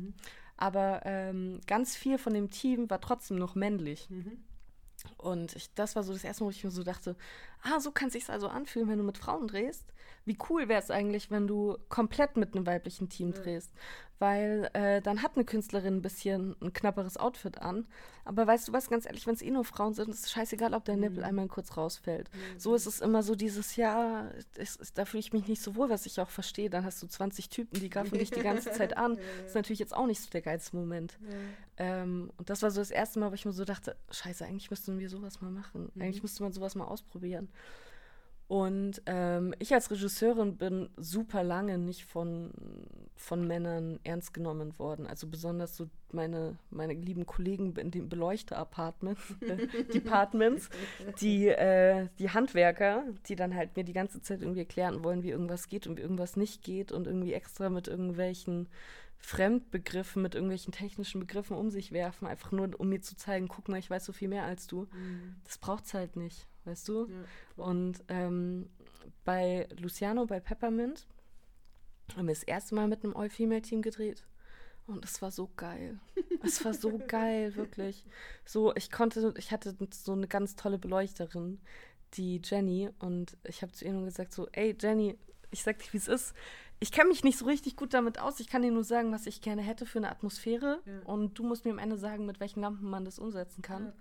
Aber 0.57 1.03
ähm, 1.05 1.61
ganz 1.69 1.95
viel 1.95 2.19
von 2.19 2.35
dem 2.35 2.51
Team 2.51 2.91
war 2.91 3.01
trotzdem 3.01 3.37
noch 3.37 3.55
männlich. 3.55 4.09
Und 5.17 5.55
ich, 5.57 5.73
das 5.75 5.97
war 5.97 6.03
so 6.03 6.13
das 6.13 6.25
erste 6.25 6.43
Mal, 6.45 6.49
wo 6.49 6.51
ich 6.51 6.65
mir 6.65 6.71
so 6.71 6.83
dachte, 6.83 7.17
ah, 7.63 7.81
so 7.81 7.91
kann 7.91 8.09
es 8.09 8.15
sich 8.15 8.29
also 8.29 8.49
anfühlen, 8.49 8.89
wenn 8.89 8.99
du 8.99 9.05
mit 9.05 9.19
Frauen 9.19 9.49
drehst. 9.49 9.85
Wie 10.25 10.39
cool 10.49 10.69
wäre 10.69 10.81
es 10.81 10.91
eigentlich, 10.91 11.31
wenn 11.31 11.47
du 11.47 11.77
komplett 11.89 12.37
mit 12.37 12.55
einem 12.55 12.67
weiblichen 12.67 13.09
Team 13.09 13.33
drehst. 13.33 13.73
Weil 14.25 14.71
äh, 14.73 15.03
dann 15.03 15.23
hat 15.23 15.33
eine 15.35 15.45
Künstlerin 15.45 15.97
ein 15.99 16.01
bisschen 16.01 16.57
ein 16.63 16.73
knapperes 16.73 17.19
Outfit 17.19 17.61
an. 17.61 17.87
Aber 18.25 18.47
weißt 18.47 18.69
du 18.69 18.73
was, 18.73 18.89
ganz 18.89 19.05
ehrlich, 19.05 19.27
wenn 19.27 19.35
es 19.35 19.43
eh 19.43 19.51
nur 19.51 19.67
Frauen 19.67 19.93
sind, 19.93 20.09
ist 20.09 20.25
es 20.25 20.33
scheißegal, 20.33 20.73
ob 20.73 20.87
der 20.87 20.97
Nippel 20.97 21.25
einmal 21.25 21.47
kurz 21.47 21.77
rausfällt. 21.77 22.31
So 22.57 22.75
ist 22.75 22.87
es 22.87 23.03
immer 23.03 23.23
so 23.23 23.35
dieses 23.35 23.77
Jahr, 23.77 24.31
es, 24.57 24.79
es, 24.81 24.95
da 24.95 25.05
fühle 25.05 25.21
ich 25.21 25.35
mich 25.35 25.47
nicht 25.47 25.61
so 25.61 25.77
wohl, 25.77 25.91
was 25.91 26.07
ich 26.07 26.19
auch 26.23 26.31
verstehe. 26.31 26.71
Dann 26.71 26.87
hast 26.87 27.03
du 27.03 27.07
20 27.07 27.51
Typen, 27.51 27.79
die 27.79 27.91
gaffen 27.91 28.19
dich 28.19 28.31
die 28.31 28.41
ganze 28.41 28.73
Zeit 28.73 28.97
an. 28.97 29.19
Das 29.45 29.49
ist 29.49 29.55
natürlich 29.57 29.79
jetzt 29.79 29.95
auch 29.95 30.07
nicht 30.07 30.23
so 30.23 30.31
der 30.31 30.41
geilste 30.41 30.75
Moment. 30.75 31.19
Ähm, 31.77 32.31
und 32.39 32.49
das 32.49 32.63
war 32.63 32.71
so 32.71 32.81
das 32.81 32.91
erste 32.91 33.19
Mal, 33.19 33.31
wo 33.31 33.35
ich 33.35 33.45
mir 33.45 33.53
so 33.53 33.67
dachte, 33.67 33.95
scheiße, 34.11 34.47
eigentlich 34.47 34.71
müssten 34.71 34.99
wir 34.99 35.11
sowas 35.11 35.43
mal 35.43 35.51
machen. 35.51 35.93
Eigentlich 35.99 36.23
müsste 36.23 36.43
man 36.43 36.53
sowas 36.53 36.77
mal 36.77 36.87
ausprobieren. 36.87 37.49
Und 38.47 39.01
ähm, 39.07 39.55
ich 39.59 39.73
als 39.73 39.91
Regisseurin 39.91 40.57
bin 40.57 40.91
super 40.97 41.43
lange 41.43 41.79
nicht 41.79 42.05
von, 42.05 42.53
von 43.17 43.47
Männern 43.47 43.99
ernst 44.05 44.35
genommen 44.35 44.79
worden. 44.79 45.07
Also 45.07 45.27
besonders 45.27 45.77
so 45.77 45.89
meine, 46.13 46.57
meine 46.71 46.93
lieben 46.93 47.25
Kollegen 47.25 47.75
in 47.77 47.91
den 47.91 48.11
Beleuchter-Apartments, 48.11 49.23
äh, 49.41 49.85
Departments, 49.95 50.69
die, 51.21 51.49
äh, 51.49 52.09
die 52.19 52.31
Handwerker, 52.31 53.05
die 53.29 53.35
dann 53.35 53.55
halt 53.55 53.77
mir 53.77 53.85
die 53.85 53.95
ganze 53.95 54.21
Zeit 54.21 54.43
irgendwie 54.43 54.61
erklären 54.61 55.03
wollen, 55.03 55.23
wie 55.23 55.31
irgendwas 55.31 55.69
geht 55.69 55.87
und 55.87 55.97
wie 55.97 56.03
irgendwas 56.03 56.37
nicht 56.37 56.63
geht 56.63 56.93
und 56.93 57.07
irgendwie 57.07 57.33
extra 57.33 57.71
mit 57.71 57.89
irgendwelchen 57.89 58.69
Fremdbegriffen, 59.17 60.21
mit 60.21 60.35
irgendwelchen 60.35 60.73
technischen 60.73 61.19
Begriffen 61.19 61.57
um 61.57 61.71
sich 61.71 61.93
werfen, 61.93 62.27
einfach 62.27 62.53
nur 62.53 62.69
um 62.79 62.91
mir 62.91 63.01
zu 63.01 63.17
zeigen, 63.17 63.49
guck 63.49 63.69
mal, 63.69 63.79
ich 63.79 63.89
weiß 63.89 64.05
so 64.05 64.13
viel 64.13 64.29
mehr 64.29 64.45
als 64.45 64.67
du. 64.67 64.87
Das 65.45 65.57
braucht's 65.57 65.95
halt 65.95 66.17
nicht, 66.17 66.47
weißt 66.65 66.89
du? 66.89 67.07
Und 67.57 68.03
ähm, 68.09 68.69
bei 69.25 69.69
Luciano, 69.79 70.27
bei 70.27 70.41
Peppermint, 70.41 71.07
haben 72.17 72.27
wir 72.27 72.35
das 72.35 72.43
erste 72.43 72.75
Mal 72.75 72.89
mit 72.89 73.05
einem 73.05 73.17
All-Female-Team 73.17 73.83
gedreht. 73.83 74.25
Und 74.87 75.05
es 75.05 75.23
war 75.23 75.31
so 75.31 75.51
geil. 75.57 75.99
Es 76.43 76.65
war 76.65 76.75
so 76.75 76.99
geil, 77.09 77.57
wirklich. 77.57 78.05
So, 78.45 78.75
ich 78.77 78.91
konnte, 78.91 79.33
ich 79.39 79.51
hatte 79.51 79.75
so 79.93 80.13
eine 80.13 80.29
ganz 80.29 80.57
tolle 80.57 80.79
Beleuchterin, 80.79 81.59
die 82.15 82.41
Jenny, 82.45 82.91
und 82.99 83.37
ich 83.45 83.63
habe 83.63 83.73
zu 83.73 83.85
ihr 83.87 83.93
nur 83.93 84.05
gesagt: 84.05 84.35
so, 84.35 84.47
ey 84.53 84.77
Jenny, 84.79 85.19
ich 85.51 85.63
sag 85.63 85.79
dir, 85.79 85.93
wie 85.93 85.97
es 85.97 86.09
ist. 86.09 86.35
Ich 86.81 86.93
kenne 86.93 87.09
mich 87.09 87.25
nicht 87.25 87.39
so 87.39 87.47
richtig 87.47 87.77
gut 87.77 87.95
damit 87.95 88.19
aus. 88.19 88.41
Ich 88.41 88.49
kann 88.49 88.61
dir 88.61 88.71
nur 88.71 88.85
sagen, 88.85 89.11
was 89.11 89.27
ich 89.27 89.41
gerne 89.41 89.63
hätte 89.63 89.87
für 89.87 89.99
eine 89.99 90.11
Atmosphäre. 90.11 90.83
Und 91.05 91.39
du 91.39 91.45
musst 91.45 91.65
mir 91.65 91.71
am 91.71 91.79
Ende 91.79 91.97
sagen, 91.97 92.27
mit 92.27 92.41
welchen 92.41 92.61
Lampen 92.61 92.91
man 92.91 93.07
das 93.07 93.19
umsetzen 93.19 93.63
kann. 93.63 93.93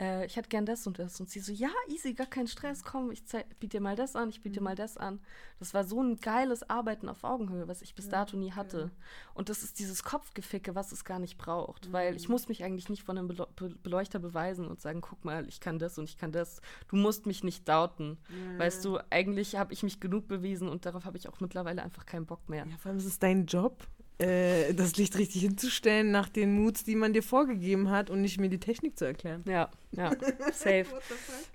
Äh, 0.00 0.26
ich 0.26 0.36
hätte 0.36 0.48
gern 0.48 0.64
das 0.66 0.86
und 0.86 0.98
das. 0.98 1.20
Und 1.20 1.28
sie 1.28 1.40
so, 1.40 1.52
ja, 1.52 1.68
easy, 1.88 2.14
gar 2.14 2.26
kein 2.26 2.46
Stress, 2.46 2.82
komm, 2.82 3.10
ich 3.10 3.22
biete 3.60 3.78
dir 3.78 3.80
mal 3.80 3.96
das 3.96 4.16
an, 4.16 4.30
ich 4.30 4.40
biete 4.40 4.54
dir 4.54 4.62
mal 4.62 4.74
das 4.74 4.96
an. 4.96 5.20
Das 5.58 5.74
war 5.74 5.84
so 5.84 6.02
ein 6.02 6.16
geiles 6.16 6.68
Arbeiten 6.68 7.08
auf 7.08 7.22
Augenhöhe, 7.22 7.68
was 7.68 7.82
ich 7.82 7.94
bis 7.94 8.08
dato 8.08 8.36
nie 8.36 8.52
hatte. 8.52 8.90
Und 9.34 9.50
das 9.50 9.62
ist 9.62 9.78
dieses 9.78 10.02
Kopfgeficke, 10.02 10.74
was 10.74 10.92
es 10.92 11.04
gar 11.04 11.18
nicht 11.18 11.36
braucht. 11.36 11.92
Weil 11.92 12.16
ich 12.16 12.28
muss 12.28 12.48
mich 12.48 12.64
eigentlich 12.64 12.88
nicht 12.88 13.02
von 13.02 13.18
einem 13.18 13.28
Belo 13.28 13.46
Be 13.54 13.74
Beleuchter 13.82 14.18
beweisen 14.18 14.66
und 14.66 14.80
sagen, 14.80 15.00
guck 15.02 15.24
mal, 15.24 15.46
ich 15.48 15.60
kann 15.60 15.78
das 15.78 15.98
und 15.98 16.04
ich 16.04 16.16
kann 16.16 16.32
das. 16.32 16.60
Du 16.88 16.96
musst 16.96 17.26
mich 17.26 17.44
nicht 17.44 17.68
doubten. 17.68 18.18
Weißt 18.58 18.84
du, 18.84 18.98
eigentlich 19.10 19.56
habe 19.56 19.72
ich 19.72 19.82
mich 19.82 20.00
genug 20.00 20.28
bewiesen 20.28 20.68
und 20.68 20.86
darauf 20.86 21.04
habe 21.04 21.18
ich 21.18 21.28
auch 21.28 21.40
mittlerweile 21.40 21.82
einfach 21.82 22.06
keinen 22.06 22.26
Bock 22.26 22.48
mehr. 22.48 22.66
Ja, 22.66 22.76
vor 22.78 22.90
allem 22.90 22.98
ist 22.98 23.04
es 23.04 23.18
dein 23.18 23.46
Job, 23.46 23.86
äh, 24.20 24.72
das 24.74 24.96
Licht 24.96 25.16
richtig 25.18 25.42
hinzustellen 25.42 26.10
nach 26.10 26.28
den 26.28 26.54
Moods, 26.54 26.84
die 26.84 26.94
man 26.96 27.12
dir 27.12 27.22
vorgegeben 27.22 27.90
hat 27.90 28.10
und 28.10 28.20
nicht 28.22 28.38
mir 28.38 28.48
die 28.48 28.60
Technik 28.60 28.98
zu 28.98 29.04
erklären. 29.06 29.42
Ja, 29.46 29.70
ja, 29.92 30.10
safe. 30.52 30.86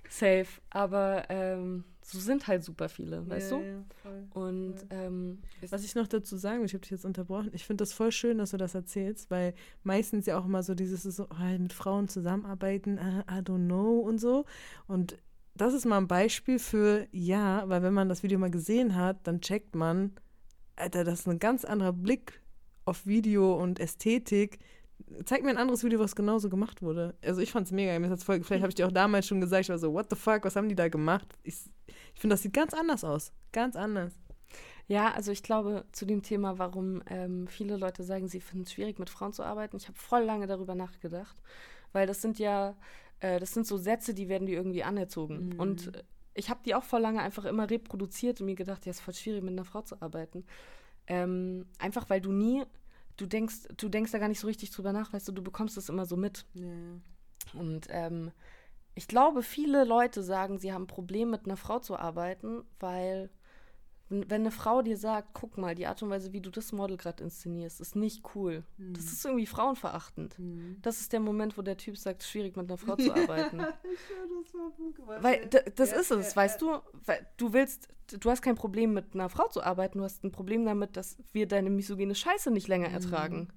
safe. 0.08 0.46
Aber 0.70 1.24
ähm, 1.28 1.84
so 2.02 2.18
sind 2.18 2.46
halt 2.46 2.62
super 2.64 2.88
viele, 2.88 3.28
weißt 3.28 3.50
du? 3.52 3.62
Und 4.34 4.74
ähm, 4.90 5.38
es- 5.60 5.72
Was 5.72 5.84
ich 5.84 5.94
noch 5.94 6.06
dazu 6.06 6.36
sagen 6.36 6.64
ich 6.64 6.72
habe 6.72 6.82
dich 6.82 6.90
jetzt 6.90 7.04
unterbrochen, 7.04 7.50
ich 7.52 7.64
finde 7.64 7.82
das 7.82 7.92
voll 7.92 8.12
schön, 8.12 8.38
dass 8.38 8.50
du 8.50 8.56
das 8.56 8.74
erzählst, 8.74 9.30
weil 9.30 9.54
meistens 9.82 10.26
ja 10.26 10.38
auch 10.38 10.44
immer 10.44 10.62
so 10.62 10.74
dieses 10.74 11.02
so, 11.02 11.28
ah, 11.30 11.56
mit 11.58 11.72
Frauen 11.72 12.08
zusammenarbeiten, 12.08 12.98
ah, 12.98 13.24
I 13.30 13.40
don't 13.42 13.66
know 13.66 13.98
und 14.00 14.18
so. 14.18 14.44
Und 14.86 15.16
das 15.54 15.72
ist 15.74 15.86
mal 15.86 15.96
ein 15.98 16.06
Beispiel 16.08 16.58
für 16.58 17.06
ja, 17.12 17.68
weil 17.68 17.82
wenn 17.82 17.94
man 17.94 18.08
das 18.08 18.22
Video 18.22 18.38
mal 18.38 18.50
gesehen 18.50 18.94
hat, 18.94 19.26
dann 19.26 19.40
checkt 19.40 19.74
man, 19.74 20.12
Alter, 20.76 21.02
das 21.04 21.20
ist 21.20 21.28
ein 21.28 21.38
ganz 21.38 21.64
anderer 21.64 21.94
Blick 21.94 22.40
auf 22.86 23.06
Video 23.06 23.54
und 23.54 23.78
Ästhetik. 23.78 24.58
Zeig 25.24 25.42
mir 25.44 25.50
ein 25.50 25.58
anderes 25.58 25.84
Video, 25.84 26.00
was 26.00 26.16
genauso 26.16 26.48
gemacht 26.48 26.80
wurde. 26.82 27.14
Also 27.22 27.40
ich 27.42 27.52
fand 27.52 27.66
es 27.66 27.72
mega. 27.72 27.98
Mir 27.98 28.08
hat's 28.08 28.24
voll, 28.24 28.42
vielleicht 28.42 28.62
habe 28.62 28.70
ich 28.70 28.74
dir 28.74 28.86
auch 28.86 28.92
damals 28.92 29.26
schon 29.26 29.40
gesagt, 29.40 29.64
ich 29.64 29.68
war 29.68 29.78
so, 29.78 29.92
what 29.92 30.06
the 30.08 30.16
fuck, 30.16 30.44
was 30.44 30.56
haben 30.56 30.68
die 30.68 30.74
da 30.74 30.88
gemacht? 30.88 31.26
Ich, 31.42 31.56
ich 32.14 32.20
finde, 32.20 32.34
das 32.34 32.42
sieht 32.42 32.54
ganz 32.54 32.72
anders 32.72 33.04
aus. 33.04 33.32
Ganz 33.52 33.76
anders. 33.76 34.12
Ja, 34.88 35.12
also 35.12 35.32
ich 35.32 35.42
glaube, 35.42 35.84
zu 35.92 36.06
dem 36.06 36.22
Thema, 36.22 36.58
warum 36.58 37.02
ähm, 37.08 37.48
viele 37.48 37.76
Leute 37.76 38.04
sagen, 38.04 38.28
sie 38.28 38.40
finden 38.40 38.64
es 38.64 38.72
schwierig, 38.72 38.98
mit 38.98 39.10
Frauen 39.10 39.32
zu 39.32 39.42
arbeiten, 39.42 39.76
ich 39.76 39.88
habe 39.88 39.98
voll 39.98 40.22
lange 40.22 40.46
darüber 40.46 40.74
nachgedacht. 40.74 41.36
Weil 41.92 42.06
das 42.06 42.22
sind 42.22 42.38
ja, 42.38 42.76
äh, 43.20 43.40
das 43.40 43.52
sind 43.52 43.66
so 43.66 43.76
Sätze, 43.76 44.14
die 44.14 44.28
werden 44.28 44.46
dir 44.46 44.56
irgendwie 44.56 44.84
anerzogen. 44.84 45.54
Und 45.58 45.94
äh, 45.94 46.02
ich 46.34 46.50
habe 46.50 46.60
die 46.64 46.74
auch 46.74 46.84
voll 46.84 47.00
lange 47.00 47.20
einfach 47.20 47.44
immer 47.46 47.68
reproduziert 47.68 48.40
und 48.40 48.46
mir 48.46 48.54
gedacht, 48.54 48.86
ja, 48.86 48.90
ist 48.90 49.00
voll 49.00 49.14
schwierig, 49.14 49.42
mit 49.42 49.52
einer 49.52 49.64
Frau 49.64 49.82
zu 49.82 50.00
arbeiten. 50.00 50.44
Ähm, 51.06 51.66
einfach 51.78 52.10
weil 52.10 52.20
du 52.20 52.32
nie, 52.32 52.64
du 53.16 53.26
denkst, 53.26 53.68
du 53.76 53.88
denkst 53.88 54.12
da 54.12 54.18
gar 54.18 54.28
nicht 54.28 54.40
so 54.40 54.46
richtig 54.46 54.70
drüber 54.70 54.92
nach, 54.92 55.12
weißt 55.12 55.28
du, 55.28 55.32
du 55.32 55.42
bekommst 55.42 55.76
es 55.76 55.88
immer 55.88 56.06
so 56.06 56.16
mit. 56.16 56.46
Und 57.54 57.86
ähm, 57.90 58.32
ich 58.94 59.08
glaube, 59.08 59.42
viele 59.42 59.84
Leute 59.84 60.22
sagen, 60.22 60.58
sie 60.58 60.72
haben 60.72 60.84
ein 60.84 60.88
Problem 60.88 61.30
mit 61.30 61.44
einer 61.44 61.56
Frau 61.56 61.78
zu 61.78 61.96
arbeiten, 61.96 62.64
weil 62.80 63.30
wenn 64.08 64.30
wenn 64.30 64.42
eine 64.42 64.50
Frau 64.50 64.82
dir 64.82 64.96
sagt, 64.96 65.30
guck 65.34 65.58
mal, 65.58 65.74
die 65.74 65.86
Art 65.86 66.02
und 66.02 66.10
Weise, 66.10 66.32
wie 66.32 66.40
du 66.40 66.50
das 66.50 66.72
Model 66.72 66.96
gerade 66.96 67.24
inszenierst, 67.24 67.80
ist 67.80 67.96
nicht 67.96 68.22
cool. 68.34 68.62
Das 68.92 69.04
ist 69.06 69.24
irgendwie 69.24 69.46
frauenverachtend. 69.46 70.36
Das 70.82 71.00
ist 71.00 71.12
der 71.12 71.20
Moment, 71.20 71.58
wo 71.58 71.62
der 71.62 71.76
Typ 71.76 71.96
sagt, 71.96 72.22
schwierig 72.22 72.56
mit 72.56 72.68
einer 72.70 72.78
Frau 72.78 72.94
zu 72.96 73.12
arbeiten. 73.12 73.60
Weil 75.22 75.46
d- 75.46 75.70
das 75.74 75.92
ist 75.92 76.10
es, 76.12 76.36
weißt 76.36 76.62
du? 76.62 76.78
Weil 77.04 77.26
du 77.36 77.52
willst, 77.52 77.88
du 78.20 78.30
hast 78.30 78.42
kein 78.42 78.54
Problem 78.54 78.92
mit 78.94 79.14
einer 79.14 79.28
Frau 79.28 79.48
zu 79.48 79.62
arbeiten, 79.62 79.98
du 79.98 80.04
hast 80.04 80.22
ein 80.24 80.30
Problem 80.32 80.64
damit, 80.64 80.96
dass 80.96 81.18
wir 81.32 81.46
deine 81.48 81.70
misogyne 81.70 82.14
Scheiße 82.14 82.50
nicht 82.50 82.68
länger 82.68 82.88
ertragen. 82.88 83.48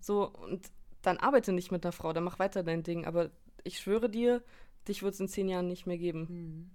So, 0.00 0.28
und 0.30 0.70
dann 1.02 1.16
arbeite 1.16 1.52
nicht 1.52 1.70
mit 1.72 1.84
einer 1.84 1.92
Frau, 1.92 2.12
dann 2.12 2.24
mach 2.24 2.38
weiter 2.38 2.62
dein 2.62 2.82
Ding. 2.82 3.06
Aber 3.06 3.30
ich 3.64 3.78
schwöre 3.78 4.10
dir, 4.10 4.42
dich 4.86 5.02
wird 5.02 5.14
es 5.14 5.20
in 5.20 5.28
zehn 5.28 5.48
Jahren 5.48 5.66
nicht 5.68 5.86
mehr 5.86 5.98
geben. 5.98 6.70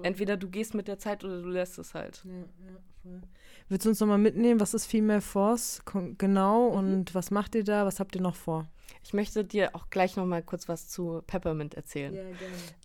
Voll. 0.00 0.06
entweder 0.06 0.36
du 0.36 0.48
gehst 0.48 0.74
mit 0.74 0.88
der 0.88 0.98
Zeit 0.98 1.24
oder 1.24 1.40
du 1.42 1.48
lässt 1.48 1.78
es 1.78 1.94
halt. 1.94 2.22
Ja, 2.24 2.30
ja, 2.32 2.78
voll. 3.02 3.20
Willst 3.68 3.84
du 3.86 3.90
uns 3.90 4.00
nochmal 4.00 4.18
mitnehmen, 4.18 4.58
was 4.60 4.74
ist 4.74 4.86
Female 4.86 5.20
Force 5.20 5.80
genau 6.18 6.70
Mhm. 6.70 6.76
und 6.76 7.14
was 7.14 7.30
macht 7.30 7.54
ihr 7.54 7.62
da, 7.64 7.86
was 7.86 8.00
habt 8.00 8.14
ihr 8.16 8.20
noch 8.22 8.34
vor? 8.34 8.66
Ich 9.04 9.14
möchte 9.14 9.44
dir 9.44 9.74
auch 9.74 9.88
gleich 9.90 10.16
noch 10.16 10.26
mal 10.26 10.42
kurz 10.42 10.68
was 10.68 10.88
zu 10.88 11.22
Peppermint 11.26 11.74
erzählen. 11.74 12.12
gerne. 12.12 12.30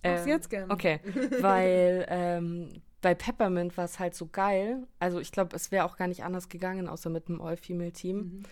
Ähm, 0.04 0.14
Mach's 0.14 0.26
jetzt 0.26 0.48
gerne. 0.50 0.72
Okay, 0.72 1.00
weil 1.40 2.06
ähm, 2.08 2.68
bei 3.02 3.14
Peppermint 3.14 3.76
war 3.76 3.84
es 3.84 3.98
halt 3.98 4.14
so 4.14 4.26
geil. 4.26 4.86
Also 5.00 5.18
ich 5.20 5.32
glaube, 5.32 5.54
es 5.56 5.70
wäre 5.72 5.84
auch 5.84 5.96
gar 5.96 6.06
nicht 6.08 6.22
anders 6.24 6.48
gegangen, 6.48 6.88
außer 6.88 7.10
mit 7.10 7.28
einem 7.28 7.40
All-Female-Team, 7.40 8.16
Mhm. 8.16 8.42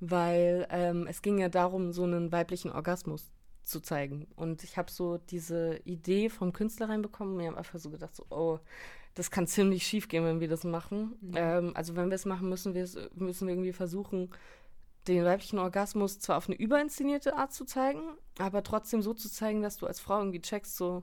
weil 0.00 0.66
ähm, 0.70 1.06
es 1.06 1.22
ging 1.22 1.38
ja 1.38 1.48
darum, 1.48 1.92
so 1.92 2.04
einen 2.04 2.32
weiblichen 2.32 2.72
Orgasmus 2.72 3.30
zu 3.62 3.80
zeigen. 3.80 4.26
Und 4.36 4.64
ich 4.64 4.76
habe 4.76 4.90
so 4.90 5.18
diese 5.18 5.80
Idee 5.84 6.28
vom 6.28 6.52
Künstler 6.52 6.88
reinbekommen 6.88 7.34
und 7.34 7.38
mir 7.38 7.48
habe 7.48 7.58
einfach 7.58 7.78
so 7.78 7.90
gedacht, 7.90 8.14
so, 8.14 8.26
oh, 8.30 8.58
das 9.14 9.30
kann 9.30 9.46
ziemlich 9.46 9.86
schief 9.86 10.08
gehen, 10.08 10.24
wenn 10.24 10.40
wir 10.40 10.48
das 10.48 10.64
machen. 10.64 11.16
Mhm. 11.20 11.32
Ähm, 11.34 11.72
also 11.74 11.96
wenn 11.96 12.10
wir 12.10 12.14
es 12.14 12.24
machen, 12.24 12.48
müssen 12.48 12.74
wir 12.74 12.88
müssen 13.14 13.46
wir 13.46 13.54
irgendwie 13.54 13.72
versuchen, 13.72 14.30
den 15.08 15.24
weiblichen 15.24 15.58
Orgasmus 15.58 16.20
zwar 16.20 16.36
auf 16.36 16.48
eine 16.48 16.56
überinszenierte 16.56 17.36
Art 17.36 17.52
zu 17.52 17.64
zeigen, 17.64 18.02
aber 18.38 18.62
trotzdem 18.62 19.02
so 19.02 19.14
zu 19.14 19.28
zeigen, 19.28 19.62
dass 19.62 19.76
du 19.76 19.86
als 19.86 20.00
Frau 20.00 20.18
irgendwie 20.18 20.40
checkst, 20.40 20.76
so, 20.76 21.02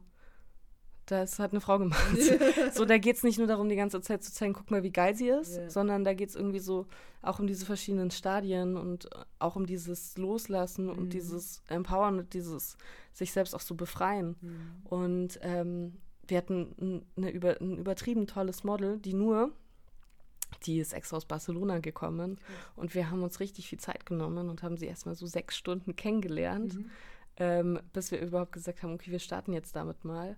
das 1.12 1.40
hat 1.40 1.52
eine 1.52 1.62
Frau 1.62 1.80
gemacht. 1.80 2.16
so, 2.74 2.86
da 2.86 2.98
geht 2.98 3.16
es 3.16 3.24
nicht 3.24 3.38
nur 3.40 3.48
darum, 3.48 3.68
die 3.70 3.76
ganze 3.76 4.00
Zeit 4.02 4.24
zu 4.24 4.32
zeigen, 4.32 4.54
guck 4.54 4.70
mal, 4.72 4.84
wie 4.84 4.92
geil 4.92 5.16
sie 5.16 5.30
ist, 5.30 5.56
Ja. 5.58 5.70
sondern 5.70 6.04
da 6.04 6.14
geht 6.14 6.30
es 6.30 6.36
irgendwie 6.36 6.60
so 6.60 6.86
auch 7.22 7.40
um 7.40 7.48
diese 7.48 7.66
verschiedenen 7.66 8.12
Stadien 8.12 8.78
und 8.78 9.10
auch 9.40 9.56
um 9.56 9.66
dieses 9.66 10.18
Loslassen 10.18 10.86
Mhm. 10.86 10.92
und 10.98 11.14
dieses 11.14 11.62
Empowerment, 11.68 12.34
dieses 12.34 12.78
sich 13.14 13.32
selbst 13.32 13.54
auch 13.56 13.60
so 13.62 13.76
befreien. 13.76 14.36
Mhm. 14.42 14.72
Und 14.86 15.40
ähm, 15.42 15.98
wir 16.28 16.38
hatten 16.38 16.76
ein, 16.80 17.06
eine 17.18 17.32
über, 17.32 17.60
ein 17.60 17.78
übertrieben 17.78 18.28
tolles 18.28 18.64
Model, 18.64 19.00
die 19.00 19.14
nur, 19.14 19.52
die 20.66 20.80
ist 20.80 20.94
extra 20.94 21.18
aus 21.18 21.26
Barcelona 21.26 21.80
gekommen 21.80 22.40
und 22.76 22.94
wir 22.96 23.10
haben 23.10 23.24
uns 23.24 23.40
richtig 23.40 23.68
viel 23.68 23.80
Zeit 23.80 24.06
genommen 24.06 24.50
und 24.50 24.62
haben 24.64 24.78
sie 24.78 24.86
erstmal 24.88 25.16
so 25.16 25.26
sechs 25.26 25.58
Stunden 25.58 25.96
kennengelernt, 25.96 26.76
Mhm. 26.76 26.90
ähm, 27.38 27.80
bis 27.94 28.12
wir 28.12 28.22
überhaupt 28.22 28.52
gesagt 28.52 28.84
haben, 28.84 28.94
okay, 28.94 29.12
wir 29.12 29.20
starten 29.20 29.54
jetzt 29.54 29.76
damit 29.76 30.06
mal. 30.06 30.38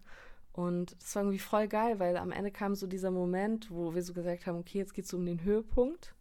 Und 0.54 0.96
das 1.02 1.16
war 1.16 1.24
irgendwie 1.24 1.40
voll 1.40 1.68
geil, 1.68 2.00
weil 2.00 2.18
am 2.18 2.32
Ende 2.32 2.52
kam 2.52 2.76
so 2.76 2.86
dieser 2.88 3.12
Moment, 3.12 3.72
wo 3.72 3.96
wir 3.96 4.04
so 4.04 4.14
gesagt 4.14 4.46
haben, 4.46 4.58
okay, 4.60 4.80
jetzt 4.80 4.94
geht 4.94 5.06
es 5.06 5.14
um 5.14 5.26
den 5.26 5.44
Höhepunkt. 5.44 6.14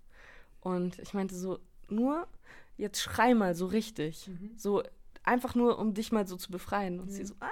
Und 0.61 0.99
ich 1.01 1.15
meinte 1.15 1.35
so, 1.35 1.59
nur 1.89 2.29
jetzt 2.77 3.01
schrei 3.01 3.35
mal 3.35 3.55
so 3.55 3.67
richtig. 3.67 4.29
Mhm. 4.29 4.53
So 4.57 4.83
einfach 5.25 5.55
nur, 5.55 5.79
um 5.79 5.95
dich 5.95 6.13
mal 6.13 6.27
so 6.27 6.37
zu 6.37 6.51
befreien. 6.51 7.01
Und 7.01 7.11
sie 7.11 7.25
so, 7.25 7.35
ah. 7.41 7.49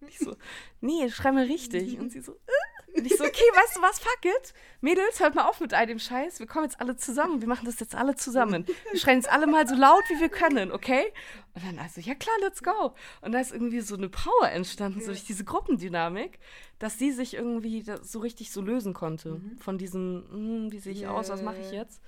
Und 0.00 0.08
ich 0.08 0.18
so, 0.18 0.36
nee, 0.80 1.08
schrei 1.10 1.32
mal 1.32 1.44
richtig. 1.44 1.98
Und 1.98 2.10
sie 2.10 2.20
so, 2.20 2.32
äh. 2.32 2.75
Und 2.96 3.06
ich 3.06 3.16
so, 3.16 3.24
okay, 3.24 3.44
weißt 3.54 3.76
du 3.76 3.82
was, 3.82 3.98
fuck 3.98 4.24
it. 4.24 4.54
Mädels, 4.80 5.20
hört 5.20 5.34
mal 5.34 5.48
auf 5.48 5.60
mit 5.60 5.74
all 5.74 5.86
dem 5.86 5.98
Scheiß. 5.98 6.38
Wir 6.38 6.46
kommen 6.46 6.64
jetzt 6.64 6.80
alle 6.80 6.96
zusammen. 6.96 7.40
Wir 7.40 7.48
machen 7.48 7.66
das 7.66 7.80
jetzt 7.80 7.94
alle 7.94 8.14
zusammen. 8.14 8.66
Wir 8.90 8.98
schreien 8.98 9.18
jetzt 9.18 9.30
alle 9.30 9.46
mal 9.46 9.66
so 9.66 9.74
laut, 9.74 10.02
wie 10.08 10.20
wir 10.20 10.28
können, 10.28 10.72
okay? 10.72 11.12
Und 11.54 11.64
dann 11.64 11.78
also, 11.78 12.00
ja 12.00 12.14
klar, 12.14 12.36
let's 12.40 12.62
go. 12.62 12.94
Und 13.20 13.32
da 13.32 13.40
ist 13.40 13.52
irgendwie 13.52 13.80
so 13.80 13.96
eine 13.96 14.08
Power 14.08 14.50
entstanden, 14.50 15.00
so 15.00 15.06
durch 15.06 15.24
diese 15.24 15.44
Gruppendynamik, 15.44 16.38
dass 16.78 16.98
sie 16.98 17.12
sich 17.12 17.34
irgendwie 17.34 17.84
so 18.02 18.20
richtig 18.20 18.52
so 18.52 18.60
lösen 18.60 18.94
konnte. 18.94 19.40
Von 19.58 19.78
diesem, 19.78 20.26
hm, 20.30 20.72
wie 20.72 20.78
sehe 20.78 20.92
ich 20.92 21.00
Ja, 21.00 21.10
aus, 21.10 21.28
was 21.28 21.42
mache 21.42 21.58
ich 21.58 21.70
jetzt? 21.70 22.02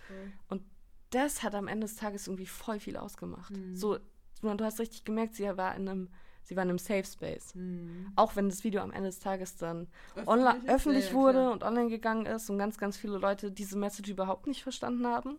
Und 0.49 0.62
das 1.11 1.43
hat 1.43 1.55
am 1.55 1.68
Ende 1.68 1.86
des 1.86 1.97
Tages 1.97 2.26
irgendwie 2.26 2.47
voll 2.47 2.80
viel 2.80 2.97
ausgemacht. 2.97 3.51
Mhm. 3.51 3.76
So, 3.76 3.99
du 4.43 4.64
hast 4.64 4.80
richtig 4.80 5.05
gemerkt, 5.05 5.34
sie 5.34 5.45
war 5.45 5.74
in 5.74 5.89
einem, 5.89 6.09
sie 6.49 6.57
war 6.57 6.62
in 6.62 6.70
einem 6.70 6.78
Safe 6.78 7.05
Space. 7.05 7.55
Mhm. 7.55 8.11
Auch 8.16 8.34
wenn 8.34 8.49
das 8.49 8.64
Video 8.64 8.80
am 8.80 8.90
Ende 8.90 9.09
des 9.11 9.18
Tages 9.20 9.57
dann 9.57 9.86
Öffentlich 10.16 10.70
öffentlich 10.70 11.05
Ja, 11.05 11.11
ja, 11.11 11.16
wurde 11.16 11.38
klar. 11.38 11.53
und 11.53 11.62
online 11.62 11.90
gegangen 11.90 12.24
ist 12.26 12.49
und 12.49 12.59
ganz, 12.59 12.78
ganz 12.78 12.96
viele 12.96 13.18
Leute 13.18 13.53
diese 13.53 13.76
Message 13.76 14.11
überhaupt 14.11 14.46
nicht 14.46 14.62
verstanden 14.62 15.07
haben. 15.07 15.38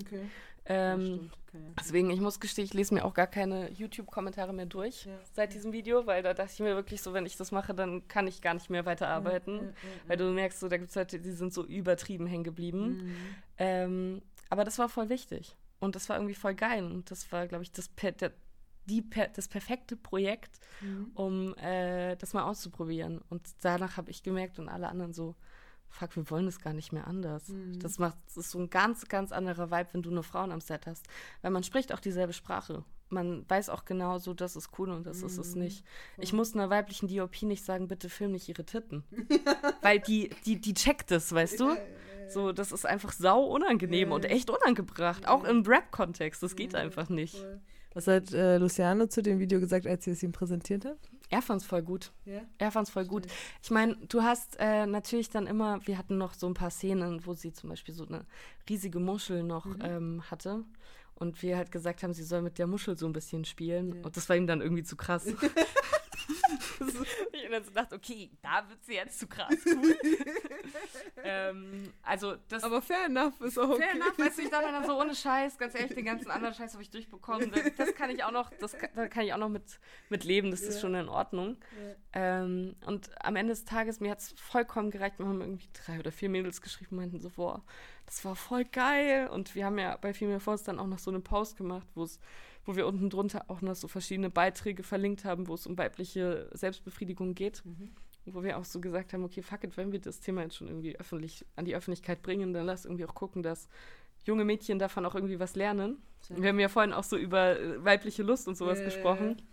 Okay. 0.00 0.22
Ähm. 0.66 1.30
Okay. 1.48 1.62
deswegen, 1.80 2.10
ich 2.10 2.20
muss 2.20 2.40
gestehen, 2.40 2.66
ich 2.66 2.74
lese 2.74 2.92
mir 2.92 3.06
auch 3.06 3.14
gar 3.14 3.26
keine 3.26 3.70
YouTube-Kommentare 3.70 4.52
mehr 4.52 4.66
durch 4.66 5.06
Ja. 5.06 5.12
seit 5.32 5.54
diesem 5.54 5.72
Video, 5.72 6.06
weil 6.06 6.22
da 6.22 6.34
dachte 6.34 6.50
ich 6.52 6.60
mir 6.60 6.74
wirklich 6.74 7.00
so, 7.00 7.14
wenn 7.14 7.24
ich 7.24 7.38
das 7.38 7.52
mache, 7.52 7.72
dann 7.72 8.06
kann 8.06 8.26
ich 8.26 8.42
gar 8.42 8.52
nicht 8.52 8.68
mehr 8.68 8.84
weiterarbeiten. 8.84 9.54
Ja, 9.54 9.62
ja, 9.62 9.68
ja. 9.68 9.72
Weil 10.08 10.16
du 10.18 10.24
merkst, 10.24 10.60
so, 10.60 10.68
da 10.68 10.76
gibt 10.76 10.90
es 10.90 10.94
Leute, 10.96 11.20
die 11.20 11.32
sind 11.32 11.54
so 11.54 11.64
übertrieben 11.64 12.26
hängen 12.26 12.44
geblieben. 12.44 12.88
Mhm. 12.98 13.16
Ähm, 13.56 14.22
aber 14.50 14.64
das 14.64 14.78
war 14.78 14.90
voll 14.90 15.08
wichtig. 15.08 15.56
Und 15.80 15.94
das 15.96 16.10
war 16.10 16.16
irgendwie 16.16 16.34
voll 16.34 16.54
geil. 16.54 16.84
Und 16.84 17.10
das 17.10 17.32
war, 17.32 17.46
glaube 17.46 17.62
ich, 17.64 17.72
das, 17.72 17.88
der, 18.20 18.32
die, 18.88 19.04
das 19.34 19.46
perfekte 19.48 19.96
Projekt, 19.96 20.58
Mhm. 20.80 21.10
um 21.14 21.54
äh, 21.56 22.16
das 22.16 22.32
mal 22.34 22.44
auszuprobieren. 22.44 23.20
Und 23.30 23.42
danach 23.62 23.96
habe 23.96 24.10
ich 24.10 24.22
gemerkt 24.22 24.58
und 24.58 24.68
alle 24.68 24.88
anderen 24.88 25.12
so, 25.12 25.34
fuck, 25.88 26.14
wir 26.16 26.28
wollen 26.30 26.46
das 26.46 26.60
gar 26.60 26.72
nicht 26.74 26.92
mehr 26.92 27.06
anders. 27.06 27.48
Mhm. 27.48 27.78
Das 27.80 27.98
macht, 27.98 28.16
das 28.26 28.36
ist 28.36 28.50
so 28.50 28.58
ein 28.58 28.70
ganz, 28.70 29.08
ganz 29.08 29.32
anderer 29.32 29.70
Vibe, 29.70 29.88
wenn 29.92 30.02
du 30.02 30.10
nur 30.10 30.22
Frauen 30.22 30.52
am 30.52 30.60
Set 30.60 30.86
hast. 30.86 31.06
Weil 31.42 31.50
man 31.50 31.62
spricht 31.64 31.92
auch 31.92 32.00
dieselbe 32.00 32.32
Sprache. 32.32 32.84
Man 33.10 33.48
weiß 33.48 33.70
auch 33.70 33.86
genau 33.86 34.18
so, 34.18 34.34
das 34.34 34.54
ist 34.54 34.68
cool 34.78 34.90
und 34.90 35.06
das 35.06 35.22
ist 35.22 35.38
es 35.38 35.54
Mhm. 35.54 35.62
nicht. 35.62 35.84
Ich 36.18 36.32
muss 36.34 36.52
einer 36.54 36.68
weiblichen 36.68 37.08
DOP 37.08 37.42
nicht 37.42 37.64
sagen, 37.64 37.88
bitte 37.88 38.10
film 38.10 38.32
nicht 38.32 38.48
ihre 38.50 38.64
Titten. 38.64 39.02
Weil 39.82 39.98
die, 40.00 40.28
die, 40.44 40.60
die 40.60 40.74
checkt 40.74 41.10
es, 41.10 41.32
weißt 41.32 41.58
du? 41.60 41.74
So, 42.28 42.52
das 42.52 42.72
ist 42.72 42.84
einfach 42.84 43.12
sau 43.12 43.42
unangenehm 43.44 44.12
und 44.12 44.26
echt 44.26 44.50
unangebracht. 44.50 45.26
Auch 45.26 45.44
im 45.44 45.62
Rap-Kontext. 45.62 46.42
Das 46.42 46.54
geht 46.56 46.74
einfach 46.74 47.08
nicht. 47.08 47.36
Voll. 47.38 47.60
Was 47.98 48.06
hat 48.06 48.32
äh, 48.32 48.58
Luciano 48.58 49.08
zu 49.08 49.22
dem 49.24 49.40
Video 49.40 49.58
gesagt, 49.58 49.84
als 49.84 50.06
ihr 50.06 50.12
es 50.12 50.22
ihm 50.22 50.30
präsentiert 50.30 50.84
habt? 50.84 51.10
Er 51.30 51.42
fand's 51.42 51.64
voll 51.64 51.82
gut. 51.82 52.12
Ja. 52.26 52.42
Er 52.58 52.70
fand's 52.70 52.90
voll 52.90 53.04
gut. 53.04 53.26
Ich 53.60 53.72
meine, 53.72 53.96
du 54.08 54.22
hast 54.22 54.54
äh, 54.60 54.86
natürlich 54.86 55.30
dann 55.30 55.48
immer, 55.48 55.84
wir 55.84 55.98
hatten 55.98 56.16
noch 56.16 56.34
so 56.34 56.46
ein 56.46 56.54
paar 56.54 56.70
Szenen, 56.70 57.26
wo 57.26 57.34
sie 57.34 57.52
zum 57.52 57.70
Beispiel 57.70 57.92
so 57.92 58.06
eine 58.06 58.24
riesige 58.68 59.00
Muschel 59.00 59.42
noch 59.42 59.64
Mhm. 59.64 59.80
ähm, 59.82 60.22
hatte. 60.30 60.62
Und 61.16 61.42
wir 61.42 61.56
halt 61.56 61.72
gesagt 61.72 62.04
haben, 62.04 62.12
sie 62.14 62.22
soll 62.22 62.40
mit 62.42 62.58
der 62.60 62.68
Muschel 62.68 62.96
so 62.96 63.04
ein 63.04 63.12
bisschen 63.12 63.44
spielen. 63.44 63.96
Ja. 63.96 64.04
Und 64.04 64.16
das 64.16 64.28
war 64.28 64.36
ihm 64.36 64.46
dann 64.46 64.60
irgendwie 64.60 64.84
zu 64.84 64.94
krass. 64.94 65.26
ich 67.32 67.48
dann 67.50 67.64
so 67.64 67.70
dachte, 67.70 67.94
okay, 67.94 68.30
da 68.42 68.68
wird 68.68 68.84
sie 68.84 68.94
jetzt 68.94 69.18
zu 69.18 69.26
krass. 69.26 69.54
Cool. 69.64 69.98
ähm, 71.24 71.92
also 72.02 72.36
das 72.48 72.62
Aber 72.64 72.82
fair 72.82 73.06
enough 73.06 73.40
ist 73.40 73.58
auch 73.58 73.68
okay. 73.70 73.82
Fair 73.82 73.92
enough, 73.94 74.18
weißt 74.18 74.38
du, 74.38 74.42
ich 74.42 74.50
dachte 74.50 74.66
dann 74.72 74.84
so 74.86 74.98
ohne 75.00 75.14
Scheiß, 75.14 75.58
ganz 75.58 75.74
ehrlich, 75.74 75.94
den 75.94 76.04
ganzen 76.04 76.30
anderen 76.30 76.54
Scheiß 76.54 76.72
habe 76.72 76.82
ich 76.82 76.90
durchbekommen. 76.90 77.50
Das, 77.50 77.62
das 77.76 77.94
kann 77.94 78.10
ich 78.10 78.24
auch 78.24 78.30
noch, 78.30 78.50
das 78.60 78.76
kann, 78.76 78.90
da 78.94 79.08
kann 79.08 79.24
ich 79.24 79.32
auch 79.32 79.38
noch 79.38 79.48
mit, 79.48 79.64
mit 80.08 80.24
leben, 80.24 80.50
das 80.50 80.60
ist 80.62 80.76
Ja. 80.76 80.80
schon 80.82 80.94
in 80.94 81.08
Ordnung. 81.08 81.56
Ähm, 82.12 82.76
und 82.86 83.10
am 83.24 83.36
Ende 83.36 83.52
des 83.52 83.64
Tages, 83.64 84.00
mir 84.00 84.10
hat 84.10 84.20
es 84.20 84.32
vollkommen 84.32 84.90
gereicht. 84.90 85.18
Wir 85.18 85.26
haben 85.26 85.40
irgendwie 85.40 85.68
drei 85.84 85.98
oder 85.98 86.12
vier 86.12 86.28
Mädels 86.28 86.60
geschrieben 86.62 86.90
und 86.92 86.96
meinten 86.98 87.20
so, 87.20 87.30
boah, 87.30 87.62
das 88.06 88.24
war 88.24 88.36
voll 88.36 88.64
geil. 88.64 89.28
Und 89.28 89.54
wir 89.54 89.66
haben 89.66 89.78
ja 89.78 89.96
bei 89.96 90.14
Female 90.14 90.40
Force 90.40 90.62
dann 90.62 90.78
auch 90.78 90.86
noch 90.86 90.98
so 90.98 91.10
eine 91.10 91.20
Post 91.20 91.56
gemacht, 91.56 91.86
wo 91.94 92.04
es 92.04 92.18
wo 92.68 92.76
wir 92.76 92.86
unten 92.86 93.08
drunter 93.08 93.46
auch 93.48 93.62
noch 93.62 93.74
so 93.74 93.88
verschiedene 93.88 94.28
Beiträge 94.28 94.82
verlinkt 94.82 95.24
haben, 95.24 95.48
wo 95.48 95.54
es 95.54 95.66
um 95.66 95.78
weibliche 95.78 96.50
Selbstbefriedigung 96.52 97.34
geht. 97.34 97.64
Mhm. 97.64 97.90
Wo 98.26 98.42
wir 98.42 98.58
auch 98.58 98.64
so 98.66 98.78
gesagt 98.78 99.14
haben, 99.14 99.24
okay, 99.24 99.40
fuck 99.40 99.64
it, 99.64 99.78
wenn 99.78 99.90
wir 99.90 100.00
das 100.00 100.20
Thema 100.20 100.42
jetzt 100.42 100.56
schon 100.56 100.68
irgendwie 100.68 100.98
öffentlich 100.98 101.46
an 101.56 101.64
die 101.64 101.74
Öffentlichkeit 101.74 102.20
bringen, 102.20 102.52
dann 102.52 102.66
lass 102.66 102.84
irgendwie 102.84 103.06
auch 103.06 103.14
gucken, 103.14 103.42
dass 103.42 103.68
junge 104.26 104.44
Mädchen 104.44 104.78
davon 104.78 105.06
auch 105.06 105.14
irgendwie 105.14 105.40
was 105.40 105.56
lernen. 105.56 105.96
Wir 106.28 106.50
haben 106.50 106.60
ja 106.60 106.68
vorhin 106.68 106.92
auch 106.92 107.04
so 107.04 107.16
über 107.16 107.58
äh, 107.58 107.82
weibliche 107.82 108.22
Lust 108.22 108.46
und 108.48 108.56
sowas 108.58 108.80
Ja, 108.80 108.84
gesprochen. 108.84 109.40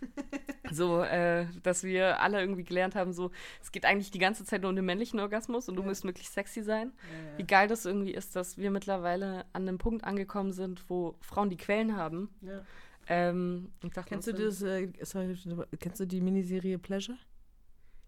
So, 0.72 1.00
äh, 1.00 1.46
dass 1.62 1.84
wir 1.84 2.20
alle 2.20 2.40
irgendwie 2.40 2.64
gelernt 2.64 2.96
haben, 2.96 3.12
so, 3.12 3.30
es 3.62 3.70
geht 3.70 3.84
eigentlich 3.84 4.10
die 4.10 4.18
ganze 4.18 4.44
Zeit 4.44 4.62
nur 4.62 4.70
um 4.70 4.74
den 4.76 4.84
männlichen 4.84 5.20
Orgasmus 5.20 5.68
und 5.68 5.76
du 5.76 5.82
Ja. 5.82 5.88
musst 5.88 6.04
möglichst 6.04 6.34
sexy 6.34 6.60
sein. 6.64 6.92
Ja, 7.32 7.38
Wie 7.38 7.44
geil 7.46 7.68
das 7.68 7.86
irgendwie 7.86 8.12
ist, 8.12 8.34
dass 8.34 8.58
wir 8.58 8.72
mittlerweile 8.72 9.44
an 9.52 9.62
einem 9.68 9.78
Punkt 9.78 10.02
angekommen 10.04 10.50
sind, 10.52 10.82
wo 10.90 11.14
Frauen 11.20 11.50
die 11.50 11.56
Quellen 11.56 11.96
haben. 11.96 12.30
ja. 12.42 12.62
Ähm, 13.08 13.72
Kennst 14.06 14.28
du 14.28 14.32
das, 14.32 14.62
äh, 14.62 14.88
sorry, 15.02 15.36
kennst 15.78 16.00
du 16.00 16.06
die 16.06 16.20
Miniserie 16.20 16.78
Pleasure? 16.78 17.18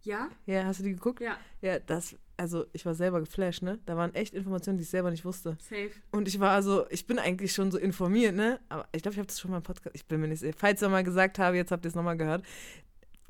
Ja? 0.03 0.29
Ja, 0.47 0.65
hast 0.65 0.81
du 0.81 0.85
die 0.85 0.93
geguckt? 0.93 1.21
Ja, 1.21 1.37
Ja, 1.61 1.79
das, 1.81 2.17
also 2.37 2.67
ich 2.73 2.87
war 2.87 2.95
selber 2.95 3.21
geflasht, 3.21 3.63
ne? 3.63 3.79
Da 3.85 3.97
waren 3.97 4.15
echt 4.15 4.33
Informationen, 4.35 4.79
die 4.79 4.85
ich 4.85 4.91
selber 4.91 5.11
nicht 5.11 5.25
wusste. 5.25 5.57
safe. 5.61 5.91
Und 6.13 6.29
ich 6.29 6.39
war 6.39 6.51
also, 6.53 6.87
ich 6.91 7.07
bin 7.07 7.19
eigentlich 7.19 7.53
schon 7.53 7.71
so 7.71 7.79
informiert, 7.79 8.35
ne? 8.35 8.61
Aber 8.69 8.89
ich 8.93 9.03
glaube, 9.03 9.15
ich 9.15 9.19
habe 9.19 9.27
das 9.27 9.41
schon 9.41 9.51
mal 9.51 9.59
im 9.59 9.63
Podcast, 9.65 9.95
ich 9.95 10.07
bin 10.07 10.21
mir 10.21 10.29
nicht 10.29 10.41
sicher. 10.41 10.55
Falls 10.57 10.81
ich 10.83 10.89
mal 10.89 11.03
gesagt 11.05 11.39
habe, 11.39 11.57
jetzt 11.57 11.73
habt 11.73 11.85
ihr 11.85 11.89
es 11.89 11.95
nochmal 11.95 12.17
gehört. 12.17 12.45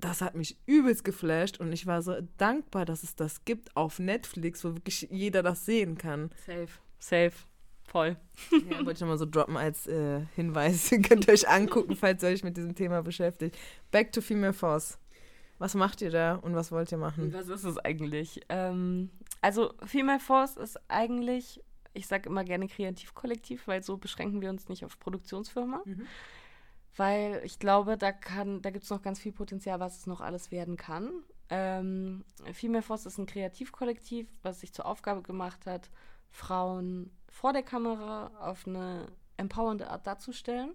Das 0.00 0.20
hat 0.20 0.36
mich 0.36 0.56
übelst 0.66 1.02
geflasht 1.04 1.58
und 1.58 1.72
ich 1.72 1.86
war 1.86 2.02
so 2.02 2.14
dankbar, 2.36 2.84
dass 2.84 3.02
es 3.02 3.16
das 3.16 3.44
gibt 3.44 3.74
auf 3.76 3.98
Netflix, 3.98 4.62
wo 4.64 4.74
wirklich 4.74 5.08
jeder 5.10 5.42
das 5.42 5.64
sehen 5.66 5.98
kann. 5.98 6.30
Safe. 6.46 6.68
Safe. 7.00 7.32
Voll. 7.88 8.16
Ja, 8.50 8.78
wollte 8.78 8.92
ich 8.92 9.00
nochmal 9.00 9.16
so 9.16 9.24
droppen 9.24 9.56
als 9.56 9.86
äh, 9.86 10.20
Hinweis. 10.36 10.90
Könnt 11.08 11.26
ihr 11.26 11.32
euch 11.32 11.48
angucken, 11.48 11.96
falls 11.96 12.22
ihr 12.22 12.28
euch 12.28 12.44
mit 12.44 12.56
diesem 12.56 12.74
Thema 12.74 13.02
beschäftigt. 13.02 13.56
Back 13.90 14.12
to 14.12 14.20
Female 14.20 14.52
Force. 14.52 14.98
Was 15.58 15.74
macht 15.74 16.02
ihr 16.02 16.10
da 16.10 16.34
und 16.34 16.54
was 16.54 16.70
wollt 16.70 16.92
ihr 16.92 16.98
machen? 16.98 17.32
Was 17.32 17.48
ist 17.48 17.64
es 17.64 17.78
eigentlich? 17.78 18.42
Ähm, 18.50 19.10
also 19.40 19.72
Female 19.84 20.20
Force 20.20 20.56
ist 20.56 20.78
eigentlich, 20.88 21.64
ich 21.94 22.06
sage 22.06 22.28
immer 22.28 22.44
gerne 22.44 22.68
Kreativkollektiv, 22.68 23.66
weil 23.66 23.82
so 23.82 23.96
beschränken 23.96 24.42
wir 24.42 24.50
uns 24.50 24.68
nicht 24.68 24.84
auf 24.84 24.98
Produktionsfirma. 24.98 25.82
Mhm. 25.84 26.06
Weil 26.94 27.40
ich 27.44 27.58
glaube, 27.58 27.96
da 27.96 28.12
kann, 28.12 28.60
da 28.60 28.70
gibt 28.70 28.84
es 28.84 28.90
noch 28.90 29.02
ganz 29.02 29.18
viel 29.18 29.32
Potenzial, 29.32 29.80
was 29.80 29.98
es 29.98 30.06
noch 30.06 30.20
alles 30.20 30.50
werden 30.50 30.76
kann. 30.76 31.10
Ähm, 31.48 32.24
Female 32.52 32.82
Force 32.82 33.06
ist 33.06 33.16
ein 33.16 33.26
Kreativkollektiv, 33.26 34.28
was 34.42 34.60
sich 34.60 34.74
zur 34.74 34.84
Aufgabe 34.84 35.22
gemacht 35.22 35.64
hat, 35.64 35.90
Frauen 36.30 37.10
vor 37.38 37.52
der 37.52 37.62
Kamera 37.62 38.32
auf 38.40 38.66
eine 38.66 39.12
empowernde 39.36 39.88
Art 39.88 40.08
darzustellen 40.08 40.74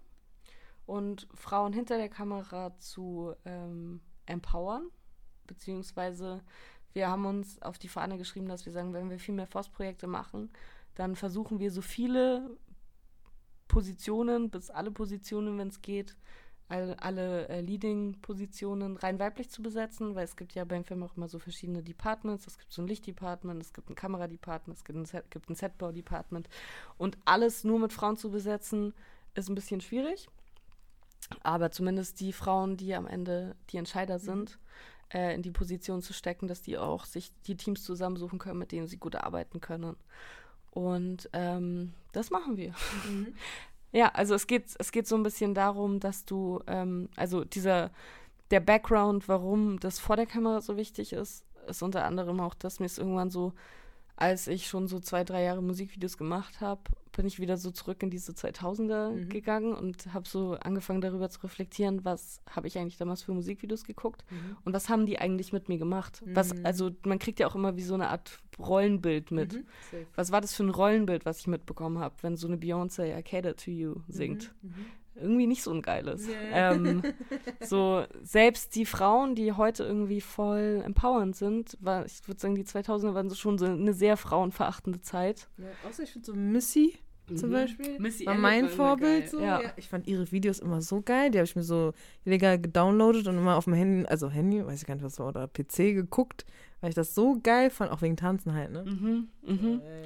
und 0.85 1.27
Frauen 1.33 1.73
hinter 1.73 1.97
der 1.97 2.07
Kamera 2.07 2.79
zu 2.79 3.35
ähm, 3.43 3.99
empowern. 4.25 4.89
Beziehungsweise 5.45 6.41
wir 6.93 7.09
haben 7.09 7.25
uns 7.25 7.61
auf 7.61 7.79
die 7.79 7.89
Fahne 7.89 8.17
geschrieben, 8.17 8.47
dass 8.47 8.65
wir 8.65 8.71
sagen, 8.71 8.93
wenn 8.93 9.09
wir 9.09 9.19
Female 9.19 9.47
Force 9.47 9.67
Projekte 9.67 10.07
machen, 10.07 10.53
dann 10.95 11.17
versuchen 11.17 11.59
wir 11.59 11.69
so 11.69 11.81
viele 11.81 12.55
Positionen, 13.67 14.49
bis 14.49 14.69
alle 14.69 14.91
Positionen, 14.91 15.57
wenn 15.57 15.67
es 15.67 15.81
geht, 15.81 16.15
alle, 16.73 17.01
alle 17.01 17.47
äh, 17.49 17.61
Leading-Positionen 17.61 18.97
rein 18.97 19.19
weiblich 19.19 19.49
zu 19.49 19.61
besetzen, 19.61 20.15
weil 20.15 20.25
es 20.25 20.35
gibt 20.35 20.53
ja 20.53 20.65
beim 20.65 20.83
Film 20.83 21.03
auch 21.03 21.15
immer 21.15 21.27
so 21.27 21.37
verschiedene 21.37 21.83
Departments. 21.83 22.47
Es 22.47 22.57
gibt 22.57 22.71
so 22.73 22.81
ein 22.81 22.87
Lichtdepartment, 22.87 23.61
es 23.61 23.73
gibt 23.73 23.89
ein 23.89 23.95
Kameradepartment, 23.95 24.77
es 24.77 24.83
gibt 24.83 24.97
ein, 24.97 25.05
Set, 25.05 25.29
gibt 25.29 25.49
ein 25.49 25.55
Setbau-Department. 25.55 26.49
Und 26.97 27.17
alles 27.25 27.63
nur 27.63 27.79
mit 27.79 27.93
Frauen 27.93 28.17
zu 28.17 28.31
besetzen, 28.31 28.93
ist 29.35 29.49
ein 29.49 29.55
bisschen 29.55 29.81
schwierig. 29.81 30.27
Aber 31.43 31.71
zumindest 31.71 32.19
die 32.19 32.33
Frauen, 32.33 32.75
die 32.75 32.95
am 32.95 33.05
Ende 33.05 33.55
die 33.69 33.77
Entscheider 33.77 34.17
sind, 34.17 34.57
äh, 35.13 35.35
in 35.35 35.43
die 35.43 35.51
Position 35.51 36.01
zu 36.01 36.11
stecken, 36.11 36.47
dass 36.47 36.63
die 36.63 36.79
auch 36.79 37.05
sich 37.05 37.31
die 37.45 37.55
Teams 37.55 37.83
zusammensuchen 37.83 38.39
können, 38.39 38.59
mit 38.59 38.71
denen 38.71 38.87
sie 38.87 38.97
gut 38.97 39.15
arbeiten 39.15 39.61
können. 39.61 39.95
Und 40.71 41.29
ähm, 41.33 41.93
das 42.13 42.31
machen 42.31 42.57
wir. 42.57 42.73
Ja, 43.93 44.09
also 44.09 44.33
es 44.33 44.47
geht, 44.47 44.65
es 44.79 44.91
geht 44.91 45.07
so 45.07 45.15
ein 45.15 45.23
bisschen 45.23 45.53
darum, 45.53 45.99
dass 45.99 46.25
du, 46.25 46.61
ähm, 46.67 47.09
also 47.15 47.43
dieser, 47.45 47.91
der 48.49 48.59
Background, 48.59 49.29
warum 49.29 49.79
das 49.79 49.99
vor 49.99 50.15
der 50.15 50.25
Kamera 50.25 50.61
so 50.61 50.77
wichtig 50.77 51.13
ist, 51.13 51.45
ist 51.67 51.83
unter 51.83 52.03
anderem 52.03 52.39
auch, 52.39 52.55
dass 52.55 52.79
mir 52.79 52.87
es 52.87 52.97
irgendwann 52.97 53.29
so, 53.29 53.53
als 54.15 54.47
ich 54.47 54.67
schon 54.67 54.87
so 54.87 54.99
zwei, 54.99 55.23
drei 55.23 55.43
Jahre 55.43 55.61
Musikvideos 55.61 56.17
gemacht 56.17 56.59
habe, 56.59 56.81
bin 57.15 57.25
ich 57.27 57.39
wieder 57.39 57.57
so 57.57 57.71
zurück 57.71 58.01
in 58.03 58.09
diese 58.09 58.33
2000er 58.33 59.11
Mhm. 59.11 59.29
gegangen 59.29 59.73
und 59.73 60.13
habe 60.13 60.27
so 60.27 60.53
angefangen 60.55 60.99
darüber 61.01 61.29
zu 61.29 61.41
reflektieren, 61.41 62.03
was 62.03 62.41
habe 62.49 62.67
ich 62.67 62.77
eigentlich 62.77 62.97
damals 62.97 63.21
für 63.23 63.33
Musikvideos 63.33 63.83
geguckt 63.85 64.25
und 64.65 64.73
was 64.73 64.89
haben 64.89 65.05
die 65.05 65.19
eigentlich 65.19 65.53
mit 65.53 65.69
mir 65.69 65.77
gemacht. 65.77 66.21
Was, 66.25 66.53
Mhm. 66.53 66.65
also 66.65 66.91
man 67.05 67.19
kriegt 67.19 67.39
ja 67.39 67.47
auch 67.47 67.55
immer 67.55 67.75
wie 67.77 67.81
so 67.83 67.93
eine 67.93 68.09
Art 68.09 68.39
Rollenbild 68.59 69.31
mit. 69.31 69.53
Mhm. 69.53 69.65
Was 70.15 70.31
war 70.31 70.41
das 70.41 70.53
für 70.55 70.63
ein 70.63 70.69
Rollenbild, 70.69 71.25
was 71.25 71.39
ich 71.39 71.47
mitbekommen 71.47 71.99
habe, 71.99 72.15
wenn 72.21 72.35
so 72.35 72.47
eine 72.47 72.57
Beyoncé 72.57 73.17
I 73.17 73.23
Cater 73.23 73.55
to 73.55 73.71
You 73.71 73.95
singt? 74.07 74.53
Irgendwie 75.23 75.47
nicht 75.47 75.63
so 75.63 75.71
ein 75.71 75.81
geiles. 75.81 76.27
Nee. 76.27 76.33
Ähm, 76.51 77.01
so, 77.61 78.03
selbst 78.21 78.75
die 78.75 78.85
Frauen, 78.85 79.35
die 79.35 79.53
heute 79.53 79.83
irgendwie 79.83 80.21
voll 80.21 80.81
empowernd 80.85 81.35
sind, 81.35 81.77
war, 81.79 82.05
ich 82.05 82.27
würde 82.27 82.39
sagen, 82.39 82.55
die 82.55 82.63
2000er 82.65 83.13
waren 83.13 83.29
so 83.29 83.35
schon 83.35 83.57
so 83.57 83.65
eine 83.65 83.93
sehr 83.93 84.17
frauenverachtende 84.17 85.01
Zeit. 85.01 85.47
Ja, 85.57 85.65
außer 85.89 86.03
ich 86.03 86.11
finde 86.11 86.25
so 86.25 86.33
Missy 86.35 86.99
zum 87.35 87.49
Mhm. 87.49 87.53
Beispiel 87.53 87.99
Missy 87.99 88.25
war 88.25 88.35
mein 88.35 88.63
war 88.63 88.69
Vorbild. 88.71 89.29
So. 89.29 89.39
Ja. 89.39 89.61
Ich 89.77 89.87
fand 89.87 90.07
ihre 90.07 90.29
Videos 90.31 90.59
immer 90.59 90.81
so 90.81 91.01
geil. 91.01 91.31
Die 91.31 91.37
habe 91.37 91.45
ich 91.45 91.55
mir 91.55 91.63
so 91.63 91.93
illegal 92.25 92.59
gedownloadet 92.59 93.27
und 93.27 93.37
immer 93.37 93.55
auf 93.55 93.63
dem 93.63 93.73
Handy, 93.73 94.05
also 94.07 94.29
Handy, 94.29 94.65
weiß 94.65 94.81
ich 94.81 94.87
gar 94.87 94.95
nicht 94.95 95.05
was 95.05 95.19
war, 95.19 95.29
oder 95.29 95.47
PC 95.47 95.93
geguckt, 95.93 96.45
weil 96.81 96.89
ich 96.89 96.95
das 96.95 97.15
so 97.15 97.39
geil 97.41 97.69
fand, 97.69 97.91
auch 97.91 98.01
wegen 98.01 98.17
Tanzen 98.17 98.53
halt, 98.53 98.71
ne? 98.71 98.83
Mhm, 98.83 99.27
mhm. 99.41 99.81
Äh, 99.81 100.05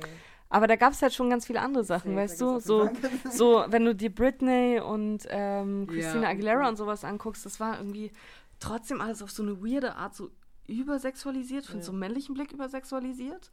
Aber 0.50 0.68
da 0.68 0.76
gab 0.78 0.94
es 0.94 1.02
halt 1.02 1.14
schon 1.14 1.30
ganz 1.30 1.46
viele 1.46 1.62
andere 1.62 1.84
Sachen, 1.84 2.12
safe, 2.12 2.16
weißt 2.22 2.42
du? 2.42 2.60
So, 2.60 2.90
so, 3.30 3.66
wenn 3.68 3.84
du 3.86 3.94
dir 3.94 4.14
Britney 4.14 4.80
und 4.80 5.26
ähm, 5.30 5.88
Christina 5.88 6.24
Ja. 6.24 6.30
Aguilera 6.30 6.70
und 6.70 6.78
sowas 6.78 7.04
anguckst, 7.04 7.46
das 7.46 7.60
war 7.60 7.78
irgendwie 7.78 8.12
trotzdem 8.60 9.02
alles 9.02 9.22
auf 9.22 9.30
so 9.32 9.44
eine 9.44 9.62
weirde 9.62 9.96
Art 9.96 10.16
so 10.16 10.32
übersexualisiert, 10.68 11.66
von 11.66 11.80
Ja. 11.80 11.84
so 11.86 11.92
einem 11.92 12.00
männlichen 12.00 12.34
Blick 12.34 12.52
übersexualisiert. 12.52 13.52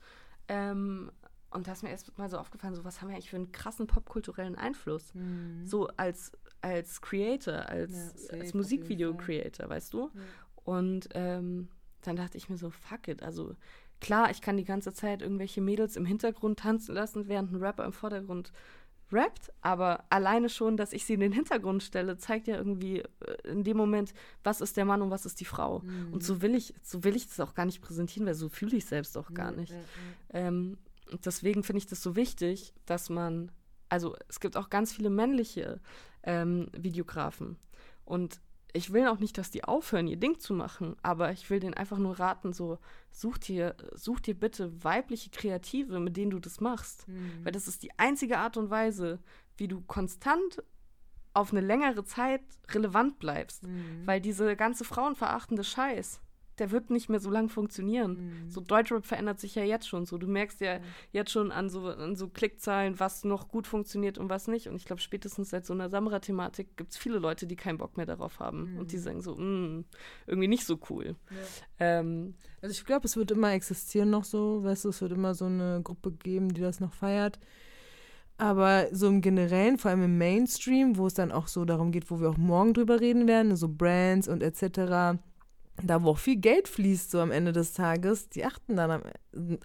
Ähm, 0.49 1.11
und 1.51 1.67
da 1.69 1.73
ist 1.73 1.83
mir 1.83 1.91
erst 1.91 2.17
mal 2.19 2.29
so 2.29 2.39
aufgefallen, 2.39 2.75
so 2.75 2.85
was 2.85 3.01
haben 3.01 3.09
wir 3.09 3.15
eigentlich 3.15 3.31
für 3.31 3.37
einen 3.37 3.53
krassen 3.53 3.87
popkulturellen 3.87 4.57
Einfluss? 4.57 5.15
Mhm. 5.15 5.65
So 5.65 5.89
als, 5.97 6.33
als 6.61 7.01
Creator, 7.01 7.69
als, 7.69 8.29
Ja, 8.31 8.39
als 8.39 8.55
Musikvideo-Creator, 8.55 9.69
weißt 9.69 9.93
du? 9.93 10.11
Und 10.65 11.09
ähm, 11.15 11.69
dann 12.03 12.17
dachte 12.17 12.37
ich 12.39 12.49
mir 12.49 12.57
so, 12.57 12.71
fuck 12.71 13.09
it. 13.09 13.23
Also 13.23 13.55
klar, 14.05 14.31
ich 14.31 14.43
kann 14.43 14.59
die 14.59 14.65
ganze 14.65 14.93
Zeit 14.93 15.23
irgendwelche 15.23 15.63
Mädels 15.63 15.97
im 15.97 16.05
Hintergrund 16.05 16.59
tanzen 16.59 16.95
lassen, 16.95 17.27
während 17.27 17.53
ein 17.53 17.57
Rapper 17.57 17.87
im 17.87 17.93
Vordergrund 17.95 18.53
rappt, 19.11 19.51
aber 19.63 20.05
alleine 20.11 20.51
schon, 20.51 20.77
dass 20.77 20.93
ich 20.93 21.07
sie 21.07 21.15
in 21.15 21.21
den 21.21 21.33
Hintergrund 21.33 21.83
stelle, 21.83 22.19
zeigt 22.19 22.47
ja 22.47 22.57
irgendwie 22.57 22.99
äh, 22.99 23.49
in 23.49 23.65
dem 23.65 23.79
Moment, 23.79 24.13
was 24.43 24.61
ist 24.61 24.77
der 24.77 24.85
Mann 24.85 25.01
und 25.01 25.11
was 25.11 25.25
ist 25.25 25.41
die 25.41 25.47
Frau. 25.47 25.79
Mhm. 25.79 26.13
Und 26.13 26.23
so 26.23 26.43
will 26.43 26.55
ich, 26.55 26.75
so 26.83 27.03
will 27.03 27.17
ich 27.17 27.29
das 27.29 27.41
auch 27.41 27.55
gar 27.55 27.65
nicht 27.65 27.81
präsentieren, 27.81 28.27
weil 28.27 28.35
so 28.35 28.51
fühle 28.51 28.77
ich 28.77 28.85
selbst 28.85 29.17
auch 29.17 29.33
gar 29.33 29.53
nicht. 29.53 29.73
ja. 29.73 29.79
Ähm, 30.31 30.77
deswegen 31.25 31.63
finde 31.63 31.79
ich 31.79 31.87
das 31.87 32.03
so 32.03 32.15
wichtig, 32.15 32.75
dass 32.85 33.09
man, 33.09 33.51
also 33.89 34.17
es 34.29 34.39
gibt 34.39 34.57
auch 34.59 34.69
ganz 34.69 34.93
viele 34.93 35.09
männliche 35.09 35.81
ähm, 36.25 36.69
Videografen. 36.77 37.57
Und 38.05 38.41
ich 38.77 38.93
will 38.93 39.07
auch 39.07 39.21
nicht, 39.21 39.39
dass 39.39 39.53
die 39.53 39.65
aufhören, 39.65 40.09
ihr 40.09 40.17
Ding 40.17 40.41
zu 40.41 40.53
machen, 40.53 40.97
aber 41.03 41.31
ich 41.31 41.49
will 41.49 41.61
denen 41.61 41.75
einfach 41.75 41.97
nur 41.97 42.19
raten, 42.19 42.53
so, 42.53 42.79
such 43.13 43.39
dir, 43.39 43.77
such 43.95 44.19
dir 44.21 44.35
bitte 44.35 44.83
weibliche 44.83 45.31
Kreative, 45.31 46.01
mit 46.01 46.17
denen 46.17 46.33
du 46.33 46.41
das 46.41 46.61
machst. 46.61 47.07
Mhm. 47.07 47.45
Weil 47.45 47.53
das 47.53 47.69
ist 47.69 47.85
die 47.85 47.97
einzige 47.99 48.39
Art 48.39 48.57
und 48.57 48.71
Weise, 48.71 49.21
wie 49.57 49.69
du 49.69 49.81
konstant 49.81 50.63
auf 51.35 51.53
eine 51.53 51.61
längere 51.61 52.05
Zeit 52.05 52.43
relevant 52.69 53.21
bleibst. 53.21 53.63
Mhm. 53.63 54.07
Weil 54.07 54.21
diese 54.21 54.57
ganze 54.57 54.85
frauenverachtende 54.85 55.63
Scheiß, 55.63 56.21
der 56.59 56.71
wird 56.71 56.91
nicht 56.91 57.09
mehr 57.09 57.21
so 57.21 57.31
lang 57.31 57.49
funktionieren. 57.49 58.13
Mhm. 58.45 58.51
So 58.51 58.61
Deutschrap 58.61 59.05
verändert 59.05 59.41
sich 59.41 59.55
ja 59.55 59.65
jetzt 59.65 59.89
schon 59.89 60.07
so. 60.07 60.19
Du 60.19 60.27
merkst 60.27 60.61
ja 60.61 60.79
jetzt 61.13 61.31
schon 61.31 61.51
an 61.51 61.69
so, 61.69 61.89
an 61.89 62.17
so 62.17 62.29
Klickzahlen, 62.29 63.01
was 63.01 63.25
noch 63.25 63.49
gut 63.49 63.67
funktioniert 63.67 64.19
und 64.19 64.29
was 64.31 64.49
nicht. 64.49 64.69
Und 64.69 64.77
ich 64.77 64.85
glaube, 64.85 65.03
spätestens 65.03 65.51
seit 65.51 65.67
so 65.67 65.73
einer 65.73 65.89
Samra-Thematik 65.91 66.77
gibt 66.77 66.93
es 66.93 66.97
viele 66.97 67.19
Leute, 67.19 67.47
die 67.47 67.57
keinen 67.57 67.79
Bock 67.79 67.97
mehr 67.97 68.07
darauf 68.07 68.39
haben. 68.41 68.77
Und 68.79 68.93
die 68.93 68.99
sagen 68.99 69.21
so, 69.21 69.35
"Mm, 69.35 69.85
irgendwie 70.27 70.49
nicht 70.49 70.65
so 70.65 70.79
cool. 70.91 71.17
Ähm, 71.79 72.35
Also 72.63 72.73
ich 72.73 72.85
glaube, 72.87 73.05
es 73.07 73.17
wird 73.17 73.31
immer 73.31 73.53
existieren 73.53 74.09
noch 74.09 74.25
so, 74.25 74.65
weißt 74.65 74.87
du, 74.87 74.89
es 74.89 75.03
wird 75.03 75.13
immer 75.13 75.35
so 75.35 75.45
eine 75.45 75.81
Gruppe 75.85 76.13
geben, 76.13 76.49
die 76.55 76.63
das 76.63 76.81
noch 76.81 76.95
feiert. 76.95 77.39
Aber 78.37 78.89
so 78.91 79.07
im 79.09 79.21
Generellen, 79.21 79.79
vor 79.79 79.91
allem 79.91 80.03
im 80.05 80.19
Mainstream, 80.19 80.97
wo 80.97 81.07
es 81.07 81.15
dann 81.15 81.31
auch 81.31 81.47
so 81.47 81.65
darum 81.65 81.93
geht, 81.93 82.11
wo 82.11 82.21
wir 82.21 82.31
auch 82.31 82.37
morgen 82.37 82.75
drüber 82.75 83.01
reden 83.01 83.29
werden, 83.29 83.55
so 83.55 83.69
Brands 83.69 84.29
und 84.29 84.43
etc., 84.43 85.19
da 85.83 86.03
wo 86.03 86.11
auch 86.11 86.19
viel 86.19 86.37
Geld 86.37 86.69
fließt 86.69 87.11
so 87.11 87.21
am 87.21 87.33
Ende 87.33 87.53
des 87.53 87.73
Tages, 87.73 88.29
die 88.29 88.45
achten 88.45 88.77
dann 88.77 88.91
am, 88.91 89.03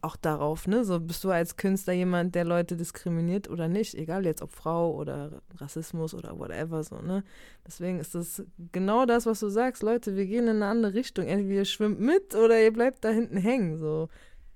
auch 0.01 0.15
darauf, 0.15 0.67
ne? 0.67 0.83
So 0.83 0.99
bist 0.99 1.23
du 1.23 1.29
als 1.29 1.55
Künstler 1.55 1.93
jemand, 1.93 2.33
der 2.33 2.45
Leute 2.45 2.75
diskriminiert 2.75 3.49
oder 3.49 3.67
nicht, 3.67 3.93
egal 3.93 4.25
jetzt 4.25 4.41
ob 4.41 4.51
Frau 4.51 4.93
oder 4.95 5.41
Rassismus 5.57 6.13
oder 6.13 6.37
whatever 6.39 6.83
so, 6.83 6.99
ne? 7.01 7.23
Deswegen 7.65 7.99
ist 7.99 8.15
das 8.15 8.43
genau 8.71 9.05
das, 9.05 9.27
was 9.27 9.39
du 9.39 9.49
sagst, 9.49 9.83
Leute, 9.83 10.15
wir 10.15 10.25
gehen 10.25 10.47
in 10.47 10.57
eine 10.57 10.67
andere 10.67 10.93
Richtung. 10.95 11.27
Entweder 11.27 11.59
ihr 11.59 11.65
schwimmt 11.65 11.99
mit 11.99 12.33
oder 12.35 12.59
ihr 12.59 12.73
bleibt 12.73 13.03
da 13.05 13.09
hinten 13.09 13.37
hängen, 13.37 13.77
so. 13.77 14.09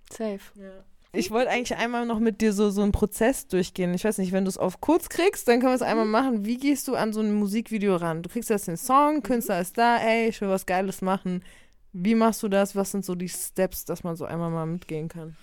safe. 0.09 0.83
Ich 1.15 1.29
wollte 1.29 1.51
eigentlich 1.51 1.77
einmal 1.77 2.07
noch 2.07 2.17
mit 2.17 2.41
dir 2.41 2.53
so, 2.53 2.71
so 2.71 2.81
einen 2.81 2.91
Prozess 2.91 3.47
durchgehen. 3.47 3.93
Ich 3.93 4.03
weiß 4.03 4.17
nicht, 4.17 4.31
wenn 4.31 4.45
du 4.45 4.49
es 4.49 4.57
auf 4.57 4.81
kurz 4.81 5.09
kriegst, 5.09 5.47
dann 5.47 5.59
können 5.59 5.71
wir 5.71 5.75
es 5.75 5.83
einmal 5.83 6.07
machen. 6.07 6.43
Wie 6.43 6.57
gehst 6.57 6.87
du 6.87 6.95
an 6.95 7.13
so 7.13 7.19
ein 7.19 7.35
Musikvideo 7.35 7.97
ran? 7.97 8.23
Du 8.23 8.29
kriegst 8.29 8.49
jetzt 8.49 8.67
den 8.67 8.77
Song, 8.77 9.21
Künstler 9.21 9.61
ist 9.61 9.77
da, 9.77 9.97
ey, 9.97 10.29
ich 10.29 10.41
will 10.41 10.49
was 10.49 10.65
Geiles 10.65 11.03
machen. 11.03 11.43
Wie 11.91 12.15
machst 12.15 12.41
du 12.41 12.49
das? 12.49 12.75
Was 12.75 12.89
sind 12.89 13.05
so 13.05 13.13
die 13.13 13.29
Steps, 13.29 13.85
dass 13.85 14.03
man 14.03 14.15
so 14.15 14.25
einmal 14.25 14.49
mal 14.49 14.65
mitgehen 14.65 15.07
kann? 15.07 15.37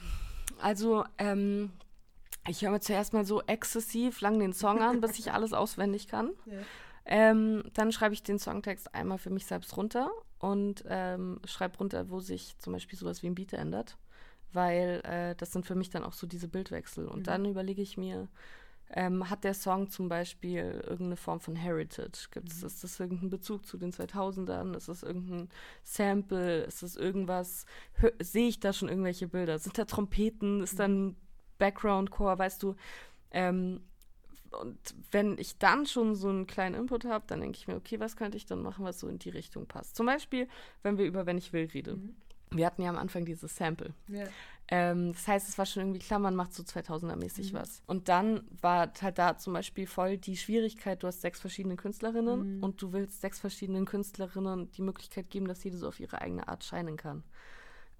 Also, 0.60 1.04
ähm, 1.18 1.70
ich 2.48 2.62
höre 2.62 2.72
mir 2.72 2.80
zuerst 2.80 3.12
mal 3.12 3.24
so 3.24 3.40
exzessiv 3.42 4.20
lang 4.20 4.40
den 4.40 4.52
Song 4.52 4.80
an, 4.80 5.00
bis 5.00 5.20
ich 5.20 5.32
alles 5.32 5.52
auswendig 5.52 6.08
kann. 6.08 6.30
Ja. 6.46 6.58
Ähm, 7.06 7.64
dann 7.72 7.92
schreibe 7.92 8.14
ich 8.14 8.22
den 8.22 8.38
Songtext 8.38 8.94
einmal 8.94 9.18
für 9.18 9.30
mich 9.30 9.46
selbst 9.46 9.76
runter 9.76 10.10
und 10.38 10.84
ähm, 10.86 11.40
schreibe 11.44 11.78
runter, 11.78 12.10
wo 12.10 12.20
sich 12.20 12.56
zum 12.58 12.74
Beispiel 12.74 12.98
sowas 12.98 13.22
wie 13.22 13.26
ein 13.26 13.34
Beat 13.34 13.54
ändert. 13.54 13.96
Weil 14.52 15.00
äh, 15.04 15.34
das 15.36 15.52
sind 15.52 15.66
für 15.66 15.74
mich 15.74 15.90
dann 15.90 16.04
auch 16.04 16.12
so 16.12 16.26
diese 16.26 16.48
Bildwechsel. 16.48 17.06
Und 17.06 17.26
dann 17.26 17.44
überlege 17.44 17.82
ich 17.82 17.96
mir, 17.96 18.28
ähm, 18.92 19.30
hat 19.30 19.44
der 19.44 19.54
Song 19.54 19.88
zum 19.88 20.08
Beispiel 20.08 20.82
irgendeine 20.82 21.16
Form 21.16 21.40
von 21.40 21.54
Heritage? 21.54 22.28
Gibt's, 22.32 22.62
Ist 22.62 22.82
das 22.82 22.98
irgendein 22.98 23.30
Bezug 23.30 23.64
zu 23.64 23.78
den 23.78 23.92
2000ern? 23.92 24.76
Ist 24.76 24.88
das 24.88 25.02
irgendein 25.04 25.48
Sample? 25.84 26.64
Ist 26.64 26.82
das 26.82 26.96
irgendwas? 26.96 27.66
Sehe 28.20 28.48
ich 28.48 28.58
da 28.58 28.72
schon 28.72 28.88
irgendwelche 28.88 29.28
Bilder? 29.28 29.58
Sind 29.58 29.78
da 29.78 29.84
Trompeten? 29.84 30.62
Ist 30.62 30.78
da 30.80 30.88
ein 30.88 31.16
Background-Core? 31.58 32.38
Weißt 32.38 32.62
du? 32.62 32.74
Ähm, 33.30 33.80
und 34.50 34.78
wenn 35.12 35.38
ich 35.38 35.58
dann 35.58 35.86
schon 35.86 36.16
so 36.16 36.28
einen 36.28 36.48
kleinen 36.48 36.74
Input 36.74 37.04
habe, 37.04 37.24
dann 37.28 37.40
denke 37.40 37.58
ich 37.58 37.68
mir, 37.68 37.76
okay, 37.76 38.00
was 38.00 38.16
könnte 38.16 38.36
ich 38.36 38.46
dann 38.46 38.62
machen, 38.62 38.84
was 38.84 38.98
so 38.98 39.06
in 39.06 39.20
die 39.20 39.30
Richtung 39.30 39.66
passt? 39.66 39.94
Zum 39.94 40.06
Beispiel, 40.06 40.48
wenn 40.82 40.98
wir 40.98 41.06
über 41.06 41.26
Wenn 41.26 41.38
ich 41.38 41.52
will 41.52 41.68
rede. 41.72 41.96
Wir 42.52 42.66
hatten 42.66 42.82
ja 42.82 42.90
am 42.90 42.96
Anfang 42.98 43.24
dieses 43.24 43.54
Sample. 43.56 43.94
Ja. 44.08 44.24
Ähm, 44.68 45.12
das 45.12 45.26
heißt, 45.26 45.48
es 45.48 45.58
war 45.58 45.66
schon 45.66 45.82
irgendwie 45.82 45.98
klar, 46.00 46.18
man 46.18 46.34
macht 46.36 46.52
so 46.52 46.62
2000er-mäßig 46.62 47.52
Mhm. 47.52 47.56
was. 47.58 47.82
Und 47.86 48.08
dann 48.08 48.42
war 48.60 48.92
halt 49.00 49.18
da 49.18 49.36
zum 49.36 49.52
Beispiel 49.52 49.86
voll 49.86 50.16
die 50.18 50.36
Schwierigkeit, 50.36 51.02
du 51.02 51.06
hast 51.08 51.20
sechs 51.22 51.40
verschiedene 51.40 51.76
Künstlerinnen 51.76 52.58
Mhm. 52.58 52.62
und 52.62 52.80
du 52.82 52.92
willst 52.92 53.20
sechs 53.20 53.38
verschiedenen 53.40 53.84
Künstlerinnen 53.84 54.70
die 54.72 54.82
Möglichkeit 54.82 55.30
geben, 55.30 55.46
dass 55.48 55.62
jede 55.64 55.76
so 55.76 55.88
auf 55.88 55.98
ihre 56.00 56.20
eigene 56.20 56.46
Art 56.48 56.64
scheinen 56.64 56.96
kann. 56.96 57.24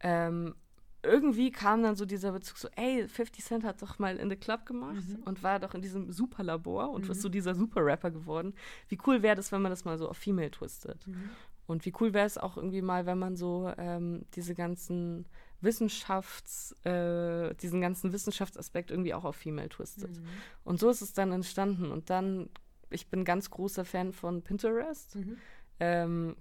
Ähm, 0.01 0.55
irgendwie 1.03 1.51
kam 1.51 1.83
dann 1.83 1.97
so 1.97 2.05
dieser 2.05 2.33
Bezug 2.33 2.59
so, 2.59 2.69
ey, 2.77 3.09
50 3.09 3.45
Cent 3.45 3.65
hat 3.65 3.81
doch 3.83 3.99
mal 3.99 4.17
in 4.17 4.29
The 4.29 4.37
Club 4.37 4.67
gemacht 4.67 5.09
Mhm. 5.09 5.23
und 5.25 5.43
war 5.43 5.59
doch 5.59 5.75
in 5.75 5.81
diesem 5.81 6.13
Superlabor 6.13 6.91
und 6.91 7.07
Mhm. 7.07 7.11
ist 7.13 7.23
so 7.23 7.29
dieser 7.29 7.55
Super-Rapper 7.55 8.11
geworden. 8.11 8.55
Wie 8.89 8.99
cool 9.07 9.23
wäre 9.23 9.35
das, 9.37 9.51
wenn 9.51 9.63
man 9.63 9.71
das 9.71 9.85
mal 9.85 9.97
so 9.97 10.09
auf 10.09 10.19
Female 10.19 10.51
twistet? 10.51 11.07
Mhm. 11.07 11.31
Und 11.71 11.87
wie 11.87 11.93
cool 12.01 12.13
wäre 12.13 12.27
es 12.27 12.37
auch 12.37 12.57
irgendwie 12.57 12.83
mal, 12.83 13.07
wenn 13.07 13.19
man 13.19 13.37
so 13.37 13.73
ähm, 13.79 14.27
diese 14.35 14.55
ganzen 14.55 15.27
Wissenschafts, 15.61 16.73
äh, 16.85 17.55
diesen 17.55 17.81
ganzen 17.81 18.13
Wissenschaftsaspekt 18.13 18.91
irgendwie 18.91 19.15
auch 19.15 19.25
auf 19.25 19.37
Female 19.37 19.69
twistet. 19.69 20.17
Mhm. 20.17 20.27
Und 20.65 20.81
so 20.81 20.91
ist 20.91 21.01
es 21.01 21.13
dann 21.13 21.33
entstanden. 21.33 21.91
Und 21.91 22.11
dann, 22.11 22.49
ich 22.91 23.09
bin 23.09 23.25
ganz 23.25 23.51
großer 23.51 23.85
Fan 23.85 24.13
von 24.13 24.43
Pinterest. 24.43 25.17
Mhm. 25.17 25.37
Ähm, 25.79 26.37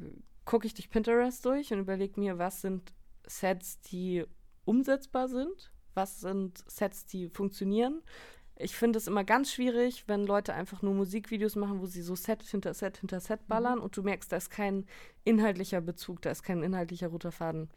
Gucke 0.46 0.66
ich 0.66 0.74
durch 0.74 0.90
Pinterest 0.90 1.46
durch 1.46 1.72
und 1.72 1.80
überlege 1.80 2.20
mir, 2.20 2.40
was 2.40 2.62
sind 2.62 2.92
Sets, 3.28 3.82
die 3.82 4.26
umsetzbar 4.66 5.28
sind, 5.28 5.72
was 5.94 6.22
sind 6.22 6.64
Sets, 6.68 7.06
die 7.06 7.30
funktionieren. 7.30 8.02
Ich 8.62 8.76
finde 8.76 8.98
es 9.00 9.08
immer 9.08 9.24
ganz 9.24 9.54
schwierig, 9.54 10.04
wenn 10.08 10.26
Leute 10.26 10.54
einfach 10.54 10.82
nur 10.82 10.94
Musikvideos 10.94 11.56
machen, 11.56 11.80
wo 11.80 11.86
sie 11.86 12.02
so 12.02 12.16
Set 12.16 12.44
hinter 12.44 12.74
Set 12.74 12.98
hinter 12.98 13.22
Set 13.22 13.48
ballern 13.48 13.80
und 13.80 13.96
du 13.96 14.04
merkst, 14.04 14.30
da 14.32 14.36
ist 14.36 14.50
kein 14.50 14.86
inhaltlicher 15.24 15.80
Bezug, 15.80 16.22
da 16.22 16.30
ist 16.32 16.44
kein 16.44 16.62
inhaltlicher 16.62 17.08
roter 17.08 17.32
Faden. 17.32 17.70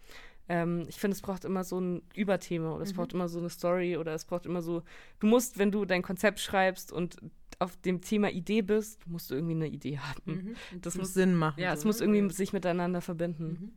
Ähm, 0.48 0.84
ich 0.88 0.98
finde, 0.98 1.14
es 1.14 1.22
braucht 1.22 1.44
immer 1.44 1.62
so 1.62 1.78
ein 1.80 2.02
Überthema 2.16 2.72
oder 2.74 2.82
es 2.82 2.92
Mhm. 2.92 2.96
braucht 2.96 3.12
immer 3.12 3.28
so 3.28 3.38
eine 3.38 3.48
Story 3.48 3.96
oder 3.96 4.12
es 4.12 4.24
braucht 4.24 4.44
immer 4.44 4.60
so, 4.60 4.82
du 5.20 5.28
musst, 5.28 5.56
wenn 5.56 5.70
du 5.70 5.84
dein 5.84 6.02
Konzept 6.02 6.40
schreibst 6.40 6.90
und 6.90 7.16
auf 7.60 7.76
dem 7.76 8.00
Thema 8.00 8.28
Idee 8.32 8.62
bist, 8.62 9.06
musst 9.06 9.30
du 9.30 9.36
irgendwie 9.36 9.54
eine 9.54 9.68
Idee 9.68 9.98
haben. 10.00 10.32
Mhm. 10.34 10.54
Das 10.72 10.94
Das 10.94 10.96
muss- 10.96 11.14
Sinn 11.14 11.36
machen. 11.36 11.60
Ja, 11.60 11.74
es 11.74 11.82
so, 11.82 11.86
muss 11.86 12.00
ne? 12.00 12.06
irgendwie 12.06 12.34
sich 12.34 12.52
miteinander 12.52 13.00
verbinden. 13.00 13.44
Mhm. 13.46 13.72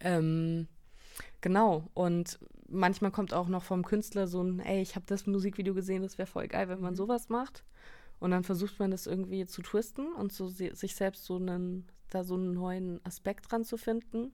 Ähm, 0.00 0.68
genau. 1.40 1.88
Und 1.94 2.38
manchmal 2.68 3.10
kommt 3.10 3.34
auch 3.34 3.48
noch 3.48 3.64
vom 3.64 3.84
Künstler 3.84 4.26
so 4.26 4.42
ein, 4.42 4.60
ey, 4.60 4.80
ich 4.80 4.94
habe 4.94 5.06
das 5.06 5.26
Musikvideo 5.26 5.74
gesehen, 5.74 6.02
das 6.02 6.18
wäre 6.18 6.26
voll 6.26 6.48
geil, 6.48 6.68
wenn 6.68 6.80
man 6.80 6.92
Mhm. 6.92 6.96
sowas 6.96 7.28
macht. 7.28 7.64
Und 8.20 8.30
dann 8.32 8.44
versucht 8.44 8.78
man 8.78 8.90
das 8.90 9.06
irgendwie 9.06 9.46
zu 9.46 9.62
twisten 9.62 10.12
und 10.12 10.32
so 10.32 10.48
sich 10.48 10.94
selbst 10.94 11.24
so 11.24 11.36
einen, 11.36 11.86
da 12.10 12.24
so 12.24 12.34
einen 12.34 12.52
neuen 12.52 13.00
Aspekt 13.04 13.50
dran 13.50 13.64
zu 13.64 13.76
finden. 13.76 14.32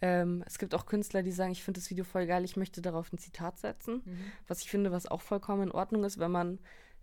Ähm, 0.00 0.44
es 0.46 0.58
gibt 0.58 0.74
auch 0.74 0.86
Künstler, 0.86 1.22
die 1.22 1.32
sagen, 1.32 1.52
ich 1.52 1.64
finde 1.64 1.80
das 1.80 1.90
Video 1.90 2.04
voll 2.04 2.26
geil, 2.26 2.44
ich 2.44 2.56
möchte 2.56 2.82
darauf 2.82 3.12
ein 3.12 3.18
Zitat 3.18 3.58
setzen. 3.58 4.02
Mhm. 4.04 4.18
Was 4.46 4.60
ich 4.60 4.70
finde, 4.70 4.92
was 4.92 5.06
auch 5.06 5.22
vollkommen 5.22 5.64
in 5.64 5.72
Ordnung 5.72 6.04
ist, 6.04 6.18
wenn 6.18 6.30
man 6.30 6.58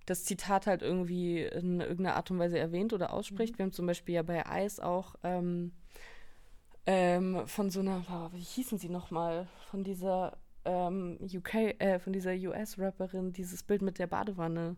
das 0.06 0.26
Zitat 0.26 0.68
halt 0.68 0.82
irgendwie 0.82 1.42
in 1.42 1.80
irgendeiner 1.80 2.16
Art 2.16 2.30
und 2.30 2.40
Weise 2.40 2.60
erwähnt 2.60 2.94
oder 2.94 3.14
ausspricht. 3.14 3.58
Wir 3.58 3.64
haben 3.64 3.72
zum 3.72 3.86
Beispiel 3.88 4.16
ja 4.16 4.22
bei 4.24 4.44
Ice 4.66 4.84
auch 4.84 5.16
ähm, 5.24 5.72
ähm, 6.86 7.48
von 7.48 7.70
so 7.70 7.80
einer, 7.80 8.04
wow, 8.10 8.32
wie 8.34 8.40
hießen 8.40 8.78
sie 8.78 8.90
nochmal, 8.90 9.48
von 9.72 9.84
dieser 9.84 10.38
ähm, 10.66 11.18
UK, 11.22 11.80
äh, 11.80 12.00
von 12.00 12.14
dieser 12.14 12.34
US-Rapperin 12.34 13.34
dieses 13.34 13.64
Bild 13.64 13.82
mit 13.82 14.00
der 14.00 14.08
Badewanne 14.08 14.76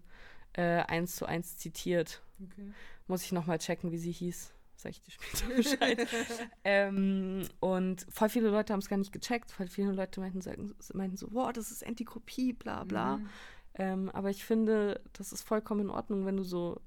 äh, 0.54 0.82
eins 0.84 1.16
zu 1.16 1.26
eins 1.26 1.58
zitiert. 1.58 2.22
Okay. 2.44 2.72
Muss 3.08 3.24
ich 3.24 3.32
nochmal 3.32 3.60
checken, 3.60 3.92
wie 3.92 3.98
sie 3.98 4.12
hieß. 4.12 4.54
Sag 4.78 4.92
ich 4.92 5.02
dir 5.02 5.12
später 5.12 5.48
Bescheid. 5.56 6.08
ähm, 6.64 7.48
und 7.60 8.06
voll 8.10 8.30
viele 8.30 8.50
Leute 8.50 8.74
haben 8.74 8.80
es 8.80 8.90
gar 8.90 8.98
nicht 8.98 9.12
gecheckt. 9.12 9.52
Voll 9.52 9.68
viele 9.68 9.92
Leute 9.92 10.20
meinten, 10.20 10.42
sagen, 10.42 10.74
meinten 10.94 11.18
so, 11.18 11.28
wow, 11.32 11.52
das 11.52 11.72
ist 11.72 11.82
Entkopie, 11.82 12.54
bla 12.54 12.84
bla. 12.84 13.18
Mhm. 13.18 13.30
Ähm, 13.76 14.10
aber 14.12 14.30
ich 14.30 14.44
finde, 14.46 15.02
das 15.14 15.34
ist 15.34 15.44
vollkommen 15.44 15.82
in 15.82 15.90
Ordnung, 15.90 16.26
wenn 16.26 16.38
du 16.38 16.44
so, 16.44 16.82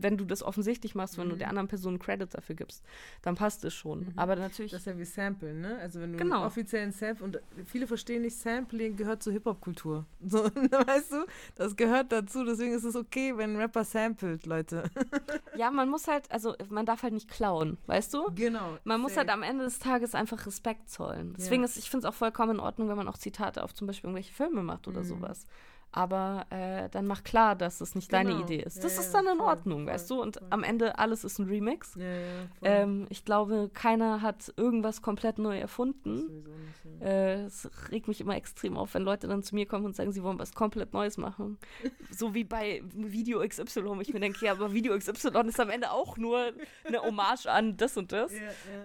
wenn 0.00 0.16
du 0.16 0.24
das 0.24 0.42
offensichtlich 0.42 0.94
machst, 0.94 1.18
wenn 1.18 1.28
du 1.28 1.34
Mhm. 1.34 1.38
der 1.40 1.48
anderen 1.48 1.68
Person 1.68 1.98
Credit 1.98 2.32
dafür 2.34 2.54
gibst, 2.56 2.84
dann 3.22 3.34
passt 3.34 3.64
es 3.64 3.74
schon. 3.74 4.00
Mhm. 4.00 4.12
Aber 4.16 4.36
natürlich, 4.36 4.72
Das 4.72 4.80
ist 4.82 4.86
ja 4.86 4.98
wie 4.98 5.04
Samplen, 5.04 5.60
ne? 5.60 5.78
Also 5.78 6.00
wenn 6.00 6.12
du 6.12 6.18
Genau. 6.18 6.36
einen 6.36 6.44
offiziellen 6.46 6.92
Sample 6.92 7.24
und 7.24 7.40
viele 7.66 7.86
verstehen 7.86 8.22
nicht, 8.22 8.36
Sampling 8.36 8.96
gehört 8.96 9.22
zur 9.22 9.32
Hip-Hop-Kultur. 9.32 10.06
So, 10.26 10.44
weißt 10.44 11.12
du? 11.12 11.26
Das 11.56 11.76
gehört 11.76 12.12
dazu, 12.12 12.44
deswegen 12.44 12.72
ist 12.72 12.84
es 12.84 12.94
okay, 12.96 13.36
wenn 13.36 13.54
ein 13.54 13.56
Rapper 13.56 13.84
samplet, 13.84 14.46
Leute. 14.46 14.84
ja, 15.56 15.70
man 15.70 15.88
muss 15.88 16.06
halt, 16.08 16.30
also 16.30 16.54
man 16.68 16.86
darf 16.86 17.02
halt 17.02 17.12
nicht 17.14 17.28
klauen, 17.30 17.78
weißt 17.86 18.14
du? 18.14 18.30
Genau. 18.34 18.76
Man 18.84 19.00
muss 19.00 19.16
halt 19.16 19.28
am 19.30 19.42
Ende 19.42 19.64
des 19.64 19.78
Tages 19.78 20.14
einfach 20.14 20.46
Respekt 20.46 20.88
zollen. 20.90 21.34
Deswegen 21.38 21.62
Ja. 21.62 21.68
ist, 21.68 21.76
ich 21.76 21.90
finde 21.90 22.06
es 22.06 22.12
auch 22.12 22.16
vollkommen 22.16 22.52
in 22.56 22.60
Ordnung, 22.60 22.88
wenn 22.88 22.96
man 22.96 23.08
auch 23.08 23.18
Zitate 23.18 23.62
auf 23.64 23.74
zum 23.74 23.86
Beispiel 23.86 24.08
irgendwelche 24.08 24.32
Filme 24.32 24.62
macht 24.62 24.88
oder 24.88 25.00
Mhm. 25.00 25.04
sowas. 25.06 25.46
Aber 25.92 26.46
äh, 26.50 26.88
dann 26.90 27.06
mach 27.06 27.24
klar, 27.24 27.56
dass 27.56 27.80
es 27.80 27.94
nicht 27.96 28.12
deine 28.12 28.30
Genau. 28.30 28.42
Idee 28.44 28.60
ist. 28.62 28.76
Ja, 28.76 28.82
Das 28.84 28.94
ja, 28.94 29.00
ist 29.00 29.12
dann 29.12 29.26
in 29.26 29.38
voll, 29.38 29.46
Ordnung, 29.48 29.84
voll, 29.84 29.92
weißt 29.94 30.10
du? 30.10 30.22
Und 30.22 30.36
voll. 30.36 30.46
am 30.50 30.62
Ende 30.62 30.98
alles 30.98 31.24
ist 31.24 31.38
ein 31.40 31.48
Remix. 31.48 31.96
Ja. 31.96 32.04
Ähm, 32.62 33.06
ich 33.08 33.24
glaube, 33.24 33.70
keiner 33.74 34.22
hat 34.22 34.52
irgendwas 34.56 35.02
komplett 35.02 35.38
neu 35.38 35.58
erfunden. 35.58 36.44
Nicht. 36.84 37.02
Äh, 37.02 37.44
es 37.44 37.68
regt 37.90 38.06
mich 38.08 38.20
immer 38.20 38.36
extrem 38.36 38.76
auf, 38.76 38.94
wenn 38.94 39.02
Leute 39.02 39.26
dann 39.26 39.42
zu 39.42 39.54
mir 39.54 39.66
kommen 39.66 39.84
und 39.84 39.96
sagen, 39.96 40.12
sie 40.12 40.22
wollen 40.22 40.38
was 40.38 40.54
komplett 40.54 40.92
Neues 40.92 41.16
machen. 41.18 41.58
so 42.16 42.34
wie 42.34 42.44
bei 42.44 42.82
Video 42.94 43.40
XY. 43.46 43.84
wo 43.86 44.00
Ich 44.00 44.12
mir 44.12 44.20
denke, 44.20 44.44
ja, 44.44 44.52
aber 44.52 44.72
Video 44.72 44.96
XY 44.96 45.28
ist 45.48 45.58
am 45.58 45.70
Ende 45.70 45.90
auch 45.90 46.16
nur 46.16 46.52
eine 46.84 47.02
Hommage 47.02 47.46
an 47.46 47.76
das 47.76 47.96
und 47.96 48.12
das. 48.12 48.32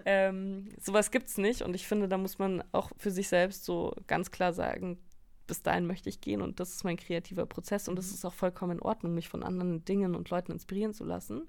Ähm, 0.04 0.68
sowas 0.80 1.10
gibt's 1.10 1.38
nicht 1.38 1.62
und 1.62 1.74
ich 1.74 1.86
finde, 1.86 2.08
da 2.08 2.18
muss 2.18 2.38
man 2.38 2.64
auch 2.72 2.90
für 2.98 3.10
sich 3.10 3.28
selbst 3.28 3.64
so 3.64 3.92
ganz 4.06 4.30
klar 4.30 4.52
sagen, 4.52 4.98
bis 5.46 5.62
dahin 5.62 5.86
möchte 5.86 6.08
ich 6.08 6.20
gehen 6.20 6.42
und 6.42 6.60
das 6.60 6.70
ist 6.70 6.84
mein 6.84 6.96
kreativer 6.96 7.46
Prozess 7.46 7.88
und 7.88 7.98
es 7.98 8.12
ist 8.12 8.24
auch 8.24 8.34
vollkommen 8.34 8.78
in 8.78 8.82
Ordnung, 8.82 9.14
mich 9.14 9.28
von 9.28 9.42
anderen 9.42 9.84
Dingen 9.84 10.14
und 10.14 10.30
Leuten 10.30 10.52
inspirieren 10.52 10.94
zu 10.94 11.04
lassen. 11.04 11.48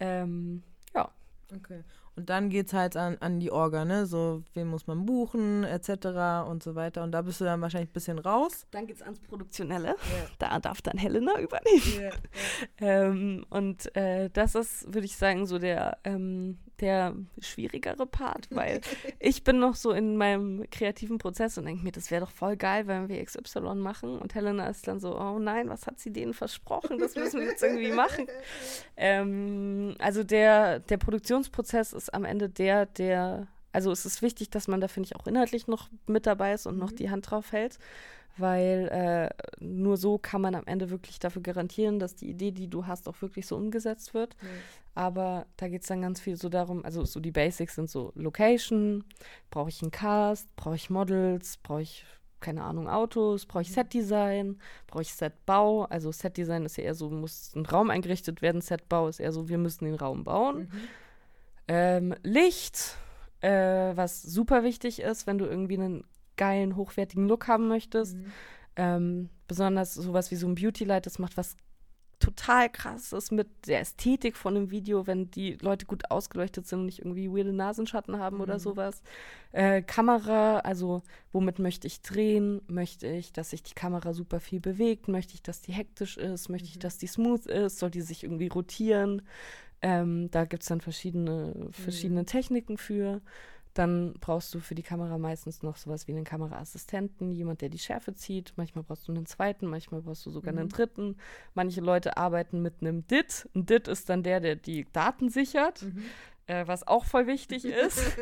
Ähm, 0.00 0.62
ja. 0.94 1.10
Okay. 1.54 1.82
Und 2.18 2.30
dann 2.30 2.50
geht's 2.50 2.72
halt 2.72 2.96
an, 2.96 3.16
an 3.20 3.38
die 3.38 3.52
Orga, 3.52 3.84
ne? 3.84 4.04
So, 4.04 4.42
wen 4.52 4.66
muss 4.66 4.88
man 4.88 5.06
buchen, 5.06 5.62
etc. 5.62 6.48
und 6.48 6.64
so 6.64 6.74
weiter. 6.74 7.04
Und 7.04 7.12
da 7.12 7.22
bist 7.22 7.40
du 7.40 7.44
dann 7.44 7.60
wahrscheinlich 7.60 7.90
ein 7.90 7.92
bisschen 7.92 8.18
raus. 8.18 8.66
Dann 8.72 8.88
geht's 8.88 9.02
ans 9.02 9.20
Produktionelle. 9.20 9.90
Ja. 9.90 9.96
Da 10.40 10.58
darf 10.58 10.82
dann 10.82 10.98
Helena 10.98 11.38
übernehmen. 11.40 12.00
Ja, 12.00 12.10
Ähm, 12.80 13.46
und 13.50 13.94
äh, 13.96 14.30
das 14.30 14.56
ist, 14.56 14.92
würde 14.92 15.04
ich 15.04 15.16
sagen, 15.16 15.46
so 15.46 15.60
der, 15.60 15.98
ähm, 16.02 16.58
der 16.80 17.14
schwierigere 17.40 18.06
Part, 18.06 18.48
weil 18.50 18.80
ich 19.18 19.44
bin 19.44 19.58
noch 19.58 19.74
so 19.74 19.92
in 19.92 20.16
meinem 20.16 20.64
kreativen 20.70 21.18
Prozess 21.18 21.58
und 21.58 21.66
denke 21.66 21.82
mir, 21.84 21.92
das 21.92 22.10
wäre 22.10 22.24
doch 22.24 22.30
voll 22.30 22.56
geil, 22.56 22.86
wenn 22.86 23.08
wir 23.08 23.24
XY 23.24 23.74
machen. 23.76 24.18
Und 24.18 24.34
Helena 24.34 24.66
ist 24.68 24.86
dann 24.88 25.00
so, 25.00 25.18
oh 25.18 25.38
nein, 25.38 25.68
was 25.68 25.86
hat 25.86 25.98
sie 25.98 26.12
denen 26.12 26.34
versprochen? 26.34 26.98
Das 26.98 27.14
müssen 27.14 27.40
wir 27.40 27.48
jetzt 27.48 27.62
irgendwie 27.62 27.92
machen. 27.92 28.26
Ähm, 28.96 29.94
also 29.98 30.24
der, 30.24 30.80
der 30.80 30.96
Produktionsprozess 30.96 31.92
ist 31.92 32.12
am 32.12 32.24
Ende 32.24 32.48
der, 32.48 32.86
der, 32.86 33.46
also 33.72 33.92
es 33.92 34.04
ist 34.06 34.22
wichtig, 34.22 34.50
dass 34.50 34.66
man 34.66 34.80
da, 34.80 34.88
finde 34.88 35.06
ich, 35.06 35.16
auch 35.16 35.26
inhaltlich 35.26 35.68
noch 35.68 35.88
mit 36.06 36.26
dabei 36.26 36.52
ist 36.52 36.66
und 36.66 36.78
noch 36.78 36.90
Mhm. 36.90 36.96
die 36.96 37.10
Hand 37.10 37.30
drauf 37.30 37.52
hält 37.52 37.78
weil 38.40 38.88
äh, 38.88 39.64
nur 39.64 39.96
so 39.96 40.18
kann 40.18 40.40
man 40.40 40.54
am 40.54 40.66
Ende 40.66 40.90
wirklich 40.90 41.18
dafür 41.18 41.42
garantieren, 41.42 41.98
dass 41.98 42.14
die 42.14 42.28
Idee, 42.28 42.50
die 42.52 42.68
du 42.68 42.86
hast, 42.86 43.08
auch 43.08 43.20
wirklich 43.22 43.46
so 43.46 43.56
umgesetzt 43.56 44.14
wird. 44.14 44.36
Ja. 44.40 44.48
Aber 44.94 45.46
da 45.56 45.68
geht 45.68 45.82
es 45.82 45.88
dann 45.88 46.02
ganz 46.02 46.20
viel 46.20 46.36
so 46.36 46.48
darum, 46.48 46.84
also 46.84 47.04
so 47.04 47.20
die 47.20 47.30
Basics 47.30 47.76
sind 47.76 47.88
so 47.88 48.12
Location, 48.16 49.04
brauche 49.50 49.68
ich 49.68 49.80
einen 49.82 49.90
Cast, 49.90 50.54
brauche 50.56 50.74
ich 50.74 50.90
Models, 50.90 51.56
brauche 51.58 51.82
ich, 51.82 52.04
keine 52.40 52.64
Ahnung, 52.64 52.88
Autos, 52.88 53.46
brauche 53.46 53.62
ich 53.62 53.70
Mhm. 53.70 53.74
Setdesign, 53.74 54.60
brauche 54.86 55.02
ich 55.02 55.14
Setbau. 55.14 55.84
Also 55.84 56.10
Setdesign 56.10 56.64
ist 56.64 56.78
ja 56.78 56.84
eher 56.84 56.94
so, 56.94 57.10
muss 57.10 57.54
ein 57.54 57.66
Raum 57.66 57.90
eingerichtet 57.90 58.42
werden, 58.42 58.60
Setbau 58.60 59.08
ist 59.08 59.20
eher 59.20 59.32
so, 59.32 59.48
wir 59.48 59.58
müssen 59.58 59.84
den 59.84 59.94
Raum 59.94 60.24
bauen. 60.24 60.62
Mhm. 60.62 60.70
Ähm, 61.68 62.14
Licht, 62.22 62.96
äh, 63.40 63.92
was 63.94 64.22
super 64.22 64.64
wichtig 64.64 65.00
ist, 65.00 65.26
wenn 65.26 65.38
du 65.38 65.44
irgendwie 65.44 65.74
einen 65.74 66.04
geilen, 66.38 66.76
hochwertigen 66.76 67.28
Look 67.28 67.46
haben 67.48 67.68
möchtest. 67.68 68.16
Mhm. 68.16 68.32
Ähm, 68.76 69.28
besonders 69.46 69.92
sowas 69.94 70.30
wie 70.30 70.36
so 70.36 70.46
ein 70.48 70.54
Beauty-Light, 70.54 71.04
das 71.04 71.18
macht 71.18 71.36
was 71.36 71.56
total 72.20 72.68
krasses 72.68 73.30
mit 73.30 73.46
der 73.68 73.78
Ästhetik 73.80 74.36
von 74.36 74.56
einem 74.56 74.70
Video, 74.72 75.06
wenn 75.06 75.30
die 75.30 75.52
Leute 75.60 75.86
gut 75.86 76.10
ausgeleuchtet 76.10 76.66
sind 76.66 76.80
und 76.80 76.86
nicht 76.86 76.98
irgendwie 76.98 77.28
weirde 77.30 77.52
Nasenschatten 77.52 78.18
haben 78.18 78.40
oder 78.40 78.54
Mhm. 78.54 78.58
sowas. 78.60 79.02
Äh, 79.52 79.82
Kamera, 79.82 80.58
also 80.60 81.02
womit 81.30 81.60
möchte 81.60 81.86
ich 81.86 82.02
drehen? 82.02 82.60
Möchte 82.66 83.06
ich, 83.06 83.32
dass 83.32 83.50
sich 83.50 83.62
die 83.62 83.74
Kamera 83.74 84.14
super 84.14 84.40
viel 84.40 84.58
bewegt? 84.58 85.06
Möchte 85.06 85.34
ich, 85.34 85.42
dass 85.42 85.60
die 85.62 85.70
hektisch 85.72 86.16
ist? 86.16 86.48
Möchte 86.48 86.66
ich, 86.68 86.76
Mhm. 86.76 86.80
dass 86.80 86.98
die 86.98 87.06
smooth 87.06 87.46
ist? 87.46 87.78
Soll 87.78 87.90
die 87.92 88.00
sich 88.02 88.24
irgendwie 88.24 88.48
rotieren? 88.48 89.22
Ähm, 89.80 90.28
da 90.32 90.44
gibt 90.44 90.64
es 90.64 90.68
dann 90.68 90.80
verschiedene, 90.80 91.68
verschiedene 91.70 92.22
Mhm. 92.22 92.26
Techniken 92.26 92.78
für. 92.78 93.20
Dann 93.78 94.14
brauchst 94.14 94.52
du 94.54 94.58
für 94.58 94.74
die 94.74 94.82
Kamera 94.82 95.18
meistens 95.18 95.62
noch 95.62 95.76
sowas 95.76 96.08
wie 96.08 96.12
einen 96.12 96.24
Kameraassistenten, 96.24 97.30
jemand, 97.30 97.60
der 97.60 97.68
die 97.68 97.78
Schärfe 97.78 98.12
zieht. 98.12 98.52
Manchmal 98.56 98.82
brauchst 98.82 99.06
du 99.06 99.12
einen 99.12 99.24
zweiten, 99.24 99.66
manchmal 99.68 100.02
brauchst 100.02 100.26
du 100.26 100.30
sogar 100.30 100.52
einen 100.52 100.64
Mhm. 100.64 100.70
dritten. 100.70 101.16
Manche 101.54 101.80
Leute 101.80 102.16
arbeiten 102.16 102.60
mit 102.60 102.74
einem 102.80 103.06
DIT. 103.06 103.48
Ein 103.54 103.66
DIT 103.66 103.86
ist 103.86 104.08
dann 104.08 104.24
der, 104.24 104.40
der 104.40 104.56
die 104.56 104.84
Daten 104.92 105.28
sichert. 105.28 105.82
Mhm. 105.82 106.02
Äh, 106.48 106.66
was 106.66 106.86
auch 106.88 107.04
voll 107.04 107.26
wichtig 107.26 107.64
ist. 107.64 108.00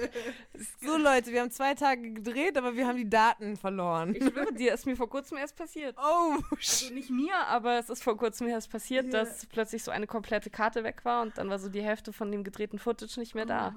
So 0.81 0.97
Leute, 0.97 1.33
wir 1.33 1.43
haben 1.43 1.51
zwei 1.51 1.74
Tage 1.74 2.12
gedreht, 2.12 2.57
aber 2.57 2.77
wir 2.77 2.87
haben 2.87 2.97
die 2.97 3.09
Daten 3.11 3.57
verloren. 3.57 4.14
ich 4.14 4.24
schwöre 4.24 4.55
dir, 4.55 4.72
ist 4.72 4.87
mir 4.87 4.97
vor 4.97 5.09
kurzem 5.11 5.37
erst 5.39 5.57
passiert. 5.57 5.97
Oh, 6.03 6.37
Also 6.57 6.95
nicht 6.95 7.11
mir, 7.11 7.35
aber 7.49 7.79
es 7.79 7.91
ist 7.91 8.03
vor 8.03 8.16
kurzem 8.16 8.47
erst 8.49 8.70
passiert, 8.70 9.07
Ja. 9.07 9.11
dass 9.24 9.45
plötzlich 9.47 9.83
so 9.83 9.91
eine 9.91 10.07
komplette 10.07 10.49
Karte 10.49 10.83
weg 10.85 11.05
war 11.05 11.22
und 11.22 11.37
dann 11.37 11.51
war 11.51 11.59
so 11.59 11.68
die 11.68 11.83
Hälfte 11.83 12.12
von 12.12 12.31
dem 12.33 12.43
gedrehten 12.45 12.79
Footage 12.79 13.18
nicht 13.20 13.35
mehr 13.35 13.45
da. 13.47 13.74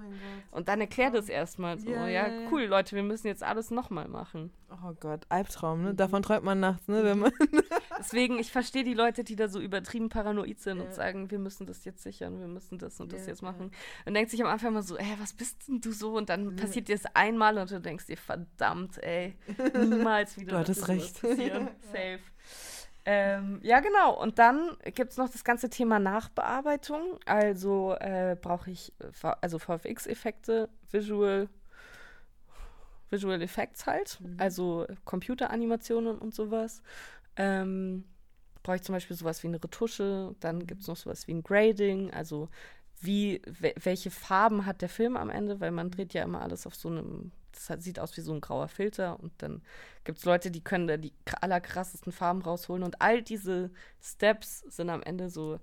Und 0.51 0.69
dann 0.69 0.79
erklärt 0.79 1.15
es 1.15 1.27
erstmal 1.27 1.77
so, 1.79 1.89
Ja, 1.89 2.07
ja, 2.07 2.27
cool, 2.51 2.63
Leute, 2.63 2.95
wir 2.95 3.03
müssen 3.03 3.27
jetzt 3.27 3.43
alles 3.43 3.71
nochmal 3.71 4.07
machen. 4.07 4.51
Oh 4.71 4.93
Gott, 4.99 5.25
Albtraum, 5.29 5.81
ne? 5.83 5.95
Davon 5.95 6.21
träumt 6.21 6.43
man 6.45 6.59
nachts, 6.59 6.87
ne? 6.87 7.03
Wenn 7.03 7.19
man 7.19 7.31
Deswegen, 7.99 8.37
ich 8.39 8.51
verstehe 8.51 8.83
die 8.83 8.93
Leute, 8.93 9.23
die 9.25 9.35
da 9.35 9.49
so 9.49 9.59
übertrieben 9.59 10.07
paranoid 10.09 10.59
sind 10.59 10.79
und 10.79 10.93
sagen, 10.93 11.31
wir 11.31 11.39
müssen 11.39 11.65
das 11.65 11.83
jetzt 11.85 12.03
sichern, 12.03 12.39
wir 12.39 12.47
müssen 12.47 12.77
das 12.77 12.99
und 13.01 13.11
das 13.11 13.25
jetzt 13.27 13.41
machen. 13.41 13.71
Und 14.05 14.13
denkt 14.13 14.31
sich 14.31 14.38
am 14.41 14.47
Anfang 14.47 14.73
mal 14.73 14.83
so, 14.83 14.97
ey, 14.97 15.15
was 15.19 15.33
bist 15.33 15.67
denn 15.67 15.81
du 15.81 15.91
so? 15.91 16.15
Und 16.17 16.29
dann 16.29 16.55
passiert 16.55 16.87
dir 16.87 16.95
das 16.95 17.05
einmal 17.15 17.57
und 17.57 17.69
du 17.71 17.79
denkst 17.79 18.05
dir, 18.07 18.17
verdammt, 18.17 19.01
ey, 19.03 19.35
niemals 19.73 20.37
wieder. 20.37 20.51
Du 20.51 20.57
hattest 20.59 20.87
recht. 20.87 21.21
Passieren. 21.21 21.69
Safe. 21.91 22.19
Ähm, 23.05 23.59
ja, 23.63 23.79
genau. 23.79 24.21
Und 24.21 24.37
dann 24.39 24.77
gibt 24.93 25.11
es 25.11 25.17
noch 25.17 25.29
das 25.29 25.43
ganze 25.43 25.69
Thema 25.69 25.99
Nachbearbeitung. 25.99 27.17
Also 27.25 27.95
äh, 27.99 28.35
brauche 28.39 28.69
ich 28.71 28.93
äh, 28.99 29.11
V- 29.11 29.33
also 29.41 29.57
VFX-Effekte, 29.57 30.69
Visual, 30.91 31.47
Visual 33.09 33.41
Effects 33.41 33.87
halt, 33.87 34.19
Mhm. 34.21 34.35
also 34.39 34.85
Computeranimationen 35.05 36.17
und 36.19 36.35
sowas. 36.35 36.81
Ähm, 37.37 38.03
brauche 38.61 38.75
ich 38.75 38.83
zum 38.83 38.93
Beispiel 38.93 39.15
sowas 39.15 39.41
wie 39.41 39.47
eine 39.47 39.63
Retusche, 39.63 40.35
dann 40.41 40.67
gibt 40.67 40.81
es 40.81 40.87
noch 40.87 40.97
sowas 40.97 41.27
wie 41.27 41.33
ein 41.33 41.41
Grading, 41.43 42.11
also 42.11 42.49
wie, 42.99 43.41
we 43.45 43.73
welche 43.81 44.11
Farben 44.11 44.65
hat 44.65 44.81
der 44.81 44.89
Film 44.89 45.17
am 45.17 45.29
Ende, 45.29 45.59
weil 45.59 45.71
man 45.71 45.91
dreht 45.91 46.13
ja 46.13 46.23
immer 46.23 46.41
alles 46.41 46.67
auf 46.67 46.75
so 46.75 46.89
einem, 46.89 47.31
das 47.51 47.69
hat, 47.69 47.81
sieht 47.81 47.99
aus 47.99 48.15
wie 48.17 48.21
so 48.21 48.33
ein 48.33 48.41
grauer 48.41 48.67
Filter 48.67 49.19
und 49.19 49.31
dann 49.37 49.61
gibt 50.03 50.19
es 50.19 50.25
Leute, 50.25 50.51
die 50.51 50.63
können 50.63 50.87
da 50.87 50.97
die 50.97 51.13
kr- 51.25 51.41
allerkrassesten 51.41 52.11
Farben 52.11 52.41
rausholen 52.41 52.83
und 52.83 53.01
all 53.01 53.21
diese 53.21 53.71
Steps 54.01 54.59
sind 54.61 54.89
am 54.89 55.01
Ende 55.01 55.29
so, 55.29 55.59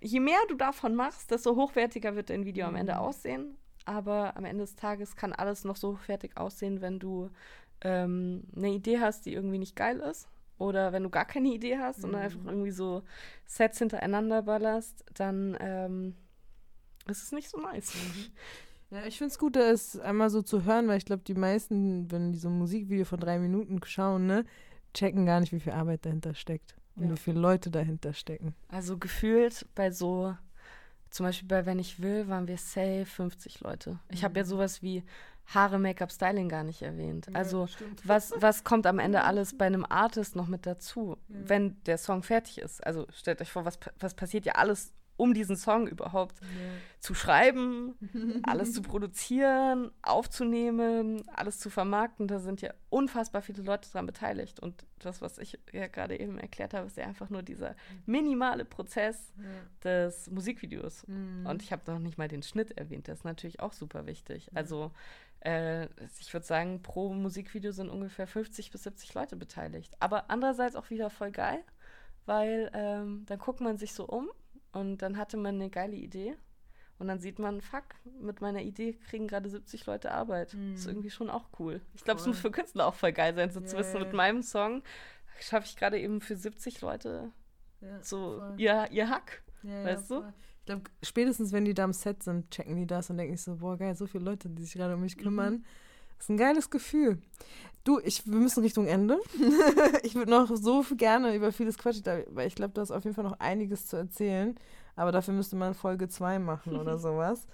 je 0.00 0.20
mehr 0.20 0.40
du 0.48 0.54
davon 0.54 0.94
machst, 0.94 1.30
desto 1.30 1.56
hochwertiger 1.56 2.14
wird 2.16 2.30
dein 2.30 2.44
Video 2.44 2.66
am 2.66 2.76
Ende 2.76 2.98
aussehen, 2.98 3.56
aber 3.84 4.36
am 4.36 4.44
Ende 4.44 4.64
des 4.64 4.76
Tages 4.76 5.16
kann 5.16 5.32
alles 5.32 5.64
noch 5.64 5.76
so 5.76 5.94
hochwertig 5.94 6.36
aussehen, 6.36 6.80
wenn 6.80 6.98
du 6.98 7.30
ähm, 7.80 8.44
eine 8.56 8.70
Idee 8.70 9.00
hast, 9.00 9.26
die 9.26 9.34
irgendwie 9.34 9.58
nicht 9.58 9.74
geil 9.74 9.98
ist. 9.98 10.28
Oder 10.58 10.92
wenn 10.92 11.02
du 11.02 11.10
gar 11.10 11.24
keine 11.24 11.48
Idee 11.48 11.78
hast 11.78 12.04
und 12.04 12.14
einfach 12.14 12.44
irgendwie 12.44 12.70
so 12.70 13.02
Sets 13.46 13.78
hintereinander 13.78 14.42
ballerst, 14.42 15.04
dann 15.12 15.56
ähm, 15.58 16.14
ist 17.08 17.22
es 17.22 17.32
nicht 17.32 17.48
so 17.48 17.58
nice. 17.60 17.92
Ja, 18.90 19.04
ich 19.06 19.16
finde 19.18 19.32
es 19.32 19.38
gut, 19.38 19.56
da 19.56 19.70
ist 19.70 19.98
einmal 20.00 20.28
so 20.28 20.42
zu 20.42 20.64
hören, 20.64 20.86
weil 20.86 20.98
ich 20.98 21.06
glaube, 21.06 21.22
die 21.22 21.34
meisten, 21.34 22.10
wenn 22.10 22.32
die 22.32 22.38
so 22.38 22.48
ein 22.48 22.58
Musikvideo 22.58 23.04
von 23.06 23.20
drei 23.20 23.38
Minuten 23.38 23.80
schauen, 23.84 24.26
ne, 24.26 24.44
checken 24.92 25.24
gar 25.24 25.40
nicht, 25.40 25.52
wie 25.52 25.60
viel 25.60 25.72
Arbeit 25.72 26.04
dahinter 26.04 26.34
steckt 26.34 26.76
und 26.96 27.04
Ja. 27.04 27.12
wie 27.12 27.16
viele 27.16 27.40
Leute 27.40 27.70
dahinter 27.70 28.12
stecken. 28.12 28.54
Also 28.68 28.98
gefühlt 28.98 29.66
bei 29.74 29.90
so, 29.90 30.36
zum 31.08 31.24
Beispiel 31.24 31.48
bei 31.48 31.64
Wenn 31.64 31.78
ich 31.78 32.02
will, 32.02 32.28
waren 32.28 32.46
wir 32.48 32.58
safe 32.58 33.06
50 33.06 33.60
Leute. 33.60 33.98
Ich 34.10 34.24
habe 34.24 34.38
ja 34.38 34.44
sowas 34.44 34.82
wie 34.82 35.02
Haare, 35.46 35.78
Make-up, 35.78 36.12
Styling 36.12 36.48
gar 36.48 36.62
nicht 36.62 36.82
erwähnt. 36.82 37.28
Also 37.32 37.68
was, 38.04 38.32
was 38.36 38.62
kommt 38.62 38.86
am 38.86 38.98
Ende 38.98 39.24
alles 39.24 39.56
bei 39.56 39.66
einem 39.66 39.84
Artist 39.88 40.36
noch 40.36 40.46
mit 40.46 40.66
dazu, 40.66 41.16
wenn 41.28 41.82
der 41.84 41.96
Song 41.98 42.22
fertig 42.22 42.58
ist? 42.58 42.86
Also 42.86 43.06
stellt 43.12 43.40
euch 43.40 43.50
vor, 43.50 43.64
was, 43.64 43.78
was 43.98 44.14
passiert 44.14 44.44
ja 44.44 44.52
alles 44.56 44.92
um 45.16 45.34
diesen 45.34 45.56
Song 45.56 45.86
überhaupt 45.86 46.40
zu 47.00 47.14
schreiben, 47.14 47.94
alles 48.42 48.72
zu 48.72 48.82
produzieren, 48.82 49.90
aufzunehmen, 50.02 51.22
alles 51.28 51.58
zu 51.58 51.70
vermarkten. 51.70 52.28
Da 52.28 52.38
sind 52.38 52.60
ja 52.62 52.72
unfassbar 52.90 53.42
viele 53.42 53.62
Leute 53.62 53.90
dran 53.90 54.06
beteiligt. 54.06 54.60
Und 54.60 54.84
das, 54.98 55.20
was 55.20 55.38
ich 55.38 55.58
ja 55.72 55.86
gerade 55.88 56.18
eben 56.18 56.38
erklärt 56.38 56.74
habe, 56.74 56.86
ist 56.86 56.96
ja 56.96 57.04
einfach 57.04 57.30
nur 57.30 57.42
dieser 57.42 57.74
minimale 58.06 58.64
Prozess 58.64 59.32
des 59.84 60.30
Musikvideos. 60.30 61.04
Und 61.44 61.62
ich 61.62 61.72
habe 61.72 61.90
noch 61.90 61.98
nicht 61.98 62.18
mal 62.18 62.28
den 62.28 62.42
Schnitt 62.42 62.76
erwähnt, 62.78 63.06
der 63.06 63.14
ist 63.14 63.24
natürlich 63.24 63.60
auch 63.60 63.72
super 63.72 64.06
wichtig. 64.06 64.48
Also 64.54 64.92
äh, 65.44 65.86
ich 66.20 66.32
würde 66.32 66.46
sagen, 66.46 66.82
pro 66.82 67.12
Musikvideo 67.12 67.72
sind 67.72 67.90
ungefähr 67.90 68.26
50 68.26 68.70
bis 68.70 68.84
70 68.84 69.14
Leute 69.14 69.36
beteiligt. 69.36 69.94
Aber 70.00 70.30
andererseits 70.30 70.76
auch 70.76 70.90
wieder 70.90 71.10
voll 71.10 71.32
geil, 71.32 71.62
weil 72.26 72.70
ähm, 72.74 73.24
dann 73.26 73.38
guckt 73.38 73.60
man 73.60 73.76
sich 73.76 73.92
so 73.92 74.06
um 74.06 74.30
und 74.72 74.98
dann 74.98 75.16
hatte 75.16 75.36
man 75.36 75.56
eine 75.56 75.70
geile 75.70 75.96
Idee. 75.96 76.34
Und 76.98 77.08
dann 77.08 77.18
sieht 77.18 77.38
man, 77.40 77.60
fuck, 77.60 77.82
mit 78.20 78.40
meiner 78.40 78.60
Idee 78.62 78.92
kriegen 78.92 79.26
gerade 79.26 79.48
70 79.48 79.86
Leute 79.86 80.12
Arbeit. 80.12 80.54
Ist 80.74 80.86
irgendwie 80.86 81.10
schon 81.10 81.30
auch 81.30 81.46
cool. 81.58 81.80
Ich 81.94 82.04
glaube, 82.04 82.20
es 82.20 82.26
muss 82.26 82.38
für 82.38 82.50
Künstler 82.52 82.86
auch 82.86 82.94
voll 82.94 83.12
geil 83.12 83.34
sein, 83.34 83.50
so 83.50 83.60
zu 83.60 83.72
Ja, 83.74 83.80
wissen, 83.80 83.96
ja. 83.98 84.04
mit 84.04 84.12
meinem 84.12 84.42
Song 84.42 84.82
schaffe 85.40 85.66
ich 85.66 85.74
gerade 85.76 85.98
eben 85.98 86.20
für 86.20 86.36
70 86.36 86.80
Leute 86.80 87.32
Ja, 87.80 88.00
so 88.02 88.38
voll. 88.38 88.54
ihr, 88.58 88.86
ihr 88.92 89.08
Hack. 89.10 89.42
Ja, 89.64 89.84
Weißt 89.84 90.10
du? 90.10 90.20
voll. 90.20 90.32
Ich 90.60 90.66
glaube, 90.66 90.82
spätestens 91.02 91.50
wenn 91.52 91.64
die 91.64 91.74
da 91.74 91.82
am 91.84 91.92
Set 91.92 92.22
sind, 92.22 92.48
checken 92.52 92.76
die 92.76 92.86
das 92.86 93.10
und 93.10 93.16
denken 93.18 93.36
sich 93.36 93.44
so, 93.44 93.56
boah, 93.56 93.76
geil, 93.76 93.96
so 93.96 94.06
viele 94.06 94.22
Leute, 94.24 94.48
die 94.48 94.62
sich 94.62 94.74
gerade 94.74 94.94
um 94.94 95.00
mich 95.00 95.18
kümmern. 95.18 95.64
Das 96.18 96.26
ist 96.26 96.30
ein 96.30 96.36
geiles 96.36 96.70
Gefühl. 96.70 97.20
Du, 97.84 97.98
ich, 97.98 98.26
wir 98.26 98.38
müssen 98.38 98.62
Richtung 98.62 98.86
Ende. 98.86 99.18
ich 100.02 100.14
würde 100.14 100.30
noch 100.30 100.54
so 100.54 100.84
gerne 100.96 101.34
über 101.34 101.50
vieles 101.50 101.78
quatschen, 101.78 102.04
weil 102.28 102.46
ich 102.46 102.54
glaube, 102.54 102.74
du 102.74 102.80
hast 102.80 102.92
auf 102.92 103.02
jeden 103.04 103.16
Fall 103.16 103.24
noch 103.24 103.40
einiges 103.40 103.86
zu 103.86 103.96
erzählen. 103.96 104.54
Aber 104.94 105.10
dafür 105.10 105.34
müsste 105.34 105.56
man 105.56 105.74
Folge 105.74 106.08
2 106.08 106.38
machen 106.38 106.76
oder 106.76 106.98
sowas. 106.98 107.46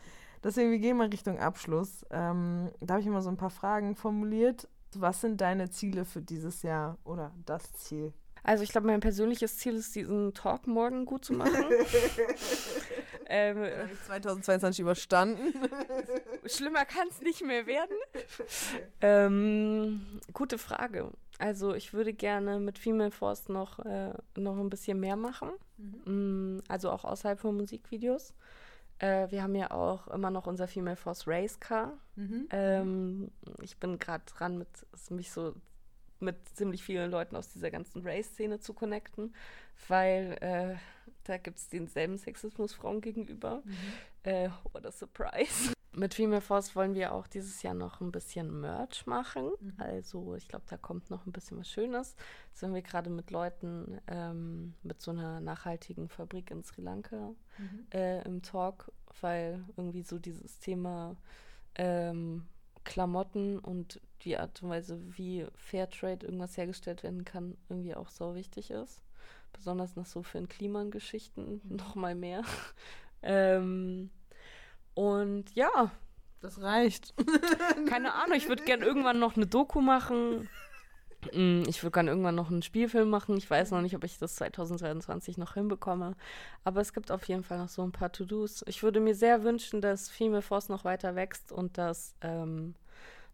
Deswegen, 0.44 0.70
wir 0.70 0.78
gehen 0.78 0.96
mal 0.96 1.08
Richtung 1.08 1.38
Abschluss. 1.38 2.04
Ähm, 2.10 2.70
da 2.80 2.94
habe 2.94 3.00
ich 3.00 3.06
immer 3.06 3.22
so 3.22 3.30
ein 3.30 3.36
paar 3.36 3.50
Fragen 3.50 3.96
formuliert. 3.96 4.68
Was 4.94 5.20
sind 5.20 5.40
deine 5.40 5.70
Ziele 5.70 6.04
für 6.04 6.22
dieses 6.22 6.62
Jahr 6.62 6.98
oder 7.04 7.32
das 7.44 7.72
Ziel? 7.74 8.12
Also 8.42 8.62
ich 8.62 8.70
glaube, 8.70 8.86
mein 8.86 9.00
persönliches 9.00 9.58
Ziel 9.58 9.74
ist, 9.76 9.94
diesen 9.94 10.32
Talk 10.32 10.66
morgen 10.66 11.04
gut 11.04 11.24
zu 11.24 11.32
machen. 11.32 11.52
ähm, 13.26 13.56
Dann 13.56 13.78
habe 13.78 13.90
ich 13.92 14.04
2022 14.04 14.80
überstanden. 14.80 15.54
Schlimmer 16.48 16.84
kann 16.84 17.08
es 17.08 17.20
nicht 17.20 17.42
mehr 17.44 17.66
werden. 17.66 17.96
ähm, 19.00 20.20
gute 20.32 20.58
Frage. 20.58 21.10
Also 21.38 21.74
ich 21.74 21.92
würde 21.92 22.12
gerne 22.12 22.58
mit 22.58 22.78
Female 22.78 23.10
Force 23.10 23.48
noch, 23.48 23.78
äh, 23.84 24.12
noch 24.36 24.58
ein 24.58 24.70
bisschen 24.70 24.98
mehr 25.00 25.16
machen. 25.16 25.50
Mm, 26.04 26.60
Also 26.68 26.90
auch 26.90 27.04
außerhalb 27.04 27.38
von 27.38 27.56
Musikvideos. 27.56 28.34
Äh, 28.98 29.30
wir 29.30 29.42
haben 29.42 29.54
ja 29.54 29.70
auch 29.70 30.08
immer 30.08 30.30
noch 30.30 30.46
unser 30.48 30.66
Female 30.66 30.96
Force 30.96 31.28
Race 31.28 31.60
Car. 31.60 31.96
Ähm, 32.50 33.30
ich 33.62 33.78
bin 33.78 33.98
gerade 33.98 34.24
dran, 34.26 34.58
mit, 34.58 34.68
mich 35.10 35.30
so 35.30 35.54
mit 36.20 36.36
ziemlich 36.56 36.82
vielen 36.82 37.10
Leuten 37.12 37.36
aus 37.36 37.48
dieser 37.48 37.70
ganzen 37.70 38.02
Race-Szene 38.04 38.58
zu 38.58 38.74
connecten, 38.74 39.32
weil 39.86 40.36
äh, 40.40 40.74
da 41.22 41.36
gibt 41.36 41.58
es 41.58 41.68
denselben 41.68 42.16
Sexismus 42.18 42.74
Frauen 42.74 43.00
gegenüber. 43.00 43.62
Äh, 44.24 44.48
what 44.72 44.84
a 44.84 44.90
surprise. 44.90 45.72
Mit 45.98 46.14
Female 46.14 46.40
Force 46.40 46.76
wollen 46.76 46.94
wir 46.94 47.12
auch 47.12 47.26
dieses 47.26 47.60
Jahr 47.62 47.74
noch 47.74 48.00
ein 48.00 48.12
bisschen 48.12 48.60
Merch 48.60 49.04
machen. 49.06 49.50
Also 49.78 50.36
ich 50.36 50.46
glaube, 50.46 50.64
da 50.68 50.76
kommt 50.76 51.10
noch 51.10 51.26
ein 51.26 51.32
bisschen 51.32 51.58
was 51.58 51.68
Schönes. 51.68 52.14
Jetzt 52.50 52.60
sind 52.60 52.72
wir 52.72 52.82
gerade 52.82 53.10
mit 53.10 53.32
Leuten 53.32 54.00
ähm, 54.06 54.74
mit 54.84 55.02
so 55.02 55.10
einer 55.10 55.40
nachhaltigen 55.40 56.08
Fabrik 56.08 56.52
in 56.52 56.62
Sri 56.62 56.82
Lanka 56.82 57.34
äh, 57.92 58.24
im 58.24 58.42
Talk, 58.42 58.92
weil 59.20 59.64
irgendwie 59.76 60.02
so 60.02 60.20
dieses 60.20 60.60
Thema 60.60 61.16
ähm, 61.74 62.46
Klamotten 62.84 63.58
und 63.58 64.00
die 64.22 64.38
Art 64.38 64.62
und 64.62 64.70
Weise, 64.70 65.00
wie 65.16 65.46
Fairtrade 65.56 66.26
irgendwas 66.26 66.56
hergestellt 66.56 67.02
werden 67.02 67.24
kann, 67.24 67.56
irgendwie 67.68 67.96
auch 67.96 68.10
so 68.10 68.36
wichtig 68.36 68.70
ist. 68.70 69.02
Besonders 69.52 69.96
nach 69.96 70.06
so 70.06 70.22
vielen 70.22 70.48
Klimageschichten 70.48 71.60
noch 71.64 71.96
mal 71.96 72.14
mehr. 72.14 72.44
ähm, 73.22 74.10
und 74.98 75.54
ja, 75.54 75.90
Das 76.40 76.60
reicht. 76.60 77.14
keine 77.88 78.14
Ahnung, 78.14 78.36
ich 78.36 78.48
würde 78.48 78.64
gern 78.64 78.82
irgendwann 78.82 79.18
noch 79.20 79.36
eine 79.36 79.46
Doku 79.46 79.80
machen. 79.80 80.48
Mm, 81.32 81.62
Ich 81.68 81.82
würde 81.82 81.92
gerne 81.94 82.10
irgendwann 82.10 82.34
noch 82.34 82.50
einen 82.50 82.62
Spielfilm 82.62 83.10
machen. 83.10 83.36
Ich 83.36 83.48
weiß 83.50 83.70
noch 83.72 83.80
nicht, 83.80 83.94
ob 83.96 84.04
ich 84.04 84.18
das 84.18 84.36
2023 84.36 85.38
noch 85.38 85.54
hinbekomme. 85.54 86.16
Aber 86.64 86.80
es 86.80 86.92
gibt 86.92 87.10
auf 87.10 87.24
jeden 87.28 87.44
Fall 87.44 87.58
noch 87.58 87.68
so 87.68 87.82
ein 87.82 87.92
paar 87.92 88.12
To-Dos. 88.12 88.64
Ich 88.66 88.82
würde 88.82 89.00
mir 89.00 89.14
sehr 89.14 89.42
wünschen, 89.44 89.80
dass 89.80 90.08
Female 90.10 90.42
Force 90.42 90.68
noch 90.68 90.84
weiter 90.84 91.14
wächst 91.16 91.52
und 91.52 91.76
dass 91.78 92.14
ähm, 92.20 92.74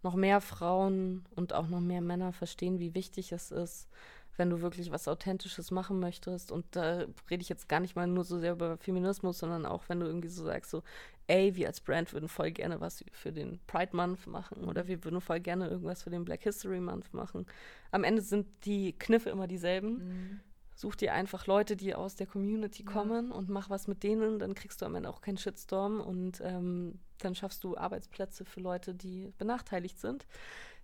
noch 0.02 0.14
mehr 0.14 0.40
Frauen 0.40 1.24
und 1.34 1.52
auch 1.54 1.68
noch 1.68 1.80
mehr 1.80 2.00
Männer 2.02 2.32
verstehen, 2.32 2.78
wie 2.78 2.94
wichtig 2.94 3.32
es 3.32 3.50
ist, 3.50 3.88
wenn 4.36 4.50
du 4.50 4.60
wirklich 4.62 4.90
was 4.90 5.08
Authentisches 5.08 5.70
machen 5.70 6.00
möchtest. 6.00 6.52
Und 6.52 6.64
da 6.72 7.04
rede 7.30 7.42
ich 7.42 7.48
jetzt 7.48 7.68
gar 7.68 7.80
nicht 7.80 7.96
mal 7.96 8.06
nur 8.06 8.24
so 8.24 8.38
sehr 8.38 8.52
über 8.52 8.76
Feminismus, 8.78 9.38
sondern 9.38 9.64
auch, 9.66 9.84
wenn 9.88 10.00
du 10.00 10.06
irgendwie 10.06 10.28
so 10.28 10.44
sagst, 10.44 10.70
so, 10.70 10.82
ey, 11.26 11.54
wir 11.56 11.68
als 11.68 11.80
Brand 11.80 12.12
würden 12.12 12.28
voll 12.28 12.50
gerne 12.50 12.80
was 12.80 13.04
für 13.12 13.32
den 13.32 13.58
Pride 13.66 13.96
Month 13.96 14.26
machen 14.26 14.64
oder 14.64 14.86
wir 14.86 15.02
würden 15.04 15.20
voll 15.20 15.40
gerne 15.40 15.68
irgendwas 15.68 16.02
für 16.02 16.10
den 16.10 16.24
Black 16.24 16.42
History 16.42 16.80
Month 16.80 17.12
machen. 17.14 17.46
Am 17.90 18.04
Ende 18.04 18.22
sind 18.22 18.46
die 18.64 18.92
Kniffe 18.92 19.30
immer 19.30 19.46
dieselben. 19.46 20.42
Such 20.76 20.96
dir 20.96 21.12
einfach 21.14 21.46
Leute, 21.46 21.76
die 21.76 21.94
aus 21.94 22.16
der 22.16 22.26
Community 22.26 22.82
Ja. 22.84 22.90
kommen 22.90 23.30
und 23.30 23.48
mach 23.48 23.70
was 23.70 23.86
mit 23.86 24.02
denen, 24.02 24.38
dann 24.40 24.54
kriegst 24.54 24.82
du 24.82 24.86
am 24.86 24.96
Ende 24.96 25.08
auch 25.08 25.20
keinen 25.20 25.38
Shitstorm 25.38 26.00
und 26.00 26.40
ähm, 26.44 26.98
dann 27.18 27.34
schaffst 27.36 27.62
du 27.62 27.76
Arbeitsplätze 27.76 28.44
für 28.44 28.60
Leute, 28.60 28.94
die 28.94 29.32
benachteiligt 29.38 29.98
sind. 30.00 30.26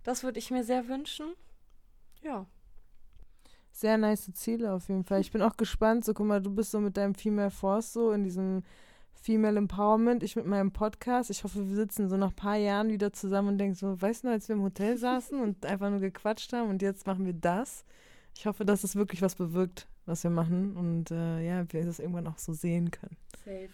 Das 0.05 0.22
würde 0.22 0.38
ich 0.38 0.51
mir 0.51 0.62
sehr 0.64 0.86
wünschen. 0.88 1.34
Ja. 2.22 2.47
Sehr 3.72 3.99
nice 3.99 4.32
Ziele 4.34 4.72
auf 4.72 4.88
jeden 4.88 5.05
Fall. 5.05 5.20
Ich 5.20 5.32
bin 5.32 5.43
auch 5.43 5.57
gespannt. 5.57 6.05
So, 6.05 6.14
guck 6.14 6.26
mal, 6.26 6.41
du 6.41 6.51
bist 6.55 6.70
so 6.70 6.80
mit 6.80 6.97
deinem 6.97 7.14
Female 7.14 7.51
Force 7.51 7.93
so 7.93 8.12
in 8.12 8.24
diesem 8.24 8.62
Female 9.20 9.58
Empowerment. 9.58 10.22
Ich 10.22 10.36
mit 10.36 10.46
meinem 10.46 10.72
Podcast. 10.72 11.30
Ich 11.30 11.44
hoffe, 11.44 11.68
wir 11.68 11.76
sitzen 11.76 12.08
so 12.08 12.16
nach 12.16 12.30
ein 12.30 12.36
paar 12.36 12.56
Jahren 12.56 12.88
wieder 12.90 13.12
zusammen 13.12 13.48
und 13.48 13.58
denken 13.58 13.74
so, 13.74 14.00
weißt 14.00 14.22
du 14.22 14.28
noch, 14.28 14.34
als 14.34 14.48
wir 14.48 14.56
im 14.56 14.62
Hotel 14.62 14.96
saßen 14.96 15.40
und 15.40 15.66
einfach 15.66 15.90
nur 15.90 16.00
gequatscht 16.00 16.52
haben 16.52 16.70
und 16.70 16.82
jetzt 16.82 17.06
machen 17.06 17.26
wir 17.26 17.34
das. 17.34 17.84
Ich 18.36 18.46
hoffe, 18.46 18.64
dass 18.64 18.84
es 18.84 18.96
wirklich 18.96 19.22
was 19.22 19.34
bewirkt, 19.34 19.88
was 20.06 20.22
wir 20.24 20.30
machen 20.30 20.76
und 20.76 21.10
äh, 21.10 21.44
ja, 21.46 21.70
wir 21.70 21.84
das 21.84 21.98
irgendwann 21.98 22.26
auch 22.26 22.38
so 22.38 22.52
sehen 22.52 22.90
können. 22.90 23.16
Safe. 23.44 23.68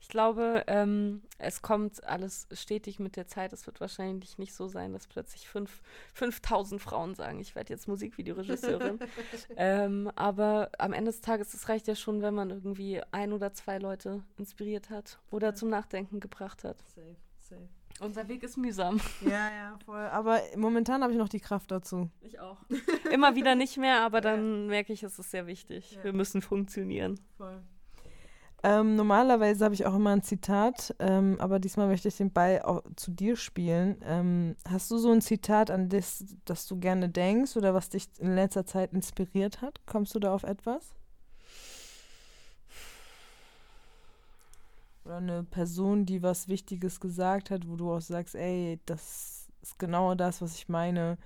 Ich 0.00 0.08
glaube, 0.08 0.64
ähm, 0.66 1.22
es 1.38 1.62
kommt 1.62 2.04
alles 2.04 2.46
stetig 2.52 2.98
mit 2.98 3.16
der 3.16 3.26
Zeit. 3.26 3.52
Es 3.52 3.66
wird 3.66 3.80
wahrscheinlich 3.80 4.38
nicht 4.38 4.54
so 4.54 4.68
sein, 4.68 4.92
dass 4.92 5.06
plötzlich 5.06 5.48
fünf, 5.48 5.82
5000 6.14 6.80
Frauen 6.80 7.14
sagen, 7.14 7.40
ich 7.40 7.54
werde 7.54 7.72
jetzt 7.72 7.88
Musikvideoregisseurin. 7.88 8.98
ähm, 9.56 10.10
aber 10.16 10.70
am 10.78 10.92
Ende 10.92 11.10
des 11.10 11.20
Tages, 11.20 11.54
es 11.54 11.68
reicht 11.68 11.88
ja 11.88 11.94
schon, 11.94 12.22
wenn 12.22 12.34
man 12.34 12.50
irgendwie 12.50 13.00
ein 13.12 13.32
oder 13.32 13.52
zwei 13.52 13.78
Leute 13.78 14.22
inspiriert 14.36 14.90
hat 14.90 15.18
oder 15.30 15.54
zum 15.54 15.68
Nachdenken 15.68 16.20
gebracht 16.20 16.64
hat. 16.64 16.78
Safe, 16.94 17.16
safe. 17.38 17.68
Unser 18.00 18.28
Weg 18.28 18.42
ist 18.44 18.56
mühsam. 18.56 19.00
Ja, 19.22 19.50
ja, 19.50 19.78
voll. 19.84 20.06
Aber 20.06 20.40
momentan 20.56 21.02
habe 21.02 21.12
ich 21.12 21.18
noch 21.18 21.28
die 21.28 21.40
Kraft 21.40 21.70
dazu. 21.70 22.10
Ich 22.20 22.38
auch. 22.38 22.58
Immer 23.12 23.34
wieder 23.34 23.54
nicht 23.54 23.76
mehr, 23.76 24.02
aber 24.02 24.20
dann 24.20 24.68
merke 24.68 24.92
ich, 24.92 25.02
es 25.02 25.18
ist 25.18 25.30
sehr 25.30 25.46
wichtig. 25.46 25.92
Ja. 25.92 26.04
Wir 26.04 26.12
müssen 26.12 26.40
funktionieren. 26.40 27.18
Voll. 27.36 27.60
Ähm, 28.64 28.96
normalerweise 28.96 29.64
habe 29.64 29.74
ich 29.74 29.86
auch 29.86 29.94
immer 29.94 30.10
ein 30.10 30.22
Zitat, 30.22 30.94
ähm, 30.98 31.36
aber 31.38 31.60
diesmal 31.60 31.86
möchte 31.86 32.08
ich 32.08 32.16
den 32.16 32.32
Ball 32.32 32.60
auch 32.62 32.82
zu 32.96 33.12
dir 33.12 33.36
spielen. 33.36 33.96
Ähm, 34.02 34.56
hast 34.68 34.90
du 34.90 34.98
so 34.98 35.12
ein 35.12 35.20
Zitat, 35.20 35.70
an 35.70 35.88
das, 35.88 36.24
das 36.44 36.66
du 36.66 36.76
gerne 36.78 37.08
denkst 37.08 37.56
oder 37.56 37.72
was 37.72 37.88
dich 37.88 38.08
in 38.18 38.34
letzter 38.34 38.66
Zeit 38.66 38.92
inspiriert 38.92 39.62
hat? 39.62 39.80
Kommst 39.86 40.14
du 40.14 40.18
da 40.18 40.34
auf 40.34 40.42
etwas? 40.42 40.92
Oder 45.04 45.18
eine 45.18 45.44
Person, 45.44 46.04
die 46.04 46.22
was 46.22 46.48
Wichtiges 46.48 46.98
gesagt 46.98 47.50
hat, 47.50 47.68
wo 47.68 47.76
du 47.76 47.92
auch 47.92 48.00
sagst, 48.00 48.34
ey, 48.34 48.80
das 48.86 49.46
ist 49.62 49.78
genau 49.78 50.16
das, 50.16 50.42
was 50.42 50.56
ich 50.56 50.68
meine. 50.68 51.16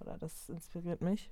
Oder 0.00 0.18
das 0.18 0.48
inspiriert 0.48 1.02
mich. 1.02 1.30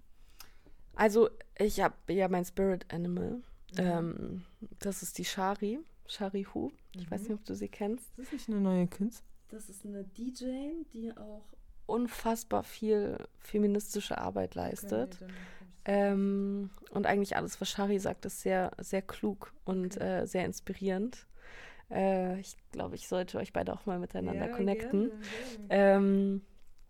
Also, 0.95 1.31
ich 1.59 1.81
habe 1.81 1.95
ja 2.09 2.29
mein 2.29 2.45
Spirit 2.45 2.87
Animal. 2.93 3.43
Ähm, 3.77 4.45
das 4.79 5.03
ist 5.03 5.19
die 5.19 5.25
Shari. 5.25 5.79
Shari 6.07 6.47
Hu. 6.55 6.71
Ich 6.95 7.11
weiß 7.11 7.23
nicht, 7.23 7.33
ob 7.33 7.45
du 7.45 7.55
sie 7.55 7.69
kennst. 7.69 8.19
Ist 8.19 8.33
das 8.33 8.33
nicht 8.33 8.49
eine 8.49 8.61
neue 8.61 8.87
Künstlerin? 8.87 9.29
Das 9.49 9.69
ist 9.69 9.85
eine 9.85 10.05
DJ, 10.05 10.85
die 10.93 11.17
auch 11.17 11.45
unfassbar 11.87 12.65
viel 12.65 13.17
feministische 13.41 14.19
Arbeit 14.19 14.55
leistet. 14.55 15.19
Ähm, 15.85 16.71
und 16.91 17.07
eigentlich 17.07 17.37
alles, 17.37 17.61
was 17.61 17.71
Shari 17.71 17.99
sagt, 17.99 18.27
ist 18.27 18.41
sehr, 18.41 18.73
sehr 18.79 19.01
klug 19.01 19.55
und 19.65 19.99
äh, 20.01 20.27
sehr 20.27 20.45
inspirierend. 20.45 21.27
Äh, 21.91 22.39
ich 22.41 22.57
glaube, 22.73 22.95
ich 22.95 23.09
sollte 23.09 23.39
euch 23.39 23.55
beide 23.55 23.73
auch 23.73 23.87
mal 23.87 23.99
miteinander 23.99 24.49
connecten. 24.49 25.11
Ähm, 25.71 26.43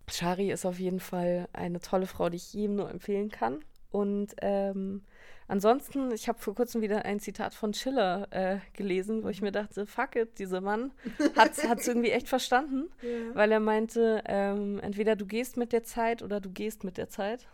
Shari 0.09 0.51
ist 0.51 0.65
auf 0.65 0.79
jeden 0.79 0.99
Fall 0.99 1.47
eine 1.53 1.79
tolle 1.79 2.07
Frau, 2.07 2.29
die 2.29 2.37
ich 2.37 2.53
jedem 2.53 2.75
nur 2.75 2.89
empfehlen 2.89 3.29
kann. 3.29 3.63
Und 3.91 4.35
ähm, 4.41 5.03
ansonsten, 5.47 6.11
ich 6.11 6.27
habe 6.27 6.39
vor 6.39 6.53
kurzem 6.53 6.81
wieder 6.81 7.05
ein 7.05 7.19
Zitat 7.19 7.53
von 7.55 7.73
Schiller 7.73 8.27
äh, 8.31 8.59
gelesen, 8.73 9.23
wo 9.23 9.29
ich 9.29 9.41
mir 9.41 9.51
dachte, 9.51 9.85
fuck 9.87 10.15
it, 10.15 10.37
dieser 10.37 10.61
Mann 10.61 10.91
hat 11.35 11.57
es 11.57 11.87
irgendwie 11.87 12.11
echt 12.11 12.27
verstanden, 12.27 12.89
weil 13.33 13.51
er 13.51 13.59
meinte, 13.59 14.21
ähm, 14.25 14.79
entweder 14.79 15.15
du 15.15 15.25
gehst 15.25 15.57
mit 15.57 15.73
der 15.73 15.83
Zeit 15.83 16.21
oder 16.21 16.39
du 16.39 16.51
gehst 16.51 16.83
mit 16.83 16.97
der 16.97 17.09
Zeit. 17.09 17.47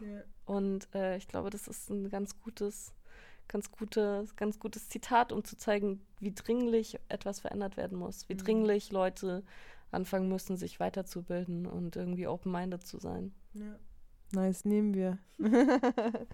Und 0.45 0.87
äh, 0.93 1.15
ich 1.17 1.27
glaube, 1.27 1.49
das 1.49 1.67
ist 1.67 1.89
ein 1.89 2.09
ganz 2.09 2.37
gutes, 2.41 2.93
ganz 3.47 3.71
gutes, 3.71 4.35
ganz 4.35 4.59
gutes 4.59 4.89
Zitat, 4.89 5.31
um 5.31 5.43
zu 5.43 5.55
zeigen, 5.57 6.01
wie 6.19 6.33
dringlich 6.33 6.99
etwas 7.09 7.39
verändert 7.39 7.77
werden 7.77 7.97
muss, 7.97 8.27
wie 8.27 8.33
Mhm. 8.33 8.39
dringlich 8.39 8.91
Leute 8.91 9.43
anfangen 9.91 10.27
müssen, 10.27 10.57
sich 10.57 10.79
weiterzubilden 10.81 11.65
und 11.65 11.95
irgendwie 11.95 12.27
open-minded 12.27 12.85
zu 12.85 12.97
sein. 12.99 13.33
Ja. 13.53 13.77
Nice, 14.31 14.65
nehmen 14.65 14.93
wir. 14.93 15.17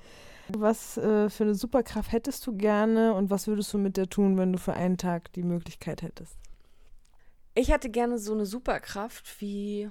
was 0.50 0.98
äh, 0.98 1.30
für 1.30 1.44
eine 1.44 1.56
Superkraft 1.56 2.12
hättest 2.12 2.46
du 2.48 2.56
gerne 2.56 3.14
und 3.14 3.30
was 3.30 3.48
würdest 3.48 3.74
du 3.74 3.78
mit 3.78 3.98
der 3.98 4.10
tun, 4.10 4.38
wenn 4.38 4.54
du 4.54 4.60
für 4.60 4.74
einen 4.74 4.98
Tag 4.98 5.32
die 5.34 5.44
Möglichkeit 5.44 6.02
hättest? 6.02 6.38
Ich 7.54 7.70
hätte 7.70 7.89
gerne 7.89 8.18
so 8.18 8.34
eine 8.34 8.46
Superkraft 8.46 9.42
wie, 9.42 9.89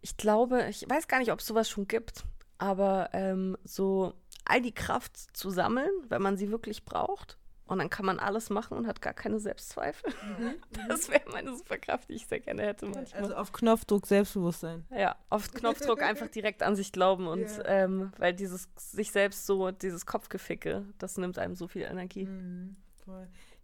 ich 0.00 0.16
glaube, 0.16 0.66
ich 0.68 0.88
weiß 0.88 1.08
gar 1.08 1.18
nicht, 1.18 1.32
ob 1.32 1.40
es 1.40 1.46
sowas 1.46 1.68
schon 1.68 1.88
gibt, 1.88 2.24
aber 2.58 3.10
ähm, 3.12 3.56
so 3.64 4.14
all 4.44 4.60
die 4.60 4.74
Kraft 4.74 5.16
zu 5.36 5.50
sammeln, 5.50 5.90
wenn 6.08 6.22
man 6.22 6.36
sie 6.36 6.50
wirklich 6.50 6.84
braucht. 6.84 7.38
Und 7.66 7.78
dann 7.78 7.88
kann 7.88 8.04
man 8.04 8.18
alles 8.18 8.50
machen 8.50 8.76
und 8.76 8.86
hat 8.86 9.00
gar 9.00 9.14
keine 9.14 9.38
Selbstzweifel. 9.40 10.12
Das 10.88 11.08
wäre 11.08 11.22
meine 11.32 11.56
Superkraft, 11.56 12.08
die 12.10 12.14
ich 12.14 12.26
sehr 12.26 12.40
gerne 12.40 12.62
hätte 12.62 12.86
manchmal. 12.86 13.22
Also 13.22 13.34
auf 13.36 13.52
Knopfdruck 13.52 14.06
Selbstbewusstsein. 14.06 14.84
Ja, 14.90 15.16
auf 15.30 15.50
Knopfdruck 15.52 16.02
einfach 16.02 16.28
direkt 16.28 16.62
an 16.62 16.76
sich 16.76 16.92
glauben 16.92 17.26
und 17.26 17.40
Ja. 17.40 17.64
ähm, 17.64 18.12
weil 18.18 18.34
dieses 18.34 18.68
sich 18.76 19.10
selbst 19.10 19.46
so, 19.46 19.70
dieses 19.70 20.04
Kopfgeficke, 20.04 20.84
das 20.98 21.16
nimmt 21.16 21.38
einem 21.38 21.54
so 21.54 21.66
viel 21.66 21.82
Energie. 21.82 22.26
Mhm. 22.26 22.76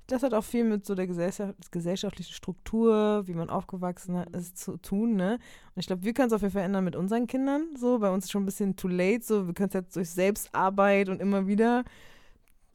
Das 0.06 0.22
hat 0.24 0.34
auch 0.34 0.44
viel 0.44 0.64
mit 0.64 0.84
so 0.84 0.94
der 0.94 1.06
gesellschaft 1.06 1.54
gesellschaftlichen 1.70 2.32
Struktur, 2.32 3.22
wie 3.26 3.34
man 3.34 3.48
aufgewachsen 3.48 4.16
hat, 4.18 4.30
ist 4.30 4.58
zu 4.58 4.76
tun, 4.78 5.14
ne? 5.14 5.34
Und 5.74 5.80
ich 5.80 5.86
glaube, 5.86 6.02
wir 6.02 6.12
können 6.14 6.26
es 6.28 6.32
auf 6.32 6.40
jeden 6.42 6.52
Fall 6.52 6.64
ändern 6.64 6.84
mit 6.84 6.96
unseren 6.96 7.26
Kindern. 7.28 7.76
So, 7.76 8.00
bei 8.00 8.10
uns 8.10 8.24
ist 8.24 8.32
schon 8.32 8.42
ein 8.42 8.46
bisschen 8.46 8.74
too 8.76 8.88
late. 8.88 9.22
So, 9.22 9.46
wir 9.46 9.54
können 9.54 9.68
es 9.68 9.74
jetzt 9.74 9.94
durch 9.94 10.10
Selbstarbeit 10.10 11.08
und 11.10 11.20
immer 11.20 11.46
wieder 11.46 11.84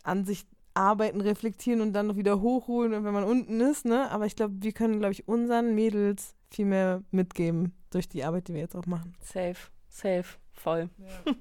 an 0.04 0.24
sich 0.24 0.46
arbeiten, 0.76 1.22
reflektieren 1.22 1.82
und 1.82 1.94
dann 1.94 2.08
noch 2.08 2.16
wieder 2.18 2.42
hochholen, 2.42 2.92
wenn 3.04 3.14
man 3.14 3.24
unten 3.24 3.60
ist, 3.62 3.86
ne? 3.86 4.12
Aber 4.12 4.26
ich 4.26 4.36
glaube, 4.36 4.54
wir 4.60 4.72
können, 4.74 5.00
glaube 5.00 5.14
ich, 5.14 5.28
unseren 5.28 5.74
Mädels 5.74 6.36
viel 6.52 6.66
mehr 6.66 7.02
mitgeben 7.12 7.74
durch 7.90 8.08
die 8.08 8.24
Arbeit, 8.24 8.48
die 8.48 8.54
wir 8.54 8.62
jetzt 8.62 8.76
auch 8.76 8.86
machen. 8.86 9.14
Safe, 9.22 9.56
safe, 9.90 10.38
voll. 10.54 10.90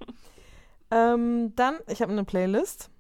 Ähm, 0.90 1.52
dann, 1.56 1.76
ich 1.88 2.02
habe 2.02 2.12
eine 2.12 2.24
Playlist 2.24 2.90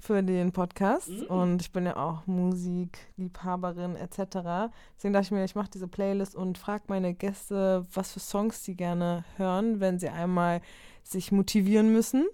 für 0.00 0.22
den 0.22 0.52
Podcast 0.52 1.08
Mhm. 1.10 1.26
und 1.26 1.60
ich 1.60 1.70
bin 1.72 1.84
ja 1.84 1.96
auch 1.96 2.26
Musikliebhaberin 2.26 3.96
etc. 3.96 4.70
Deswegen 4.96 5.12
dachte 5.12 5.24
ich 5.26 5.30
mir, 5.32 5.44
ich 5.44 5.54
mache 5.54 5.70
diese 5.70 5.88
Playlist 5.88 6.34
und 6.34 6.56
frage 6.58 6.84
meine 6.88 7.14
Gäste, 7.14 7.86
was 7.92 8.12
für 8.12 8.20
Songs 8.20 8.64
sie 8.64 8.74
gerne 8.74 9.24
hören, 9.36 9.80
wenn 9.80 9.98
sie 9.98 10.08
einmal 10.08 10.60
sich 11.02 11.30
motivieren 11.32 11.92
müssen 11.92 12.26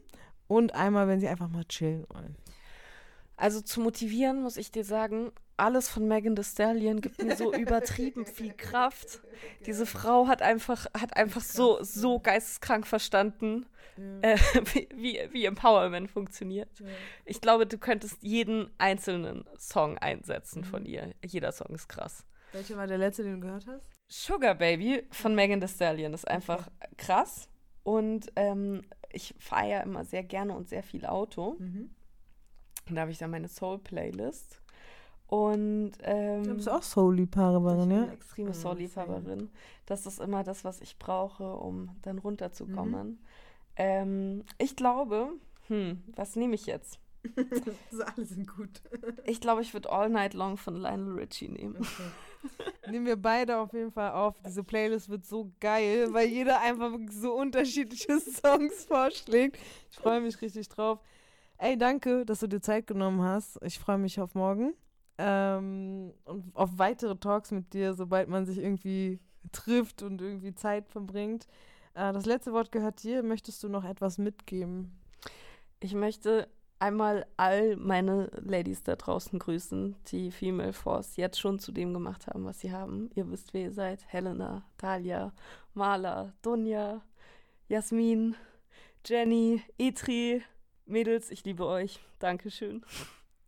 und 0.46 0.74
einmal, 0.74 1.08
wenn 1.08 1.20
sie 1.20 1.28
einfach 1.28 1.48
mal 1.48 1.64
chillen 1.64 2.04
wollen. 2.10 2.36
Also 3.38 3.60
zu 3.60 3.80
motivieren 3.80 4.42
muss 4.42 4.56
ich 4.56 4.72
dir 4.72 4.84
sagen, 4.84 5.30
alles 5.56 5.88
von 5.88 6.06
Megan 6.06 6.34
Thee 6.34 6.42
Stallion 6.42 7.00
gibt 7.00 7.22
mir 7.22 7.36
so 7.36 7.52
übertrieben 7.54 8.26
viel 8.26 8.52
Kraft. 8.52 9.20
Diese 9.64 9.86
Frau 9.86 10.26
hat 10.26 10.42
einfach, 10.42 10.86
hat 10.92 11.16
einfach 11.16 11.40
so, 11.40 11.78
so 11.82 12.18
geisteskrank 12.18 12.86
verstanden, 12.86 13.66
äh, 14.22 14.36
wie, 14.74 14.88
wie, 14.94 15.28
wie 15.32 15.44
Empowerment 15.44 16.10
funktioniert. 16.10 16.68
Ich 17.24 17.40
glaube, 17.40 17.66
du 17.66 17.78
könntest 17.78 18.22
jeden 18.22 18.70
einzelnen 18.78 19.44
Song 19.56 19.98
einsetzen 19.98 20.64
von 20.64 20.84
ihr. 20.84 21.14
Jeder 21.24 21.52
Song 21.52 21.74
ist 21.74 21.88
krass. 21.88 22.24
Welcher 22.52 22.76
war 22.76 22.88
der 22.88 22.98
letzte, 22.98 23.22
den 23.22 23.34
du 23.34 23.46
gehört 23.46 23.66
hast? 23.68 23.88
Sugar 24.08 24.56
Baby 24.56 25.04
von 25.10 25.34
Megan 25.34 25.60
Thee 25.60 25.68
Stallion 25.68 26.12
ist 26.12 26.26
einfach 26.26 26.68
krass. 26.96 27.48
Und 27.84 28.32
ähm, 28.36 28.82
ich 29.10 29.34
fahre 29.38 29.70
ja 29.70 29.80
immer 29.80 30.04
sehr 30.04 30.24
gerne 30.24 30.54
und 30.54 30.68
sehr 30.68 30.82
viel 30.82 31.06
Auto. 31.06 31.56
Mhm. 31.58 31.90
Und 32.88 32.94
da 32.96 33.02
habe 33.02 33.10
ich 33.10 33.18
dann 33.18 33.30
meine 33.30 33.48
Soul-Playlist. 33.48 34.60
Und 35.26 35.92
ähm, 36.02 36.44
Du 36.44 36.54
bist 36.54 36.70
auch 36.70 36.82
Soul-Liebhaberin, 36.82 37.80
ich 37.80 37.86
bin 37.88 37.96
ja? 37.96 38.02
eine 38.04 38.12
extreme 38.12 38.50
Ah, 38.50 38.54
Soul-Liebhaberin. 38.54 39.50
Das 39.86 40.06
ist 40.06 40.20
immer 40.20 40.42
das, 40.42 40.64
was 40.64 40.80
ich 40.80 40.98
brauche, 40.98 41.52
um 41.54 41.90
dann 42.02 42.16
Mhm. 42.16 42.22
runterzukommen. 42.22 43.18
Ähm, 43.76 44.44
ich 44.56 44.74
glaube, 44.74 45.32
hm, 45.66 46.02
was 46.16 46.34
nehme 46.36 46.54
ich 46.54 46.64
jetzt? 46.66 46.98
Alle 48.16 48.24
sind 48.24 48.46
gut. 48.48 48.80
Ich 49.24 49.40
glaube, 49.42 49.60
ich 49.60 49.74
würde 49.74 49.90
All 49.92 50.08
Night 50.08 50.32
Long 50.32 50.56
von 50.56 50.76
Lionel 50.76 51.18
Richie 51.18 51.48
nehmen. 51.48 51.86
Nehmen 52.90 53.04
wir 53.04 53.16
beide 53.16 53.58
auf 53.58 53.74
jeden 53.74 53.92
Fall 53.92 54.12
auf. 54.12 54.34
Diese 54.46 54.64
Playlist 54.64 55.10
wird 55.10 55.26
so 55.26 55.52
geil, 55.60 56.08
weil 56.12 56.28
jeder 56.28 56.60
einfach 56.60 56.92
so 57.10 57.34
unterschiedliche 57.34 58.18
Songs 58.20 58.84
vorschlägt. 58.86 59.58
Ich 59.90 59.98
freue 59.98 60.22
mich 60.22 60.40
richtig 60.40 60.68
drauf. 60.70 61.00
Ey, 61.60 61.76
danke, 61.76 62.24
dass 62.24 62.38
du 62.38 62.46
dir 62.46 62.60
Zeit 62.60 62.86
genommen 62.86 63.20
hast. 63.22 63.58
Ich 63.62 63.80
freue 63.80 63.98
mich 63.98 64.20
auf 64.20 64.36
morgen. 64.36 64.74
Ähm, 65.18 66.12
und 66.24 66.54
auf 66.54 66.78
weitere 66.78 67.16
Talks 67.16 67.50
mit 67.50 67.74
dir, 67.74 67.94
sobald 67.94 68.28
man 68.28 68.46
sich 68.46 68.58
irgendwie 68.58 69.18
trifft 69.50 70.02
und 70.02 70.22
irgendwie 70.22 70.54
Zeit 70.54 70.88
verbringt. 70.88 71.48
Äh, 71.94 72.12
das 72.12 72.26
letzte 72.26 72.52
Wort 72.52 72.70
gehört 72.70 73.02
dir. 73.02 73.24
Möchtest 73.24 73.64
du 73.64 73.68
noch 73.68 73.84
etwas 73.84 74.18
mitgeben? 74.18 74.92
Ich 75.80 75.94
möchte 75.94 76.48
einmal 76.78 77.26
all 77.36 77.74
meine 77.76 78.30
Ladies 78.36 78.84
da 78.84 78.94
draußen 78.94 79.40
grüßen, 79.40 79.96
die 80.12 80.30
Female 80.30 80.72
Force 80.72 81.16
jetzt 81.16 81.40
schon 81.40 81.58
zu 81.58 81.72
dem 81.72 81.92
gemacht 81.92 82.28
haben, 82.28 82.44
was 82.44 82.60
sie 82.60 82.72
haben. 82.72 83.10
Ihr 83.16 83.28
wisst, 83.32 83.52
wer 83.52 83.62
ihr 83.62 83.72
seid. 83.72 84.04
Helena, 84.06 84.62
Talia, 84.76 85.32
Marla, 85.74 86.32
Dunja, 86.42 87.02
Jasmin, 87.68 88.36
Jenny, 89.04 89.60
Etri. 89.76 90.44
Mädels, 90.88 91.30
ich 91.30 91.44
liebe 91.44 91.66
euch. 91.66 92.00
Dankeschön. 92.18 92.84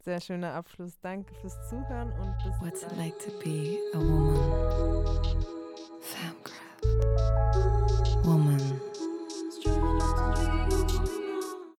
Sehr 0.03 0.21
schöner 0.21 0.55
Abschluss. 0.55 0.99
Danke 1.01 1.35
fürs 1.35 1.57
Zuhören 1.69 2.13
und 2.19 2.35
bis 2.45 2.55
What's 2.61 2.83
it 2.83 2.97
like 2.97 3.19
to 3.19 3.31
be 3.43 3.79
a 3.95 3.99
woman? 3.99 5.40